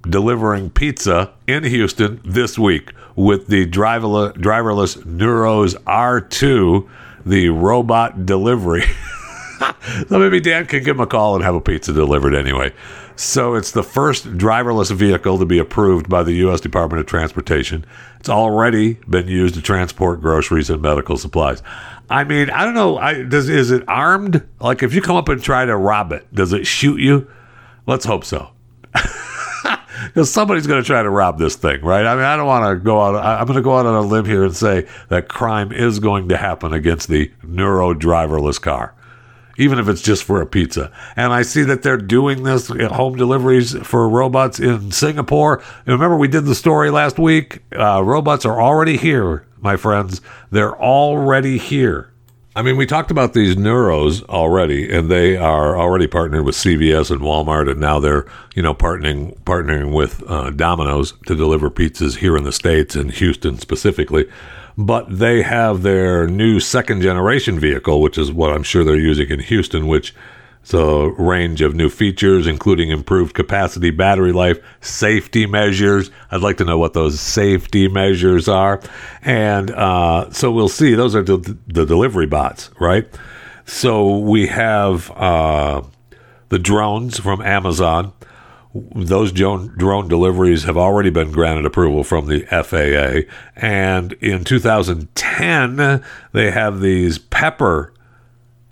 delivering 0.02 0.72
pizza 0.72 1.34
in 1.46 1.64
Houston 1.64 2.20
this 2.24 2.58
week 2.58 2.92
with 3.16 3.48
the 3.48 3.68
driverless, 3.68 5.06
Nuro's 5.06 5.76
R2, 5.76 6.90
the 7.26 7.50
robot 7.50 8.26
delivery. 8.26 8.84
so 10.08 10.18
maybe 10.18 10.40
Dan 10.40 10.66
can 10.66 10.84
give 10.84 10.96
him 10.96 11.02
a 11.02 11.08
call 11.08 11.36
and 11.36 11.44
have 11.44 11.56
a 11.56 11.62
pizza 11.62 11.94
delivered 11.94 12.34
anyway. 12.34 12.74
So 13.16 13.56
it's 13.56 13.72
the 13.72 13.84
first 13.84 14.38
driverless 14.38 14.92
vehicle 14.92 15.40
to 15.40 15.46
be 15.46 15.58
approved 15.58 16.08
by 16.08 16.22
the 16.22 16.34
U.S. 16.34 16.62
Department 16.62 17.00
of 17.00 17.08
Transportation. 17.08 17.84
It's 18.20 18.30
already 18.30 18.96
been 19.10 19.28
used 19.28 19.56
to 19.56 19.62
transport 19.62 20.22
groceries 20.22 20.70
and 20.70 20.84
medical 20.84 21.18
supplies. 21.18 21.64
I 22.10 22.24
mean, 22.24 22.50
I 22.50 22.64
don't 22.64 22.74
know. 22.74 22.98
I, 22.98 23.24
does 23.24 23.50
is 23.50 23.72
it 23.72 23.84
armed? 23.88 24.48
Like, 24.60 24.84
if 24.84 24.94
you 24.94 25.02
come 25.02 25.16
up 25.16 25.30
and 25.30 25.42
try 25.44 25.66
to 25.66 25.76
rob 25.76 26.12
it, 26.14 26.34
does 26.34 26.54
it 26.54 26.66
shoot 26.66 27.00
you? 27.00 27.30
Let's 27.86 28.06
hope 28.06 28.26
so. 28.26 28.52
Because 30.06 30.32
somebody's 30.32 30.68
going 30.68 30.82
to 30.82 30.86
try 30.86 31.02
to 31.02 31.10
rob 31.10 31.40
this 31.40 31.56
thing, 31.56 31.82
right? 31.82 32.06
I 32.06 32.16
mean, 32.16 32.24
I 32.24 32.36
don't 32.38 32.46
want 32.46 32.72
to 32.72 32.84
go 32.84 33.02
out. 33.02 33.16
I'm 33.16 33.46
going 33.46 33.58
to 33.58 33.64
go 33.64 33.78
out 33.78 33.86
on 33.86 33.96
a 33.96 34.02
limb 34.02 34.26
here 34.26 34.44
and 34.44 34.56
say 34.56 34.88
that 35.10 35.28
crime 35.28 35.72
is 35.72 36.00
going 36.00 36.30
to 36.30 36.38
happen 36.38 36.72
against 36.72 37.08
the 37.08 37.32
Nuro 37.44 37.94
driverless 37.94 38.62
car, 38.62 38.94
even 39.58 39.80
if 39.80 39.88
it's 39.88 40.02
just 40.02 40.24
for 40.24 40.40
a 40.40 40.46
pizza. 40.46 40.92
And 41.16 41.34
I 41.34 41.42
see 41.42 41.64
that 41.64 41.82
they're 41.82 41.98
doing 41.98 42.44
this 42.44 42.68
home 42.68 43.16
deliveries 43.16 43.76
for 43.86 44.08
robots 44.08 44.60
in 44.60 44.92
Singapore. 44.92 45.64
And 45.86 45.88
remember, 45.88 46.16
we 46.16 46.28
did 46.28 46.46
the 46.46 46.56
story 46.56 46.92
last 46.92 47.18
week. 47.18 47.64
Uh, 47.76 48.04
robots 48.04 48.46
are 48.46 48.62
already 48.62 48.98
here 48.98 49.47
my 49.68 49.76
friends. 49.76 50.22
They're 50.50 50.82
already 50.82 51.58
here. 51.58 52.10
I 52.56 52.62
mean, 52.62 52.78
we 52.78 52.86
talked 52.86 53.12
about 53.12 53.34
these 53.34 53.58
Nuros 53.58 54.24
already, 54.30 54.90
and 54.90 55.12
they 55.12 55.36
are 55.36 55.78
already 55.78 56.08
partnered 56.08 56.46
with 56.46 56.56
CVS 56.56 57.12
and 57.12 57.20
Walmart, 57.20 57.70
and 57.70 57.80
now 57.80 58.00
they're 58.00 58.26
you 58.56 58.64
know 58.64 58.74
partnering 58.74 59.38
partnering 59.42 59.94
with 59.94 60.24
uh, 60.26 60.52
Domino's 60.52 61.12
to 61.28 61.36
deliver 61.36 61.70
pizzas 61.70 62.18
here 62.18 62.38
in 62.38 62.46
the 62.46 62.54
states 62.54 62.96
and 62.96 63.12
Houston 63.12 63.60
specifically. 63.60 64.26
But 64.78 65.20
they 65.20 65.42
have 65.42 65.84
their 65.84 66.28
new 66.28 66.62
second 66.62 67.02
generation 67.02 67.60
vehicle, 67.60 68.00
which 68.00 68.18
is 68.18 68.32
what 68.32 68.54
I'm 68.54 68.64
sure 68.64 68.86
they're 68.86 68.96
using 68.96 69.30
in 69.30 69.40
Houston, 69.40 69.86
which 69.88 70.16
so, 70.68 71.06
range 71.06 71.62
of 71.62 71.76
new 71.76 71.90
features, 71.90 72.46
including 72.46 72.90
improved 72.90 73.34
capacity, 73.34 73.90
battery 73.90 74.34
life, 74.34 74.60
safety 74.82 75.46
measures. 75.46 76.12
I'd 76.30 76.42
like 76.42 76.58
to 76.58 76.66
know 76.66 76.78
what 76.78 76.92
those 76.92 77.22
safety 77.22 77.88
measures 77.88 78.50
are. 78.50 78.82
And 79.22 79.72
uh, 79.72 80.30
so 80.32 80.52
we'll 80.52 80.68
see. 80.68 80.94
Those 80.94 81.16
are 81.16 81.24
the, 81.24 81.58
the 81.68 81.86
delivery 81.86 82.26
bots, 82.26 82.70
right? 82.82 83.08
So 83.64 84.18
we 84.18 84.48
have 84.48 85.10
uh, 85.12 85.84
the 86.50 86.60
drones 86.60 87.18
from 87.18 87.42
Amazon. 87.42 88.12
Those 88.76 89.32
drone, 89.32 89.70
drone 89.78 90.10
deliveries 90.10 90.66
have 90.66 90.76
already 90.76 91.12
been 91.12 91.32
granted 91.32 91.66
approval 91.66 92.04
from 92.04 92.28
the 92.28 92.42
FAA. 92.42 93.32
And 93.56 94.12
in 94.22 94.44
2010, 94.44 96.04
they 96.34 96.52
have 96.52 96.82
these 96.82 97.20
Pepper 97.20 97.94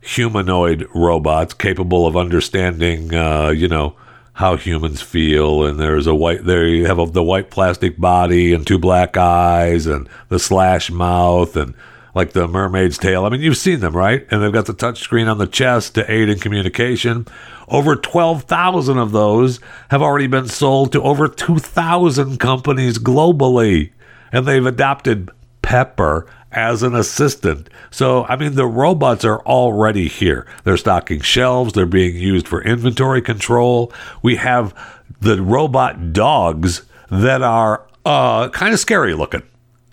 humanoid 0.06 0.88
robots 0.94 1.54
capable 1.54 2.06
of 2.06 2.16
understanding, 2.16 3.14
uh, 3.14 3.50
you 3.50 3.68
know, 3.68 3.96
how 4.34 4.56
humans 4.56 5.02
feel. 5.02 5.66
And 5.66 5.80
there's 5.80 6.08
a 6.08 6.16
white, 6.16 6.46
there 6.46 6.68
you 6.68 6.86
have 6.86 7.00
a, 7.00 7.06
the 7.06 7.24
white 7.24 7.50
plastic 7.50 7.98
body 7.98 8.54
and 8.54 8.66
two 8.66 8.78
black 8.78 9.18
eyes 9.18 9.88
and 9.88 10.08
the 10.30 10.40
slash 10.40 10.92
mouth 10.92 11.56
and 11.56 11.74
like 12.14 12.32
the 12.32 12.48
mermaid's 12.48 12.98
tail. 12.98 13.26
I 13.26 13.30
mean, 13.30 13.42
you've 13.42 13.58
seen 13.58 13.80
them, 13.80 13.96
right? 13.96 14.26
And 14.30 14.42
they've 14.42 14.54
got 14.54 14.68
the 14.68 14.74
touch 14.74 15.00
screen 15.00 15.28
on 15.28 15.38
the 15.38 15.48
chest 15.48 15.96
to 15.96 16.10
aid 16.10 16.30
in 16.30 16.40
communication. 16.40 17.28
Over 17.68 17.96
12,000 17.96 18.98
of 18.98 19.12
those 19.12 19.60
have 19.90 20.02
already 20.02 20.28
been 20.28 20.48
sold 20.48 20.92
to 20.94 21.02
over 21.02 21.28
2,000 21.28 22.40
companies 22.40 23.00
globally. 23.00 23.92
And 24.32 24.46
they've 24.46 24.66
adopted 24.66 25.32
Pepper 25.62 26.28
as 26.56 26.82
an 26.82 26.96
assistant. 26.96 27.70
So, 27.92 28.24
I 28.26 28.38
mean, 28.38 28.56
the 28.56 28.66
robots 28.66 29.26
are 29.26 29.42
already 29.42 30.08
here. 30.08 30.48
They're 30.64 30.78
stocking 30.78 31.22
shelves, 31.22 31.74
they're 31.74 31.86
being 31.86 32.16
used 32.16 32.48
for 32.48 32.64
inventory 32.64 33.22
control. 33.22 33.92
We 34.24 34.38
have 34.38 34.74
the 35.20 35.42
robot 35.42 36.14
dogs 36.14 36.84
that 37.12 37.42
are 37.42 37.86
uh, 38.06 38.50
kind 38.50 38.74
of 38.74 38.80
scary 38.80 39.14
looking. 39.14 39.44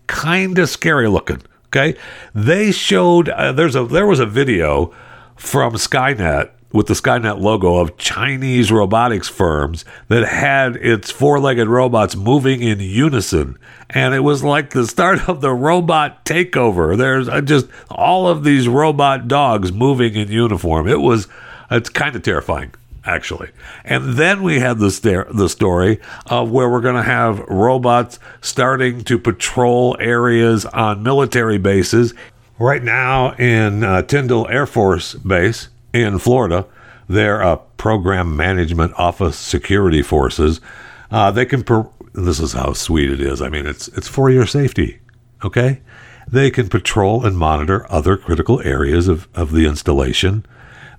Kind 0.06 0.58
of 0.58 0.68
scary 0.68 1.08
looking. 1.08 1.42
Okay. 1.66 1.96
They 2.34 2.70
showed, 2.70 3.28
uh, 3.28 3.52
there's 3.52 3.74
a, 3.74 3.84
there 3.84 4.06
was 4.06 4.20
a 4.20 4.26
video 4.26 4.94
from 5.36 5.74
Skynet 5.74 6.50
with 6.73 6.87
the 6.87 6.95
Skynet 6.95 7.41
logo 7.41 7.77
of 7.77 7.97
Chinese 7.97 8.73
robotics 8.73 9.29
firms 9.29 9.85
that 10.09 10.27
had 10.27 10.77
its 10.77 11.11
four 11.11 11.39
legged 11.39 11.68
robots 11.68 12.16
moving 12.16 12.62
in 12.62 12.81
unison. 12.81 13.59
And 13.91 14.14
it 14.14 14.20
was 14.20 14.43
like 14.43 14.70
the 14.70 14.87
start 14.87 15.29
of 15.29 15.41
the 15.41 15.53
robot 15.53 16.25
takeover. 16.25 16.97
There's 16.97 17.29
uh, 17.29 17.43
just 17.43 17.66
all 17.91 18.27
of 18.27 18.45
these 18.45 18.68
robot 18.68 19.29
dogs 19.29 19.70
moving 19.73 20.14
in 20.14 20.31
uniform. 20.31 20.89
It 20.89 21.01
was, 21.01 21.29
it's 21.70 21.89
kind 21.89 22.16
of 22.16 22.23
terrifying. 22.23 22.75
Actually, 23.05 23.51
and 23.85 24.14
then 24.14 24.45
we 24.45 24.61
had 24.61 24.79
the 24.79 24.89
st- 24.89 25.35
the 25.35 25.49
story 25.49 25.99
of 26.27 26.53
where 26.53 26.70
we're 26.70 26.81
going 26.81 26.95
to 26.95 27.03
have 27.03 27.41
robots 27.49 28.20
starting 28.41 29.03
to 29.03 29.18
patrol 29.18 29.97
areas 29.99 30.64
on 30.66 31.03
military 31.03 31.59
bases. 31.59 32.14
Right 32.61 32.81
now 32.81 33.33
in 33.35 33.83
uh, 33.83 34.03
Tyndall 34.03 34.47
Air 34.47 34.66
Force 34.66 35.14
Base, 35.14 35.68
in 35.93 36.18
Florida. 36.18 36.66
They're 37.09 37.43
uh, 37.43 37.57
Program 37.57 38.36
Management 38.36 38.95
Office 38.97 39.36
Security 39.36 40.03
Forces. 40.03 40.61
Uh, 41.11 41.30
they 41.30 41.45
can. 41.45 41.62
Per- 41.62 41.88
this 42.14 42.40
is 42.40 42.53
how 42.53 42.72
sweet 42.72 43.11
it 43.11 43.20
is. 43.20 43.43
I 43.43 43.49
mean, 43.49 43.66
it's 43.66 43.88
it's 43.88 44.09
for 44.09 44.30
your 44.30 44.47
safety. 44.47 45.01
Okay, 45.45 45.80
they 46.28 46.51
can 46.51 46.68
patrol 46.68 47.24
and 47.24 47.36
monitor 47.36 47.90
other 47.90 48.16
critical 48.16 48.61
areas 48.62 49.09
of, 49.09 49.28
of 49.34 49.53
the 49.53 49.66
installation. 49.66 50.47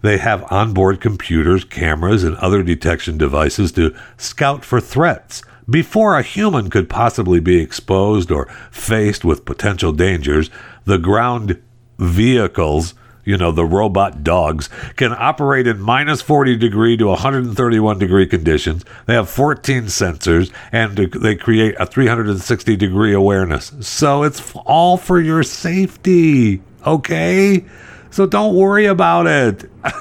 They 0.01 0.17
have 0.17 0.51
onboard 0.51 0.99
computers, 0.99 1.63
cameras, 1.63 2.25
and 2.25 2.35
other 2.37 2.61
detection 2.61 3.17
devices 3.17 3.71
to 3.73 3.95
scout 4.17 4.65
for 4.65 4.81
threats 4.81 5.41
before 5.69 6.17
a 6.17 6.23
human 6.23 6.69
could 6.69 6.89
possibly 6.89 7.39
be 7.39 7.61
exposed 7.61 8.29
or 8.29 8.47
faced 8.69 9.23
with 9.23 9.45
potential 9.45 9.93
dangers. 9.93 10.49
The 10.83 10.97
ground 10.97 11.61
vehicles 11.97 12.93
you 13.25 13.37
know, 13.37 13.51
the 13.51 13.65
robot 13.65 14.23
dogs, 14.23 14.69
can 14.95 15.13
operate 15.17 15.67
in 15.67 15.81
minus 15.81 16.21
40 16.21 16.57
degree 16.57 16.97
to 16.97 17.07
131 17.07 17.99
degree 17.99 18.27
conditions. 18.27 18.83
They 19.05 19.13
have 19.13 19.29
14 19.29 19.83
sensors 19.83 20.51
and 20.71 20.97
they 20.97 21.35
create 21.35 21.75
a 21.79 21.85
360 21.85 22.75
degree 22.75 23.13
awareness. 23.13 23.71
So 23.81 24.23
it's 24.23 24.53
all 24.65 24.97
for 24.97 25.19
your 25.19 25.43
safety, 25.43 26.61
okay? 26.85 27.65
So 28.11 28.25
don't 28.25 28.55
worry 28.55 28.85
about 28.85 29.27
it. 29.27 29.69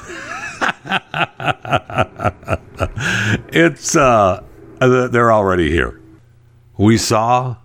it's 3.52 3.96
uh 3.96 4.42
Uh, 4.80 5.06
They're 5.06 5.32
already 5.32 5.70
here. 5.70 6.00
We 6.76 6.98
saw 6.98 7.56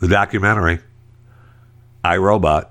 the 0.00 0.08
documentary, 0.08 0.80
iRobot, 2.04 2.66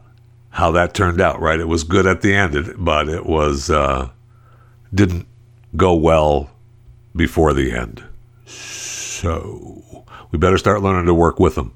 how 0.54 0.70
that 0.72 0.94
turned 0.94 1.20
out, 1.20 1.42
right? 1.42 1.60
It 1.60 1.68
was 1.68 1.84
good 1.84 2.06
at 2.06 2.22
the 2.22 2.34
end, 2.34 2.76
but 2.78 3.10
it 3.10 3.26
was, 3.26 3.72
uh, 3.72 4.10
didn't 4.94 5.26
go 5.76 5.96
well 5.96 6.52
before 7.16 7.54
the 7.54 7.72
end. 7.72 8.04
So 8.46 10.06
we 10.30 10.38
better 10.38 10.60
start 10.60 10.84
learning 10.84 11.08
to 11.08 11.14
work 11.14 11.40
with 11.40 11.56
them. 11.56 11.74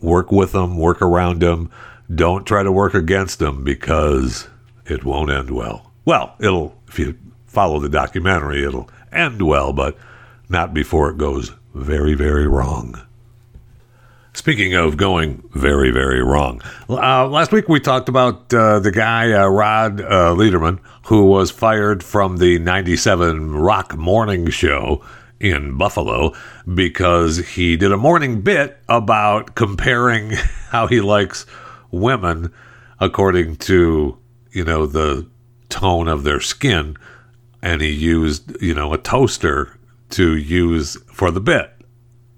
Work 0.00 0.32
with 0.32 0.52
them, 0.52 0.78
work 0.78 1.02
around 1.02 1.40
them. 1.40 1.70
Don't 2.14 2.46
try 2.46 2.62
to 2.62 2.72
work 2.72 2.94
against 2.94 3.40
them 3.40 3.62
because 3.62 4.48
it 4.86 5.04
won't 5.04 5.30
end 5.30 5.50
well. 5.50 5.92
Well, 6.06 6.34
it'll, 6.40 6.74
if 6.88 6.98
you 6.98 7.18
follow 7.46 7.78
the 7.78 7.90
documentary, 7.90 8.64
it'll 8.64 8.88
end 9.12 9.42
well, 9.42 9.74
but 9.74 9.98
not 10.48 10.72
before 10.72 11.10
it 11.10 11.18
goes 11.18 11.52
very, 11.74 12.14
very 12.14 12.48
wrong. 12.48 12.98
Speaking 14.36 14.74
of 14.74 14.96
going 14.96 15.48
very, 15.52 15.92
very 15.92 16.20
wrong, 16.20 16.60
uh, 16.88 17.28
last 17.28 17.52
week 17.52 17.68
we 17.68 17.78
talked 17.78 18.08
about 18.08 18.52
uh, 18.52 18.80
the 18.80 18.90
guy, 18.90 19.32
uh, 19.32 19.46
Rob 19.46 20.00
uh, 20.00 20.34
Lederman, 20.34 20.80
who 21.06 21.26
was 21.26 21.52
fired 21.52 22.02
from 22.02 22.38
the 22.38 22.58
97 22.58 23.54
Rock 23.54 23.96
Morning 23.96 24.50
Show 24.50 25.04
in 25.38 25.78
Buffalo 25.78 26.32
because 26.74 27.38
he 27.50 27.76
did 27.76 27.92
a 27.92 27.96
morning 27.96 28.40
bit 28.40 28.76
about 28.88 29.54
comparing 29.54 30.30
how 30.70 30.88
he 30.88 31.00
likes 31.00 31.46
women 31.92 32.52
according 32.98 33.54
to, 33.56 34.18
you 34.50 34.64
know, 34.64 34.84
the 34.84 35.28
tone 35.68 36.08
of 36.08 36.24
their 36.24 36.40
skin. 36.40 36.96
And 37.62 37.80
he 37.80 37.90
used, 37.90 38.60
you 38.60 38.74
know, 38.74 38.92
a 38.92 38.98
toaster 38.98 39.78
to 40.10 40.36
use 40.36 40.96
for 41.12 41.30
the 41.30 41.40
bit 41.40 41.73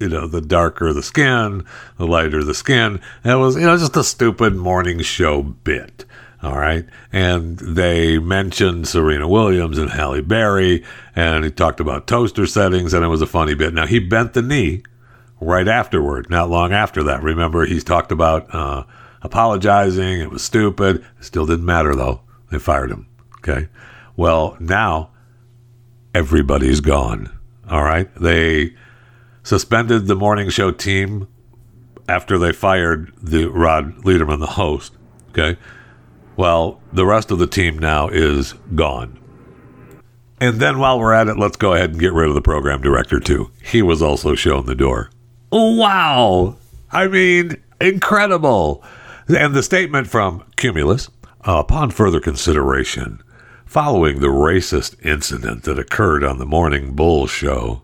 you 0.01 0.09
know, 0.09 0.27
the 0.27 0.41
darker 0.41 0.93
the 0.93 1.03
skin, 1.03 1.65
the 1.97 2.07
lighter 2.07 2.45
the 2.45 2.55
skin. 2.55 3.01
And 3.25 3.33
it 3.33 3.37
was, 3.37 3.57
you 3.57 3.63
know, 3.63 3.77
just 3.77 3.97
a 3.97 4.05
stupid 4.05 4.55
morning 4.55 5.01
show 5.01 5.43
bit. 5.43 6.05
All 6.43 6.59
right. 6.59 6.85
And 7.13 7.59
they 7.59 8.19
mentioned 8.19 8.87
Serena 8.87 9.27
Williams 9.27 9.79
and 9.79 9.91
Halle 9.91 10.21
Berry, 10.21 10.85
and 11.15 11.45
he 11.45 11.51
talked 11.51 11.81
about 11.81 12.07
toaster 12.07 12.47
settings, 12.47 12.93
and 12.93 13.05
it 13.05 13.09
was 13.09 13.23
a 13.23 13.27
funny 13.27 13.55
bit. 13.55 13.73
Now, 13.73 13.87
he 13.87 13.99
bent 13.99 14.35
the 14.35 14.43
knee 14.43 14.83
right 15.41 15.67
afterward, 15.67 16.29
not 16.29 16.51
long 16.51 16.73
after 16.73 17.03
that. 17.05 17.23
Remember, 17.23 17.65
he's 17.65 17.85
talked 17.85 18.13
about 18.13 18.55
uh, 18.55 18.85
apologizing. 19.23 20.21
It 20.21 20.31
was 20.31 20.45
stupid. 20.45 21.05
It 21.19 21.25
still 21.25 21.47
didn't 21.47 21.65
matter, 21.65 21.95
though. 21.95 22.21
They 22.51 22.59
fired 22.59 22.91
him. 22.91 23.09
Okay. 23.39 23.69
Well, 24.15 24.57
now 24.61 25.11
everybody's 26.15 26.81
gone. 26.81 27.37
All 27.69 27.83
right. 27.83 28.09
They 28.15 28.75
suspended 29.47 30.09
the 30.09 30.17
morning 30.17 30.51
show 30.51 30.73
team 30.73 31.29
after 32.09 32.37
they 32.37 32.51
fired 32.51 33.13
the 33.23 33.47
Rob 33.47 33.95
Lederman, 34.03 34.41
the 34.41 34.47
host. 34.47 34.93
Okay. 35.29 35.57
Well, 36.37 36.81
the 36.93 37.07
rest 37.07 37.31
of 37.31 37.39
the 37.39 37.47
team 37.47 37.79
now 37.79 38.09
is 38.09 38.55
gone. 38.75 39.21
And 40.41 40.59
then 40.59 40.81
while 40.81 40.99
we're 40.99 41.13
at 41.13 41.29
it, 41.29 41.39
let's 41.39 41.57
go 41.57 41.75
ahead 41.75 41.91
and 41.91 42.01
get 42.01 42.13
rid 42.13 42.29
of 42.29 42.35
the 42.35 42.43
program 42.43 42.83
director, 42.83 43.21
too. 43.21 43.53
He 43.63 43.83
was 43.83 44.03
also 44.03 44.35
shown 44.35 44.67
the 44.67 44.75
door. 44.75 45.11
Wow. 45.53 46.57
I 46.91 47.07
mean, 47.07 47.63
incredible. 47.81 48.83
And 49.29 49.55
the 49.55 49.63
statement 49.63 50.09
from 50.09 50.43
Cumulus 50.57 51.09
upon 51.43 51.93
further 51.93 52.19
consideration, 52.19 53.23
following 53.65 54.19
the 54.19 54.27
racist 54.27 54.97
incident 55.07 55.63
that 55.63 55.79
occurred 55.79 56.25
on 56.25 56.39
the 56.39 56.47
Morning 56.47 56.95
Bull 56.95 57.29
show, 57.29 57.83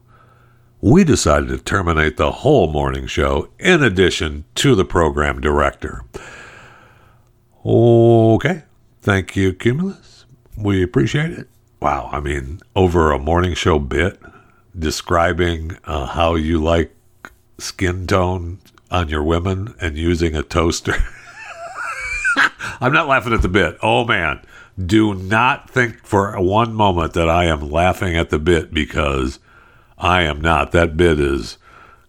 we 0.83 1.05
decided 1.05 1.49
to 1.49 1.59
terminate 1.59 2.17
the 2.17 2.33
whole 2.33 2.71
morning 2.71 3.07
show 3.07 3.49
in 3.61 3.85
addition 3.85 4.45
to 4.57 4.75
the 4.75 4.85
program 4.85 5.41
director. 5.41 6.05
Okay. 7.65 8.65
Thank 9.01 9.37
you, 9.37 9.53
Cumulus. 9.53 10.27
We 10.59 10.83
appreciate 10.83 11.31
it. 11.31 11.49
Wow. 11.81 12.11
I 12.13 12.19
mean, 12.19 12.61
over 12.75 13.13
a 13.13 13.19
morning 13.19 13.55
show 13.55 13.79
bit 13.79 14.21
describing 14.77 15.79
uh, 15.85 16.07
how 16.07 16.35
you 16.35 16.61
like 16.61 16.93
skin 17.59 18.09
tone 18.09 18.59
on 18.91 19.09
your 19.09 19.23
women 19.23 19.75
and 19.81 19.97
using 19.97 20.35
a 20.35 20.43
toaster. 20.43 20.95
I'm 22.81 22.93
not 22.93 23.07
laughing 23.07 23.33
at 23.33 23.43
the 23.43 23.49
bit. 23.49 23.79
Oh, 23.83 24.05
man. 24.05 24.41
Do 24.85 25.15
not 25.15 25.71
think 25.71 26.05
for 26.05 26.39
one 26.41 26.75
moment 26.75 27.13
that 27.13 27.29
I 27.29 27.45
am 27.45 27.71
laughing 27.71 28.17
at 28.17 28.31
the 28.31 28.39
bit 28.41 28.75
because 28.75 29.39
I 30.03 30.23
am 30.23 30.41
not. 30.41 30.73
That 30.73 30.97
bit 30.97 31.21
is 31.21 31.59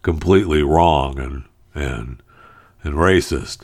completely 0.02 0.62
wrong 0.62 1.18
and 1.18 1.44
and 1.74 2.22
and 2.82 2.94
racist. 2.94 3.62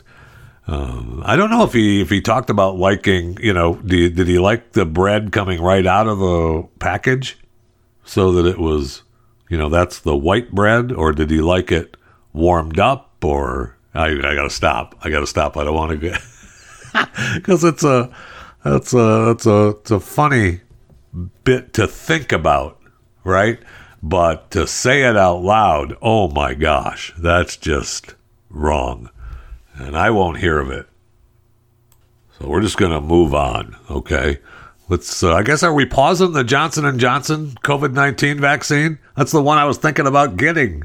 Um, 0.67 1.21
I 1.25 1.35
don't 1.35 1.49
know 1.49 1.63
if 1.63 1.73
he 1.73 2.01
if 2.01 2.09
he 2.09 2.21
talked 2.21 2.49
about 2.49 2.77
liking, 2.77 3.37
you 3.41 3.53
know, 3.53 3.75
did, 3.75 4.15
did 4.15 4.27
he 4.27 4.39
like 4.39 4.71
the 4.71 4.85
bread 4.85 5.33
coming 5.33 5.61
right 5.61 5.85
out 5.85 6.07
of 6.07 6.19
the 6.19 6.67
package 6.79 7.37
so 8.05 8.31
that 8.33 8.45
it 8.45 8.57
was, 8.57 9.03
you 9.49 9.57
know, 9.57 9.67
that's 9.67 9.99
the 9.99 10.15
white 10.15 10.51
bread, 10.51 10.93
or 10.93 11.11
did 11.11 11.29
he 11.29 11.41
like 11.41 11.71
it 11.71 11.97
warmed 12.31 12.79
up? 12.79 13.13
Or 13.23 13.75
I, 13.93 14.11
I 14.11 14.35
gotta 14.35 14.49
stop. 14.49 14.95
I 15.01 15.09
gotta 15.09 15.27
stop. 15.27 15.57
I 15.57 15.65
don't 15.65 15.75
want 15.75 15.91
to 15.91 15.97
get 15.97 16.21
because 17.35 17.65
it's 17.65 17.83
a 17.83 18.09
it's 18.63 18.93
a 18.93 19.31
it's 19.31 19.45
a 19.45 19.67
it's 19.81 19.91
a 19.91 19.99
funny 19.99 20.61
bit 21.43 21.73
to 21.73 21.85
think 21.85 22.31
about, 22.31 22.79
right? 23.25 23.59
But 24.03 24.49
to 24.51 24.65
say 24.65 25.03
it 25.03 25.15
out 25.15 25.43
loud, 25.43 25.95
oh 26.01 26.27
my 26.29 26.53
gosh, 26.53 27.13
that's 27.17 27.55
just 27.55 28.15
wrong. 28.49 29.09
And 29.75 29.95
I 29.95 30.09
won't 30.09 30.39
hear 30.39 30.59
of 30.59 30.71
it. 30.71 30.87
So 32.37 32.47
we're 32.47 32.61
just 32.61 32.77
going 32.77 32.91
to 32.91 33.01
move 33.01 33.35
on, 33.35 33.75
okay? 33.89 34.39
Let's 34.89 35.23
uh, 35.23 35.33
I 35.33 35.43
guess 35.43 35.63
are 35.63 35.73
we 35.73 35.85
pausing 35.85 36.33
the 36.33 36.43
Johnson 36.43 36.83
and 36.83 36.99
Johnson 36.99 37.51
COVID-19 37.63 38.41
vaccine? 38.41 38.99
That's 39.15 39.31
the 39.31 39.41
one 39.41 39.57
I 39.57 39.65
was 39.65 39.77
thinking 39.77 40.07
about 40.07 40.35
getting. 40.35 40.83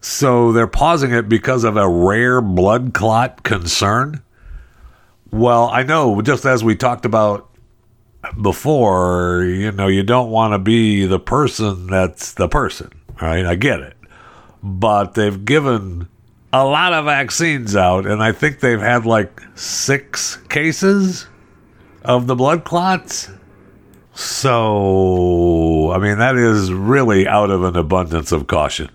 So 0.00 0.52
they're 0.52 0.68
pausing 0.68 1.12
it 1.12 1.28
because 1.28 1.64
of 1.64 1.76
a 1.76 1.88
rare 1.88 2.40
blood 2.40 2.94
clot 2.94 3.42
concern? 3.42 4.22
Well, 5.32 5.68
I 5.72 5.82
know 5.82 6.22
just 6.22 6.44
as 6.44 6.62
we 6.62 6.76
talked 6.76 7.04
about 7.04 7.47
before, 8.40 9.44
you 9.44 9.72
know, 9.72 9.86
you 9.86 10.02
don't 10.02 10.30
want 10.30 10.52
to 10.52 10.58
be 10.58 11.06
the 11.06 11.20
person 11.20 11.86
that's 11.86 12.34
the 12.34 12.48
person, 12.48 12.90
right? 13.20 13.46
I 13.46 13.54
get 13.54 13.80
it. 13.80 13.96
But 14.62 15.14
they've 15.14 15.44
given 15.44 16.08
a 16.52 16.64
lot 16.64 16.92
of 16.92 17.04
vaccines 17.04 17.76
out, 17.76 18.06
and 18.06 18.22
I 18.22 18.32
think 18.32 18.60
they've 18.60 18.80
had 18.80 19.06
like 19.06 19.40
six 19.54 20.36
cases 20.48 21.26
of 22.02 22.26
the 22.26 22.34
blood 22.34 22.64
clots. 22.64 23.30
So, 24.14 25.92
I 25.92 25.98
mean, 25.98 26.18
that 26.18 26.36
is 26.36 26.72
really 26.72 27.28
out 27.28 27.50
of 27.50 27.62
an 27.62 27.76
abundance 27.76 28.32
of 28.32 28.48
caution. 28.48 28.90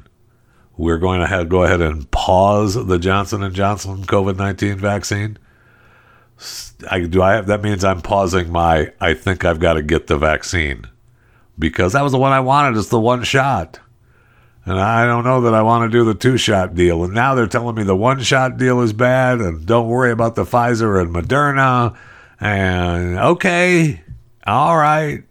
We're 0.76 0.98
going 0.98 1.22
to 1.22 1.28
have, 1.28 1.48
go 1.48 1.64
ahead 1.64 1.80
and 1.80 2.10
pause 2.12 2.74
the 2.74 3.00
Johnson 3.00 3.44
and 3.44 3.56
Johnson 3.56 4.04
COVID 4.04 4.36
nineteen 4.36 4.78
vaccine. 4.78 5.38
I 6.90 7.02
do 7.02 7.22
I 7.22 7.34
have 7.34 7.48
that 7.48 7.62
means 7.62 7.84
I'm 7.84 8.02
pausing 8.02 8.52
my 8.52 8.92
I 9.00 9.14
think 9.14 9.46
I've 9.46 9.60
got 9.60 9.74
to 9.74 9.82
get 9.82 10.08
the 10.08 10.18
vaccine 10.18 10.88
because 11.58 11.94
that 11.94 12.02
was 12.02 12.12
the 12.12 12.18
one 12.18 12.32
I 12.32 12.40
wanted. 12.40 12.78
It's 12.78 12.90
the 12.90 13.00
one 13.00 13.24
shot. 13.24 13.80
And 14.66 14.80
I 14.80 15.06
don't 15.06 15.26
know 15.26 15.42
that 15.42 15.54
I 15.54 15.62
want 15.62 15.92
to 15.92 15.98
do 15.98 16.06
the 16.06 16.14
two 16.14 16.38
shot 16.38 16.74
deal. 16.74 17.04
And 17.04 17.14
now 17.14 17.36
they're 17.36 17.48
telling 17.48 17.76
me 17.76 17.84
the 17.84 17.96
one 17.96 18.22
shot 18.22 18.58
deal 18.58 18.80
is 18.82 18.94
bad 18.94 19.40
and 19.40 19.66
don't 19.66 19.90
worry 19.90 20.12
about 20.12 20.36
the 20.36 20.46
Pfizer 20.46 21.02
and 21.02 21.14
Moderna. 21.14 21.98
And 22.40 23.18
okay, 23.18 24.02
all 24.46 24.78
right, 24.78 25.24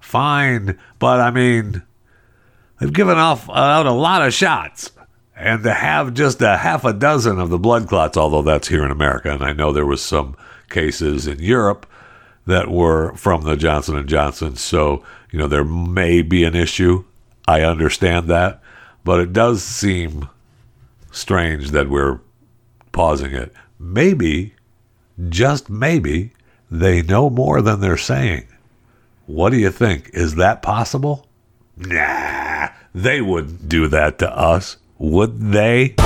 fine. 0.00 0.78
But 0.98 1.20
I 1.20 1.30
mean, 1.32 1.82
they've 2.78 2.92
given 2.92 3.18
off 3.18 3.50
out 3.50 3.86
a 3.86 3.92
lot 3.92 4.26
of 4.26 4.32
shots. 4.32 4.92
And 5.42 5.64
to 5.64 5.74
have 5.74 6.14
just 6.14 6.40
a 6.40 6.58
half 6.58 6.84
a 6.84 6.92
dozen 6.92 7.40
of 7.40 7.50
the 7.50 7.58
blood 7.58 7.88
clots, 7.88 8.16
although 8.16 8.42
that's 8.42 8.68
here 8.68 8.84
in 8.84 8.92
America, 8.92 9.32
and 9.32 9.42
I 9.42 9.52
know 9.52 9.72
there 9.72 9.84
was 9.84 10.00
some 10.00 10.36
cases 10.70 11.26
in 11.26 11.40
Europe 11.40 11.84
that 12.46 12.70
were 12.70 13.12
from 13.16 13.42
the 13.42 13.56
Johnson 13.56 13.96
and 13.96 14.08
Johnson, 14.08 14.54
so 14.54 15.02
you 15.32 15.40
know 15.40 15.48
there 15.48 15.64
may 15.64 16.22
be 16.22 16.44
an 16.44 16.54
issue. 16.54 17.02
I 17.48 17.62
understand 17.62 18.28
that, 18.28 18.62
but 19.02 19.18
it 19.18 19.32
does 19.32 19.64
seem 19.64 20.28
strange 21.10 21.72
that 21.72 21.90
we're 21.90 22.20
pausing 22.92 23.32
it. 23.32 23.52
Maybe, 23.80 24.54
just 25.28 25.68
maybe, 25.68 26.34
they 26.70 27.02
know 27.02 27.28
more 27.28 27.60
than 27.60 27.80
they're 27.80 27.96
saying. 27.96 28.46
What 29.26 29.50
do 29.50 29.56
you 29.56 29.72
think? 29.72 30.08
Is 30.12 30.36
that 30.36 30.62
possible? 30.62 31.26
Nah, 31.76 32.68
they 32.94 33.20
wouldn't 33.20 33.68
do 33.68 33.88
that 33.88 34.20
to 34.20 34.30
us, 34.30 34.76
would 35.02 35.40
they? 35.40 35.96